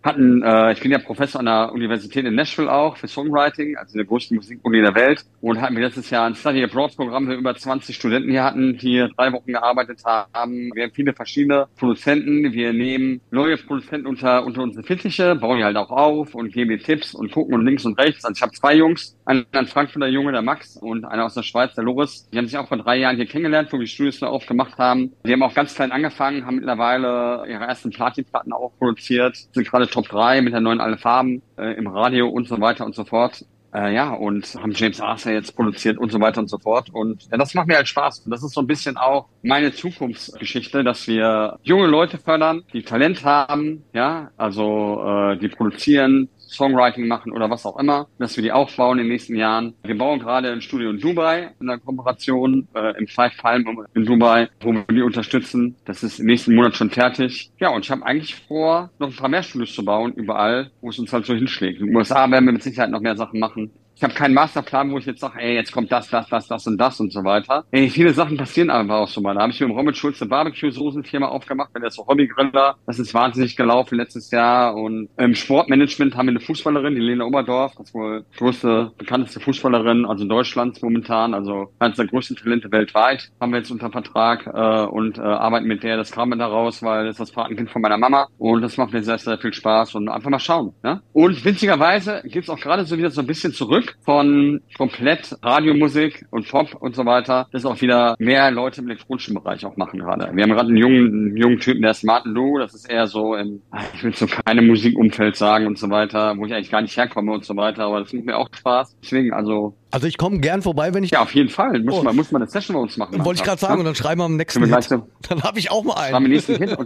Hatten, 0.04 0.42
äh, 0.42 0.72
ich 0.72 0.80
bin 0.80 0.92
ja 0.92 0.98
Professor 0.98 1.40
an 1.40 1.46
der 1.46 1.72
Universität 1.74 2.26
in 2.26 2.36
Nashville 2.36 2.72
auch 2.72 2.98
für 2.98 3.08
Songwriting, 3.08 3.76
also 3.78 3.98
der 3.98 4.06
größten 4.06 4.38
Musikuni 4.38 4.82
der 4.82 4.96
Welt. 4.96 5.26
Und 5.42 5.62
hatten 5.62 5.76
wir 5.76 5.84
letztes 5.84 6.10
Jahr 6.10 6.26
ein 6.26 6.36
Study 6.36 6.64
Abroad 6.64 6.96
Programm, 6.96 7.28
wir 7.28 7.36
über 7.36 7.56
20 7.56 7.96
Studenten 7.96 8.32
hier 8.32 8.44
hatten, 8.44 8.78
die 8.78 8.92
hier 8.92 9.10
drei 9.10 9.32
Wochen 9.32 9.52
gearbeitet 9.52 10.04
haben. 10.06 10.72
Wir 10.74 10.84
haben 10.84 10.94
viele 10.94 11.14
verschiedene 11.14 11.68
Produzenten. 11.78 12.52
Wir 12.54 12.74
nehmen 12.74 13.22
neue 13.30 13.58
Produzenten 13.58 14.08
unter, 14.08 14.46
unter 14.46 14.64
unsere 14.64 14.84
Fittiche, 14.84 15.36
bauen 15.36 15.58
die 15.58 15.64
halt 15.76 15.90
auch 15.90 15.92
auf 15.92 16.36
und 16.36 16.54
geben 16.54 16.72
die 16.72 16.84
Tipps 16.84 17.14
und 17.14 17.32
gucken 17.32 17.54
und 17.54 17.66
links 17.66 17.86
und 17.86 18.00
rechts. 18.00 18.26
Also 18.26 18.38
ich 18.38 18.42
habe 18.42 18.52
zwei 18.54 18.76
Jungs, 18.76 19.18
einen, 19.26 19.46
einen 19.52 19.68
Frankfurter 19.68 20.08
Junge, 20.08 20.32
der 20.32 20.42
Max, 20.42 20.78
und 20.78 21.06
einer 21.06 21.26
aus 21.26 21.34
der 21.34 21.44
Schweiz, 21.44 21.76
der 21.76 21.84
Loris. 21.84 22.28
Die 22.32 22.38
haben 22.38 22.46
sich 22.46 22.58
auch 22.58 22.68
vor 22.68 22.78
drei 22.78 22.98
Jahren 22.98 23.16
hier 23.16 23.26
kennengelernt, 23.26 23.72
wo 23.72 23.80
wir 23.80 23.88
Studios 23.88 24.22
aufgemacht 24.24 24.78
haben. 24.78 25.14
Die 25.26 25.32
haben 25.32 25.44
auch 25.44 25.54
ganz 25.54 25.76
klein 25.76 25.92
angefangen, 25.92 26.46
haben 26.46 26.56
mittlerweile 26.56 27.46
ihre 27.48 27.66
ersten 27.66 27.92
Platinplatten 27.92 28.54
auch 28.54 28.72
produziert, 28.78 29.38
sind 29.54 29.68
gerade 29.68 29.88
Top 29.88 30.08
3 30.08 30.42
mit 30.42 30.54
der 30.54 30.62
neuen 30.62 30.82
Alle 30.82 30.98
Farben 30.98 31.42
äh, 31.58 31.74
im 31.76 31.88
Radio 31.88 32.30
und 32.30 32.48
so 32.48 32.60
weiter 32.60 32.86
und 32.86 32.96
so 32.96 33.04
fort. 33.04 33.46
Äh, 33.74 33.94
ja, 33.94 34.14
und 34.14 34.56
haben 34.56 34.74
James 34.74 35.00
Arthur 35.00 35.32
jetzt 35.32 35.56
produziert 35.56 35.98
und 35.98 36.12
so 36.12 36.20
weiter 36.20 36.42
und 36.42 36.50
so 36.50 36.58
fort. 36.58 36.90
Und 36.92 37.28
ja, 37.32 37.38
das 37.38 37.54
macht 37.54 37.68
mir 37.68 37.76
halt 37.78 37.88
Spaß. 37.88 38.20
Und 38.20 38.32
das 38.32 38.44
ist 38.44 38.54
so 38.54 38.62
ein 38.62 38.68
bisschen 38.68 38.98
auch 38.98 39.28
meine 39.44 39.72
Zukunftsgeschichte, 39.72 40.84
dass 40.84 41.08
wir 41.08 41.58
junge 41.64 41.88
Leute 41.88 42.18
fördern, 42.18 42.64
die 42.74 42.84
Talent 42.84 43.24
haben, 43.24 43.84
ja, 43.94 44.32
also 44.36 45.02
äh, 45.06 45.38
die 45.38 45.48
produzieren, 45.48 46.30
Songwriting 46.52 47.08
machen 47.08 47.32
oder 47.32 47.50
was 47.50 47.66
auch 47.66 47.80
immer, 47.80 48.08
dass 48.20 48.36
wir 48.36 48.44
die 48.44 48.52
aufbauen 48.52 49.00
in 49.00 49.06
den 49.06 49.14
nächsten 49.14 49.36
Jahren. 49.36 49.74
Wir 49.84 49.98
bauen 49.98 50.20
gerade 50.20 50.52
ein 50.52 50.62
Studio 50.62 50.90
in 50.92 51.00
Dubai 51.00 51.52
in 51.60 51.68
der 51.68 51.78
Kooperation 51.80 52.68
äh, 52.76 52.98
im 52.98 53.08
Five 53.08 53.38
Palm 53.38 53.66
in 53.94 54.06
Dubai, 54.06 54.50
wo 54.62 54.74
wir 54.74 54.84
die 54.90 55.02
unterstützen. 55.02 55.76
Das 55.86 56.04
ist 56.04 56.20
im 56.20 56.26
nächsten 56.26 56.56
Monat 56.56 56.76
schon 56.76 56.90
fertig. 56.90 57.52
Ja, 57.60 57.70
und 57.70 57.86
ich 57.86 57.92
habe 57.92 58.06
eigentlich 58.06 58.36
vor, 58.36 58.90
noch 59.00 59.10
ein 59.10 59.16
paar 59.16 59.30
mehr 59.30 59.44
Studios 59.44 59.74
zu 59.74 59.86
bauen, 59.86 60.14
überall, 60.14 60.72
wo 60.82 60.90
es 60.90 61.00
uns 61.00 61.12
halt 61.14 61.26
so 61.26 61.34
hinschlägt. 61.34 61.80
In 61.80 61.88
den 61.88 61.96
USA 61.96 62.30
werden 62.30 62.46
wir 62.46 62.54
mit 62.54 62.64
Sicherheit 62.64 62.92
noch 62.92 63.02
mehr 63.02 63.16
Sachen 63.16 63.40
machen. 63.40 63.72
Ich 64.02 64.04
habe 64.04 64.16
keinen 64.16 64.34
Masterplan, 64.34 64.92
wo 64.92 64.98
ich 64.98 65.06
jetzt 65.06 65.20
sage, 65.20 65.40
ey, 65.40 65.54
jetzt 65.54 65.72
kommt 65.72 65.92
das, 65.92 66.10
das, 66.10 66.28
das, 66.28 66.48
das 66.48 66.66
und 66.66 66.80
das 66.80 67.00
und 67.00 67.14
so 67.14 67.24
weiter. 67.24 67.66
Ey, 67.70 67.88
viele 67.88 68.14
Sachen 68.14 68.36
passieren 68.36 68.72
einfach 68.72 68.96
auch 68.96 69.08
so 69.08 69.22
mal. 69.22 69.36
Da 69.36 69.42
habe 69.42 69.52
ich 69.52 69.60
mit 69.60 69.70
dem 69.70 69.78
Robert 69.78 69.96
Schulze 69.96 70.26
Barbecue-Soßenfirma 70.26 71.28
aufgemacht, 71.28 71.70
wenn 71.74 71.84
der 71.84 71.92
so 71.92 72.08
Hobbygriller. 72.08 72.78
Das 72.88 72.98
ist 72.98 73.14
wahnsinnig 73.14 73.56
gelaufen 73.56 74.00
letztes 74.00 74.32
Jahr. 74.32 74.74
Und 74.74 75.10
im 75.18 75.36
Sportmanagement 75.36 76.18
haben 76.18 76.26
wir 76.26 76.32
eine 76.32 76.40
Fußballerin, 76.40 76.96
die 76.96 77.02
Lena 77.02 77.26
Oberdorf, 77.26 77.74
das 77.78 77.90
ist 77.90 77.94
wohl 77.94 78.26
größte, 78.38 78.92
bekannteste 78.98 79.40
Fußballerin, 79.40 80.08
also 80.08 80.26
Deutschlands 80.26 80.82
momentan, 80.82 81.36
also 81.36 81.72
eines 81.78 81.98
der 81.98 82.08
größten 82.08 82.38
Talente 82.38 82.72
weltweit, 82.72 83.30
haben 83.40 83.52
wir 83.52 83.60
jetzt 83.60 83.70
unter 83.70 83.92
Vertrag 83.92 84.48
äh, 84.48 84.86
und 84.88 85.20
äh, 85.20 85.22
arbeiten 85.22 85.68
mit 85.68 85.84
der. 85.84 85.98
Das 85.98 86.12
kam 86.12 86.30
mir 86.30 86.38
daraus, 86.38 86.82
weil 86.82 87.06
das 87.06 87.20
ist 87.20 87.20
das 87.20 87.32
Patenkind 87.34 87.70
von 87.70 87.84
meiner 87.84 88.00
Mama. 88.00 88.30
Und 88.40 88.64
das 88.64 88.78
macht 88.78 88.94
mir 88.94 89.04
sehr, 89.04 89.20
sehr 89.20 89.38
viel 89.38 89.54
Spaß 89.54 89.94
und 89.94 90.10
einfach 90.10 90.32
mal 90.32 90.40
schauen. 90.40 90.74
Ja? 90.84 91.02
Und 91.14 91.46
witzigerweise 91.46 92.24
gibt's 92.26 92.50
auch 92.50 92.60
gerade 92.60 92.86
so 92.86 92.98
wieder 92.98 93.12
so 93.12 93.22
ein 93.22 93.28
bisschen 93.28 93.54
zurück 93.54 93.91
von 94.02 94.62
komplett 94.78 95.38
Radiomusik 95.42 96.26
und 96.32 96.48
Pop 96.48 96.76
und 96.80 96.96
so 96.96 97.06
weiter, 97.06 97.48
dass 97.52 97.66
auch 97.66 97.82
wieder 97.82 98.16
mehr 98.20 98.52
Leute 98.52 98.82
im 98.82 98.88
elektronischen 98.88 99.36
Bereich 99.36 99.66
auch 99.66 99.78
machen 99.78 100.00
gerade. 100.00 100.30
Wir 100.34 100.44
haben 100.44 100.52
gerade 100.52 100.70
einen 100.70 100.78
jungen, 100.78 101.08
einen 101.08 101.38
jungen 101.38 101.60
Typen, 101.60 101.82
der 101.82 101.92
ist 101.92 102.04
Martin 102.04 102.34
Lou, 102.34 102.58
das 102.58 102.74
ist 102.74 102.90
eher 102.90 103.08
so 103.08 103.36
im, 103.36 103.62
ich 103.94 104.04
will 104.04 104.14
so 104.14 104.28
keine 104.28 104.62
Musikumfeld 104.62 105.36
sagen 105.36 105.68
und 105.68 105.78
so 105.78 105.90
weiter, 105.90 106.38
wo 106.38 106.46
ich 106.46 106.54
eigentlich 106.54 106.72
gar 106.72 106.82
nicht 106.82 106.96
herkomme 106.96 107.32
und 107.32 107.46
so 107.46 107.56
weiter, 107.56 107.86
aber 107.86 108.00
das 108.00 108.14
macht 108.14 108.26
mir 108.26 108.38
auch 108.38 108.50
Spaß. 108.52 108.98
Deswegen, 109.02 109.34
also 109.34 109.76
also 109.92 110.08
ich 110.08 110.18
komme 110.18 110.40
gern 110.40 110.62
vorbei, 110.62 110.94
wenn 110.94 111.04
ich. 111.04 111.12
Ja, 111.12 111.22
auf 111.22 111.36
jeden 111.36 111.50
Fall. 111.50 111.82
Muss, 111.82 111.96
oh. 111.96 112.04
man, 112.04 112.16
muss 112.16 112.32
man 112.32 112.42
eine 112.42 112.50
Session 112.50 112.76
bei 112.76 112.82
uns 112.82 112.96
machen. 112.96 113.24
Wollte 113.26 113.42
ich 113.42 113.44
gerade 113.44 113.60
sagen, 113.60 113.74
ja? 113.74 113.80
und 113.80 113.86
dann 113.86 113.96
schreiben 113.96 114.22
wir 114.22 114.26
am 114.26 114.38
nächsten 114.38 114.64
Hit. 114.64 114.84
So, 114.86 115.06
Dann 115.30 115.44
habe 115.44 115.60
ich 115.60 115.70
auch 115.70 115.84
mal 115.84 115.96
einen. 115.96 116.16
Am 116.16 116.24
nächsten 116.24 116.56
Hit. 116.56 116.78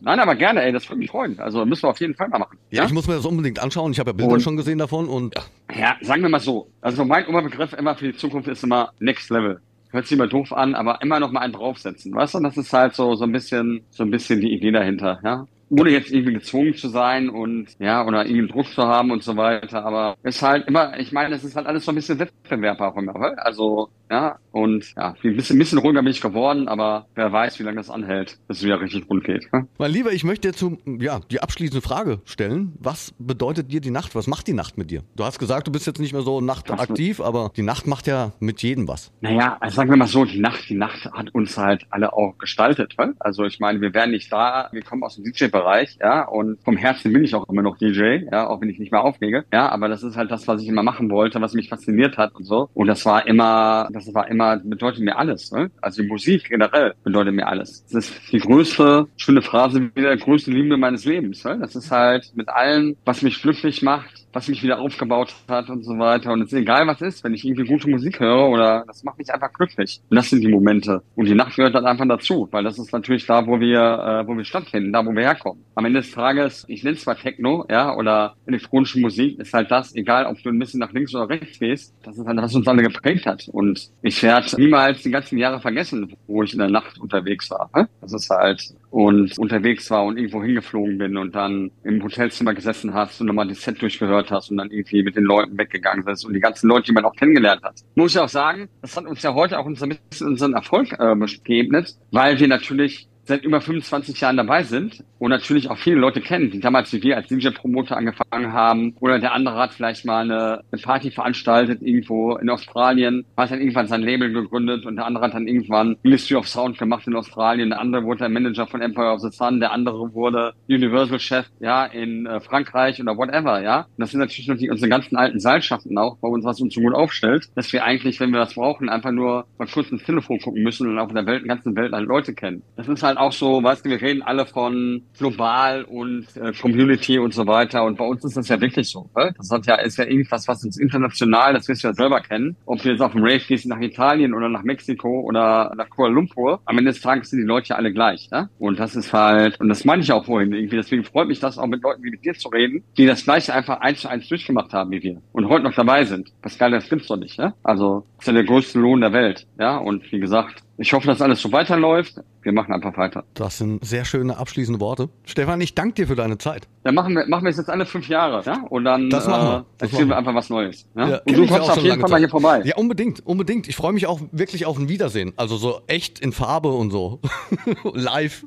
Nein, 0.00 0.20
aber 0.20 0.34
gerne, 0.34 0.62
ey, 0.62 0.72
das 0.72 0.88
würde 0.88 1.00
mich 1.00 1.10
freuen. 1.10 1.38
Also 1.40 1.66
müssen 1.66 1.82
wir 1.82 1.90
auf 1.90 2.00
jeden 2.00 2.14
Fall 2.14 2.28
mal 2.28 2.38
machen. 2.38 2.58
Ja, 2.70 2.82
ja? 2.82 2.86
ich 2.86 2.92
muss 2.92 3.06
mir 3.06 3.14
das 3.14 3.26
unbedingt 3.26 3.58
anschauen. 3.58 3.92
Ich 3.92 3.98
habe 3.98 4.10
ja 4.10 4.12
Bilder 4.14 4.34
und, 4.34 4.40
schon 4.40 4.56
gesehen 4.56 4.78
davon 4.78 5.08
und. 5.08 5.34
Ja. 5.34 5.42
Ja, 5.74 5.96
sagen 6.00 6.22
wir 6.22 6.28
mal 6.28 6.40
so. 6.40 6.70
Also 6.80 7.04
mein 7.04 7.26
Oberbegriff 7.26 7.72
immer 7.72 7.94
für 7.94 8.12
die 8.12 8.16
Zukunft 8.16 8.48
ist 8.48 8.64
immer 8.64 8.92
Next 9.00 9.30
Level 9.30 9.60
hört 9.90 10.06
sich 10.06 10.18
immer 10.18 10.26
doof 10.26 10.52
an, 10.52 10.74
aber 10.74 11.00
immer 11.00 11.20
noch 11.20 11.32
mal 11.32 11.40
einen 11.40 11.52
draufsetzen, 11.52 12.14
weißt 12.14 12.34
du? 12.34 12.40
Das 12.40 12.56
ist 12.56 12.72
halt 12.72 12.94
so 12.94 13.14
so 13.14 13.24
ein 13.24 13.32
bisschen 13.32 13.82
so 13.90 14.02
ein 14.02 14.10
bisschen 14.10 14.40
die 14.40 14.52
Idee 14.52 14.70
dahinter, 14.70 15.20
ja 15.24 15.46
ohne 15.68 15.90
jetzt 15.90 16.12
irgendwie 16.12 16.34
gezwungen 16.34 16.74
zu 16.74 16.88
sein 16.88 17.28
und 17.28 17.68
ja, 17.78 18.04
oder 18.06 18.26
irgendwie 18.26 18.48
Druck 18.48 18.66
zu 18.66 18.82
haben 18.82 19.10
und 19.10 19.22
so 19.22 19.36
weiter. 19.36 19.84
Aber 19.84 20.16
es 20.22 20.36
ist 20.36 20.42
halt 20.42 20.68
immer, 20.68 20.98
ich 20.98 21.12
meine, 21.12 21.34
es 21.34 21.44
ist 21.44 21.56
halt 21.56 21.66
alles 21.66 21.84
so 21.84 21.92
ein 21.92 21.96
bisschen 21.96 22.18
Wettbewerb 22.18 22.80
auch 22.80 22.96
immer. 22.96 23.14
Also 23.38 23.90
ja, 24.10 24.38
und 24.52 24.94
ja, 24.96 25.14
ein 25.22 25.36
bisschen, 25.36 25.56
ein 25.56 25.58
bisschen 25.58 25.78
ruhiger 25.78 26.02
bin 26.02 26.12
ich 26.12 26.20
geworden, 26.20 26.68
aber 26.68 27.06
wer 27.14 27.32
weiß, 27.32 27.58
wie 27.58 27.64
lange 27.64 27.78
das 27.78 27.90
anhält, 27.90 28.38
bis 28.46 28.58
es 28.58 28.64
wieder 28.64 28.80
richtig 28.80 29.08
rund 29.10 29.24
geht. 29.24 29.48
Hm? 29.50 29.66
Mein 29.78 29.90
Lieber, 29.90 30.12
ich 30.12 30.22
möchte 30.22 30.48
dir 30.48 30.54
zu, 30.54 30.78
ja, 31.00 31.20
die 31.30 31.42
abschließende 31.42 31.82
Frage 31.82 32.20
stellen. 32.24 32.74
Was 32.78 33.14
bedeutet 33.18 33.72
dir 33.72 33.80
die 33.80 33.90
Nacht? 33.90 34.14
Was 34.14 34.28
macht 34.28 34.46
die 34.46 34.52
Nacht 34.52 34.78
mit 34.78 34.90
dir? 34.90 35.02
Du 35.16 35.24
hast 35.24 35.38
gesagt, 35.38 35.66
du 35.66 35.72
bist 35.72 35.86
jetzt 35.86 35.98
nicht 35.98 36.12
mehr 36.12 36.22
so 36.22 36.40
nachtaktiv, 36.40 37.20
aber 37.20 37.50
die 37.56 37.62
Nacht 37.62 37.86
macht 37.86 38.06
ja 38.06 38.32
mit 38.38 38.62
jedem 38.62 38.86
was. 38.86 39.12
Naja, 39.20 39.56
also 39.60 39.76
sagen 39.76 39.90
wir 39.90 39.96
mal 39.96 40.06
so, 40.06 40.24
die 40.24 40.40
Nacht, 40.40 40.68
die 40.68 40.76
Nacht 40.76 41.04
hat 41.06 41.34
uns 41.34 41.58
halt 41.58 41.86
alle 41.90 42.12
auch 42.12 42.38
gestaltet. 42.38 42.94
Weil? 42.96 43.14
Also 43.18 43.44
ich 43.44 43.58
meine, 43.58 43.80
wir 43.80 43.92
wären 43.92 44.12
nicht 44.12 44.32
da, 44.32 44.68
wir 44.70 44.82
kommen 44.82 45.02
aus 45.02 45.16
dem 45.16 45.24
DJ-Bereich, 45.56 45.98
ja, 46.00 46.22
und 46.22 46.62
vom 46.62 46.76
Herzen 46.76 47.12
bin 47.12 47.24
ich 47.24 47.34
auch 47.34 47.48
immer 47.48 47.62
noch 47.62 47.78
DJ, 47.78 48.24
ja, 48.30 48.48
auch 48.48 48.60
wenn 48.60 48.68
ich 48.68 48.78
nicht 48.78 48.92
mehr 48.92 49.04
auflege. 49.04 49.44
Ja, 49.52 49.68
aber 49.68 49.88
das 49.88 50.02
ist 50.02 50.16
halt 50.16 50.30
das, 50.30 50.46
was 50.48 50.62
ich 50.62 50.68
immer 50.68 50.82
machen 50.82 51.10
wollte, 51.10 51.40
was 51.40 51.54
mich 51.54 51.68
fasziniert 51.68 52.16
hat 52.16 52.34
und 52.34 52.44
so. 52.44 52.68
Und 52.74 52.86
das 52.86 53.04
war 53.06 53.26
immer 53.26 53.88
das 53.92 54.12
war 54.14 54.28
immer, 54.28 54.58
bedeutet 54.58 55.02
mir 55.02 55.16
alles. 55.16 55.52
Ne? 55.52 55.70
Also 55.80 56.02
die 56.02 56.08
Musik 56.08 56.48
generell 56.48 56.94
bedeutet 57.04 57.34
mir 57.34 57.46
alles. 57.46 57.84
Das 57.86 58.08
ist 58.08 58.32
die 58.32 58.38
größte, 58.38 59.06
schöne 59.16 59.42
Phrase, 59.42 59.90
wieder 59.94 60.16
größte 60.16 60.50
Liebe 60.50 60.76
meines 60.76 61.04
Lebens. 61.04 61.44
Ne? 61.44 61.58
Das 61.58 61.76
ist 61.76 61.90
halt 61.90 62.32
mit 62.34 62.48
allem, 62.48 62.96
was 63.04 63.22
mich 63.22 63.40
glücklich 63.40 63.82
macht, 63.82 64.25
was 64.36 64.48
mich 64.48 64.62
wieder 64.62 64.78
aufgebaut 64.78 65.34
hat 65.48 65.70
und 65.70 65.82
so 65.82 65.98
weiter. 65.98 66.30
Und 66.30 66.42
es 66.42 66.52
ist 66.52 66.58
egal, 66.58 66.86
was 66.86 67.00
ist, 67.00 67.24
wenn 67.24 67.32
ich 67.32 67.42
irgendwie 67.42 67.64
gute 67.64 67.88
Musik 67.88 68.20
höre 68.20 68.50
oder 68.50 68.84
das 68.86 69.02
macht 69.02 69.16
mich 69.16 69.32
einfach 69.32 69.50
glücklich. 69.54 70.02
Und 70.10 70.16
das 70.16 70.28
sind 70.28 70.42
die 70.42 70.48
Momente. 70.48 71.02
Und 71.14 71.26
die 71.26 71.34
Nacht 71.34 71.56
gehört 71.56 71.74
dann 71.74 71.86
einfach 71.86 72.06
dazu, 72.06 72.46
weil 72.50 72.62
das 72.62 72.78
ist 72.78 72.92
natürlich 72.92 73.24
da, 73.24 73.46
wo 73.46 73.58
wir, 73.58 73.80
äh, 73.80 74.28
wo 74.28 74.36
wir 74.36 74.44
stattfinden, 74.44 74.92
da, 74.92 75.06
wo 75.06 75.12
wir 75.12 75.22
herkommen. 75.22 75.64
Am 75.74 75.86
Ende 75.86 76.00
des 76.00 76.10
Tages, 76.10 76.66
ich 76.68 76.84
nenne 76.84 76.96
es 76.96 77.02
zwar 77.02 77.16
Techno, 77.16 77.64
ja, 77.70 77.96
oder 77.96 78.34
elektronische 78.44 79.00
Musik, 79.00 79.38
ist 79.38 79.54
halt 79.54 79.70
das, 79.70 79.94
egal 79.94 80.26
ob 80.26 80.42
du 80.42 80.50
ein 80.50 80.58
bisschen 80.58 80.80
nach 80.80 80.92
links 80.92 81.14
oder 81.14 81.30
rechts 81.30 81.58
gehst, 81.58 81.94
das 82.02 82.18
ist 82.18 82.26
halt, 82.26 82.36
was 82.36 82.54
uns 82.54 82.68
alle 82.68 82.82
geprägt 82.82 83.24
hat. 83.24 83.48
Und 83.50 83.88
ich 84.02 84.22
werde 84.22 84.54
niemals 84.58 85.02
die 85.02 85.10
ganzen 85.10 85.38
Jahre 85.38 85.60
vergessen, 85.60 86.14
wo 86.26 86.42
ich 86.42 86.52
in 86.52 86.58
der 86.58 86.68
Nacht 86.68 87.00
unterwegs 87.00 87.50
war. 87.50 87.70
Ne? 87.74 87.88
Das 88.02 88.12
ist 88.12 88.28
halt, 88.28 88.74
und 88.90 89.38
unterwegs 89.38 89.90
war 89.90 90.04
und 90.04 90.16
irgendwo 90.16 90.42
hingeflogen 90.42 90.98
bin 90.98 91.16
und 91.16 91.34
dann 91.34 91.70
im 91.84 92.02
Hotelzimmer 92.02 92.54
gesessen 92.54 92.94
hast 92.94 93.20
und 93.20 93.26
nochmal 93.26 93.48
das 93.48 93.62
Set 93.62 93.80
durchgehört 93.82 94.30
hast 94.30 94.50
und 94.50 94.56
dann 94.56 94.70
irgendwie 94.70 95.02
mit 95.02 95.16
den 95.16 95.24
Leuten 95.24 95.58
weggegangen 95.58 96.04
bist 96.04 96.24
und 96.24 96.32
die 96.32 96.40
ganzen 96.40 96.68
Leute, 96.68 96.86
die 96.86 96.92
man 96.92 97.04
auch 97.04 97.14
kennengelernt 97.14 97.62
hat. 97.62 97.80
Muss 97.94 98.14
ich 98.14 98.20
auch 98.20 98.28
sagen, 98.28 98.68
das 98.82 98.96
hat 98.96 99.06
uns 99.06 99.22
ja 99.22 99.34
heute 99.34 99.58
auch 99.58 99.66
unser, 99.66 99.88
unseren 100.20 100.54
Erfolg 100.54 100.92
äh, 100.98 101.14
geebnet, 101.44 101.94
weil 102.12 102.38
wir 102.38 102.48
natürlich 102.48 103.08
seit 103.26 103.44
über 103.44 103.60
25 103.60 104.20
Jahren 104.20 104.36
dabei 104.36 104.62
sind 104.62 105.04
und 105.18 105.30
natürlich 105.30 105.68
auch 105.68 105.78
viele 105.78 105.96
Leute 105.96 106.20
kennen, 106.20 106.50
die 106.50 106.60
damals 106.60 106.92
wie 106.92 107.02
wir 107.02 107.16
als 107.16 107.28
DJ-Promoter 107.28 107.96
angefangen 107.96 108.52
haben 108.52 108.94
oder 109.00 109.18
der 109.18 109.32
andere 109.32 109.56
hat 109.56 109.74
vielleicht 109.74 110.04
mal 110.04 110.22
eine, 110.22 110.62
eine, 110.70 110.82
Party 110.82 111.10
veranstaltet 111.10 111.82
irgendwo 111.82 112.36
in 112.36 112.48
Australien, 112.48 113.24
hat 113.36 113.50
dann 113.50 113.60
irgendwann 113.60 113.88
sein 113.88 114.02
Label 114.02 114.32
gegründet 114.32 114.86
und 114.86 114.96
der 114.96 115.06
andere 115.06 115.24
hat 115.24 115.34
dann 115.34 115.48
irgendwann 115.48 115.96
Ministry 116.02 116.36
of 116.36 116.46
Sound 116.46 116.78
gemacht 116.78 117.06
in 117.06 117.16
Australien, 117.16 117.70
der 117.70 117.80
andere 117.80 118.04
wurde 118.04 118.20
der 118.20 118.28
Manager 118.28 118.66
von 118.66 118.80
Empire 118.80 119.12
of 119.12 119.20
the 119.20 119.30
Sun, 119.30 119.58
der 119.58 119.72
andere 119.72 120.14
wurde 120.14 120.52
Universal-Chef, 120.68 121.46
ja, 121.60 121.84
in 121.86 122.26
äh, 122.26 122.40
Frankreich 122.40 123.00
oder 123.00 123.16
whatever, 123.16 123.60
ja. 123.62 123.80
Und 123.80 123.98
das 123.98 124.10
sind 124.12 124.20
natürlich 124.20 124.48
noch 124.48 124.56
die, 124.56 124.70
unsere 124.70 124.88
ganzen 124.88 125.16
alten 125.16 125.40
Seilschaften 125.40 125.98
auch, 125.98 126.16
bei 126.18 126.28
uns, 126.28 126.44
was 126.44 126.60
uns 126.60 126.74
so 126.74 126.80
gut 126.80 126.94
aufstellt, 126.94 127.48
dass 127.56 127.72
wir 127.72 127.84
eigentlich, 127.84 128.20
wenn 128.20 128.30
wir 128.30 128.40
was 128.40 128.54
brauchen, 128.54 128.88
einfach 128.88 129.12
nur 129.12 129.46
mal 129.58 129.66
kurz 129.66 129.90
ins 129.90 130.04
Telefon 130.04 130.38
gucken 130.38 130.62
müssen 130.62 130.88
und 130.88 130.98
auf 130.98 131.12
der 131.12 131.26
Welt, 131.26 131.44
ganzen 131.48 131.74
Welt 131.74 131.92
halt 131.92 132.06
Leute 132.06 132.34
kennen. 132.34 132.62
Das 132.76 132.88
ist 132.88 133.02
halt 133.02 133.15
halt 133.16 133.26
auch 133.26 133.32
so, 133.32 133.62
weißt 133.62 133.84
du, 133.84 133.90
wir 133.90 134.00
reden 134.00 134.22
alle 134.22 134.46
von 134.46 135.02
global 135.18 135.84
und 135.84 136.26
äh, 136.36 136.52
Community 136.52 137.18
und 137.18 137.34
so 137.34 137.46
weiter. 137.46 137.84
Und 137.84 137.98
bei 137.98 138.04
uns 138.04 138.24
ist 138.24 138.36
das 138.36 138.48
ja 138.48 138.60
wirklich 138.60 138.88
so. 138.88 139.10
Ne? 139.16 139.34
Das 139.36 139.50
hat 139.50 139.66
ja, 139.66 139.76
ist 139.76 139.98
ja 139.98 140.04
irgendwas, 140.04 140.46
was 140.48 140.64
uns 140.64 140.78
international, 140.78 141.54
das 141.54 141.68
wirst 141.68 141.84
du 141.84 141.88
ja 141.88 141.94
selber 141.94 142.20
kennen. 142.20 142.56
Ob 142.66 142.82
du 142.82 142.90
jetzt 142.90 143.00
auf 143.00 143.12
dem 143.12 143.22
Rave 143.22 143.40
gehst 143.46 143.66
nach 143.66 143.80
Italien 143.80 144.34
oder 144.34 144.48
nach 144.48 144.62
Mexiko 144.62 145.20
oder 145.20 145.72
nach 145.76 145.88
Kuala 145.90 146.12
Lumpur, 146.12 146.60
am 146.64 146.78
Ende 146.78 146.92
des 146.92 147.00
Tages 147.00 147.30
sind 147.30 147.40
die 147.40 147.46
Leute 147.46 147.70
ja 147.70 147.76
alle 147.76 147.92
gleich. 147.92 148.30
Ne? 148.30 148.48
Und 148.58 148.78
das 148.78 148.96
ist 148.96 149.12
halt, 149.12 149.58
und 149.60 149.68
das 149.68 149.84
meine 149.84 150.02
ich 150.02 150.12
auch 150.12 150.24
vorhin 150.24 150.52
irgendwie. 150.52 150.76
Deswegen 150.76 151.04
freut 151.04 151.28
mich 151.28 151.40
das 151.40 151.58
auch 151.58 151.66
mit 151.66 151.82
Leuten 151.82 152.02
wie 152.02 152.10
mit 152.10 152.24
dir 152.24 152.34
zu 152.34 152.48
reden, 152.48 152.82
die 152.96 153.06
das 153.06 153.24
gleiche 153.24 153.54
einfach 153.54 153.80
eins 153.80 154.00
zu 154.00 154.08
eins 154.08 154.28
durchgemacht 154.28 154.72
haben 154.72 154.90
wie 154.90 155.02
wir 155.02 155.20
und 155.32 155.48
heute 155.48 155.64
noch 155.64 155.74
dabei 155.74 156.04
sind. 156.04 156.32
Geil, 156.58 156.70
das 156.70 156.88
gibt's 156.88 157.08
doch 157.08 157.16
nicht. 157.16 157.38
Ne? 157.38 157.52
Also, 157.62 158.06
das 158.16 158.24
ist 158.24 158.26
ja 158.28 158.32
der 158.32 158.44
größte 158.44 158.78
Lohn 158.78 159.00
der 159.00 159.12
Welt. 159.12 159.46
Ja, 159.58 159.76
und 159.76 160.10
wie 160.10 160.20
gesagt, 160.20 160.62
ich 160.78 160.92
hoffe, 160.92 161.06
dass 161.06 161.22
alles 161.22 161.40
so 161.40 161.52
weiterläuft. 161.52 162.20
Wir 162.46 162.52
machen 162.52 162.72
einfach 162.72 162.96
weiter. 162.96 163.24
Das 163.34 163.58
sind 163.58 163.84
sehr 163.84 164.04
schöne 164.04 164.36
abschließende 164.38 164.78
Worte. 164.78 165.08
Stefan, 165.24 165.60
ich 165.60 165.74
danke 165.74 165.94
dir 165.94 166.06
für 166.06 166.14
deine 166.14 166.38
Zeit. 166.38 166.68
Dann 166.84 166.94
machen 166.94 167.16
wir, 167.16 167.26
machen 167.26 167.42
wir 167.42 167.50
es 167.50 167.56
jetzt 167.56 167.68
alle 167.68 167.84
fünf 167.84 168.06
Jahre, 168.06 168.40
ja? 168.46 168.64
Und 168.70 168.84
dann 168.84 169.10
das 169.10 169.26
machen 169.26 169.48
wir. 169.48 169.66
Das 169.78 169.90
erzählen 169.90 170.10
wir 170.10 170.16
einfach 170.16 170.32
was 170.32 170.48
Neues. 170.48 170.88
Ja? 170.94 171.08
ja 171.08 171.20
und 171.26 171.36
du 171.36 171.46
kommst 171.48 171.70
auf 171.70 171.82
jeden 171.82 172.00
Fall 172.00 172.08
mal 172.08 172.20
hier 172.20 172.28
vorbei. 172.28 172.62
Ja, 172.64 172.76
unbedingt, 172.76 173.26
unbedingt. 173.26 173.66
Ich 173.66 173.74
freue 173.74 173.92
mich 173.92 174.06
auch 174.06 174.20
wirklich 174.30 174.64
auf 174.64 174.78
ein 174.78 174.88
Wiedersehen. 174.88 175.32
Also 175.36 175.56
so 175.56 175.80
echt 175.88 176.20
in 176.20 176.30
Farbe 176.30 176.68
und 176.68 176.92
so. 176.92 177.18
Live. 177.94 178.46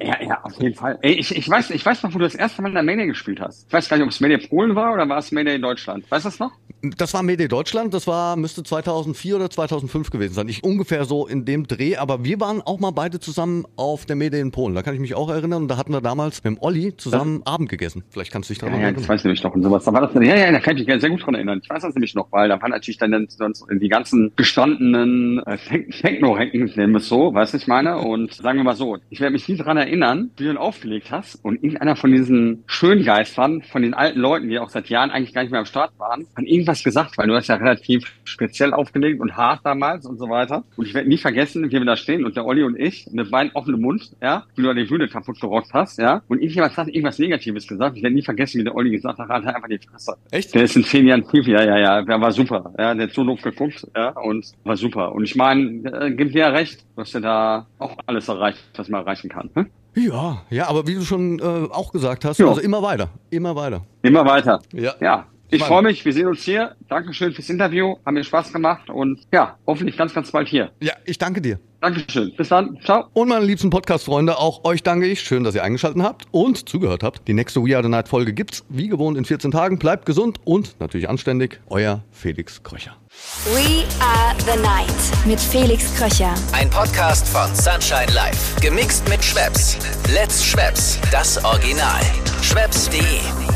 Ja, 0.00 0.20
ja, 0.20 0.42
auf 0.42 0.60
jeden 0.60 0.74
Fall. 0.74 0.98
Ey, 1.02 1.12
ich, 1.12 1.36
ich, 1.36 1.48
weiß, 1.48 1.70
ich 1.70 1.86
weiß 1.86 2.02
noch, 2.02 2.14
wo 2.14 2.18
du 2.18 2.24
das 2.24 2.34
erste 2.34 2.62
Mal 2.62 2.70
in 2.70 2.74
der 2.74 2.82
Mania 2.82 3.06
gespielt 3.06 3.38
hast. 3.40 3.68
Ich 3.68 3.72
weiß 3.72 3.88
gar 3.88 3.96
nicht, 3.96 4.06
ob 4.06 4.10
es 4.10 4.18
Mania 4.18 4.38
Polen 4.38 4.74
war 4.74 4.92
oder 4.92 5.08
war 5.08 5.18
es 5.18 5.30
Mania 5.30 5.54
in 5.54 5.62
Deutschland. 5.62 6.10
Weißt 6.10 6.24
du 6.24 6.30
das 6.30 6.40
noch? 6.40 6.50
Das 6.82 7.14
war 7.14 7.22
Mede 7.22 7.48
Deutschland, 7.48 7.94
das 7.94 8.06
war, 8.06 8.36
müsste 8.36 8.62
2004 8.62 9.36
oder 9.36 9.50
2005 9.50 10.10
gewesen 10.10 10.34
sein. 10.34 10.48
Ich 10.48 10.62
ungefähr 10.62 11.04
so 11.04 11.26
in 11.26 11.44
dem 11.44 11.66
Dreh, 11.66 11.96
aber 11.96 12.24
wir 12.24 12.38
waren 12.38 12.60
auch 12.60 12.78
mal 12.78 12.90
beide 12.90 13.18
zusammen 13.18 13.64
auf 13.76 14.04
der 14.04 14.14
Mede 14.14 14.38
in 14.38 14.50
Polen. 14.50 14.74
Da 14.74 14.82
kann 14.82 14.94
ich 14.94 15.00
mich 15.00 15.14
auch 15.14 15.30
erinnern 15.30 15.62
und 15.62 15.68
da 15.68 15.78
hatten 15.78 15.92
wir 15.92 16.00
damals 16.00 16.44
mit 16.44 16.56
dem 16.56 16.62
Olli 16.62 16.96
zusammen 16.96 17.42
ja. 17.46 17.52
Abend 17.52 17.70
gegessen. 17.70 18.04
Vielleicht 18.10 18.30
kannst 18.30 18.50
du 18.50 18.52
dich 18.52 18.58
daran 18.58 18.74
ja, 18.74 18.80
ja, 18.80 18.84
erinnern. 18.86 19.02
Ja, 19.02 19.06
das 19.06 19.08
weiß 19.08 19.20
ich 19.20 19.24
nämlich 19.24 19.42
noch 19.42 19.54
und 19.54 19.62
sowas. 19.62 19.84
Da 19.84 19.92
war 19.92 20.02
das, 20.02 20.14
ja, 20.14 20.36
ja, 20.36 20.52
da 20.52 20.60
kann 20.60 20.76
ich 20.76 20.86
mich 20.86 21.00
sehr 21.00 21.10
gut 21.10 21.24
dran 21.24 21.34
erinnern. 21.34 21.60
Ich 21.62 21.70
weiß 21.70 21.82
das 21.82 21.94
nämlich 21.94 22.14
noch, 22.14 22.30
weil 22.30 22.48
da 22.48 22.60
waren 22.60 22.70
natürlich 22.70 22.98
dann 22.98 23.26
sonst 23.28 23.64
die 23.70 23.88
ganzen 23.88 24.32
gestandenen 24.36 25.38
äh, 25.46 25.56
Techno-Recken, 25.56 26.72
nehmen 26.76 26.92
wir 26.92 26.98
es 26.98 27.08
so, 27.08 27.32
weißt 27.32 27.54
du, 27.54 27.58
ich 27.58 27.66
meine? 27.66 27.98
Und 27.98 28.34
sagen 28.34 28.58
wir 28.58 28.64
mal 28.64 28.76
so, 28.76 28.98
ich 29.08 29.20
werde 29.20 29.32
mich 29.32 29.48
nie 29.48 29.56
daran 29.56 29.78
erinnern, 29.78 30.30
wie 30.36 30.44
du 30.44 30.50
ihn 30.50 30.56
aufgelegt 30.56 31.10
hast 31.10 31.36
und 31.42 31.62
irgendeiner 31.62 31.96
von 31.96 32.12
diesen 32.12 32.64
Schöngeistern, 32.66 33.62
von 33.62 33.82
den 33.82 33.94
alten 33.94 34.20
Leuten, 34.20 34.48
die 34.48 34.58
auch 34.58 34.68
seit 34.68 34.88
Jahren 34.88 35.10
eigentlich 35.10 35.32
gar 35.32 35.42
nicht 35.42 35.50
mehr 35.50 35.60
am 35.60 35.66
Start 35.66 35.92
waren, 35.98 36.26
an 36.34 36.44
irgendwas 36.66 36.82
gesagt, 36.82 37.16
weil 37.16 37.28
du 37.28 37.34
hast 37.34 37.46
ja 37.48 37.54
relativ 37.54 38.12
speziell 38.24 38.72
aufgelegt 38.74 39.20
und 39.20 39.36
hart 39.36 39.60
damals 39.64 40.04
und 40.04 40.18
so 40.18 40.28
weiter. 40.28 40.64
Und 40.76 40.86
ich 40.86 40.94
werde 40.94 41.08
nie 41.08 41.16
vergessen, 41.18 41.64
wie 41.64 41.70
wir 41.72 41.84
da 41.84 41.96
stehen 41.96 42.24
und 42.24 42.36
der 42.36 42.44
Olli 42.44 42.64
und 42.64 42.78
ich 42.78 43.06
mit 43.12 43.30
Wein 43.30 43.50
offenem 43.54 43.80
Mund, 43.80 44.10
ja, 44.20 44.44
wie 44.56 44.62
du 44.62 44.70
an 44.70 44.76
die 44.76 44.84
Bühne 44.84 45.08
kaputt 45.08 45.40
gerockt 45.40 45.72
hast, 45.72 45.98
ja. 45.98 46.22
Und 46.28 46.38
irgendjemand 46.40 46.76
hat 46.76 46.88
irgendwas 46.88 47.18
Negatives 47.18 47.66
gesagt. 47.68 47.96
Ich 47.96 48.02
werde 48.02 48.14
nie 48.16 48.22
vergessen, 48.22 48.58
wie 48.60 48.64
der 48.64 48.74
Olli 48.74 48.90
gesagt 48.90 49.18
hat, 49.18 49.28
halt 49.28 49.46
einfach 49.46 49.68
die 49.68 49.78
Fresse. 49.78 50.16
Echt? 50.30 50.54
Der 50.54 50.64
ist 50.64 50.76
in 50.76 50.84
zehn 50.84 51.06
Jahren 51.06 51.26
tief, 51.28 51.46
ja, 51.46 51.62
ja, 51.62 51.78
ja, 51.78 52.02
der 52.02 52.20
war 52.20 52.32
super. 52.32 52.72
Ja, 52.78 52.94
der 52.94 53.06
hat 53.06 53.14
so 53.14 53.24
doof 53.24 53.40
geguckt, 53.42 53.86
ja, 53.96 54.08
und 54.10 54.46
war 54.64 54.76
super. 54.76 55.12
Und 55.14 55.24
ich 55.24 55.36
meine, 55.36 55.88
äh, 55.90 56.10
gibt 56.10 56.34
dir 56.34 56.40
ja 56.40 56.48
recht, 56.48 56.84
dass 56.96 57.14
er 57.14 57.20
da 57.20 57.66
auch 57.78 57.96
alles 58.06 58.28
erreicht, 58.28 58.58
was 58.76 58.88
man 58.88 59.02
erreichen 59.02 59.28
kann. 59.28 59.50
Hm? 59.54 59.66
Ja, 59.94 60.42
ja, 60.50 60.68
aber 60.68 60.86
wie 60.86 60.94
du 60.94 61.02
schon 61.02 61.38
äh, 61.38 61.42
auch 61.42 61.90
gesagt 61.92 62.24
hast, 62.24 62.38
Ja. 62.38 62.48
also 62.48 62.60
immer 62.60 62.82
weiter, 62.82 63.08
immer 63.30 63.56
weiter. 63.56 63.82
Immer 64.02 64.26
weiter. 64.26 64.60
Ja. 64.74 64.94
Ja. 65.00 65.26
Ich 65.50 65.62
freue 65.62 65.82
mich, 65.82 66.04
wir 66.04 66.12
sehen 66.12 66.26
uns 66.26 66.42
hier. 66.42 66.74
Dankeschön 66.88 67.32
fürs 67.32 67.48
Interview. 67.48 67.96
Hat 68.04 68.12
mir 68.12 68.24
Spaß 68.24 68.52
gemacht 68.52 68.90
und 68.90 69.20
ja, 69.32 69.56
hoffentlich 69.66 69.96
ganz, 69.96 70.12
ganz 70.14 70.30
bald 70.30 70.48
hier. 70.48 70.70
Ja, 70.80 70.94
ich 71.04 71.18
danke 71.18 71.40
dir. 71.40 71.58
Dankeschön. 71.80 72.32
Bis 72.36 72.48
dann. 72.48 72.78
Ciao. 72.84 73.04
Und 73.12 73.28
meine 73.28 73.44
liebsten 73.44 73.70
Podcast-Freunde, 73.70 74.38
auch 74.38 74.64
euch 74.64 74.82
danke 74.82 75.06
ich. 75.06 75.20
Schön, 75.20 75.44
dass 75.44 75.54
ihr 75.54 75.62
eingeschaltet 75.62 76.02
habt 76.02 76.26
und 76.30 76.68
zugehört 76.68 77.02
habt. 77.02 77.28
Die 77.28 77.34
nächste 77.34 77.62
We 77.62 77.76
Are 77.76 77.82
the 77.82 77.88
Night 77.88 78.08
Folge 78.08 78.32
gibt's 78.32 78.64
wie 78.68 78.88
gewohnt 78.88 79.16
in 79.16 79.24
14 79.24 79.50
Tagen. 79.50 79.78
Bleibt 79.78 80.06
gesund 80.06 80.40
und 80.44 80.80
natürlich 80.80 81.08
anständig. 81.08 81.60
Euer 81.68 82.02
Felix 82.10 82.62
Kröcher. 82.62 82.96
We 83.44 83.84
Are 84.00 84.34
the 84.40 84.60
Night 84.60 85.26
mit 85.26 85.38
Felix 85.38 85.94
Kröcher. 85.96 86.34
Ein 86.52 86.70
Podcast 86.70 87.28
von 87.28 87.54
Sunshine 87.54 88.12
Life. 88.14 88.60
Gemixt 88.60 89.08
mit 89.08 89.22
Schwepps. 89.22 89.78
Let's 90.12 90.44
Schwepps. 90.44 90.98
Das 91.12 91.42
Original. 91.44 92.00
Schwepps.de 92.42 93.55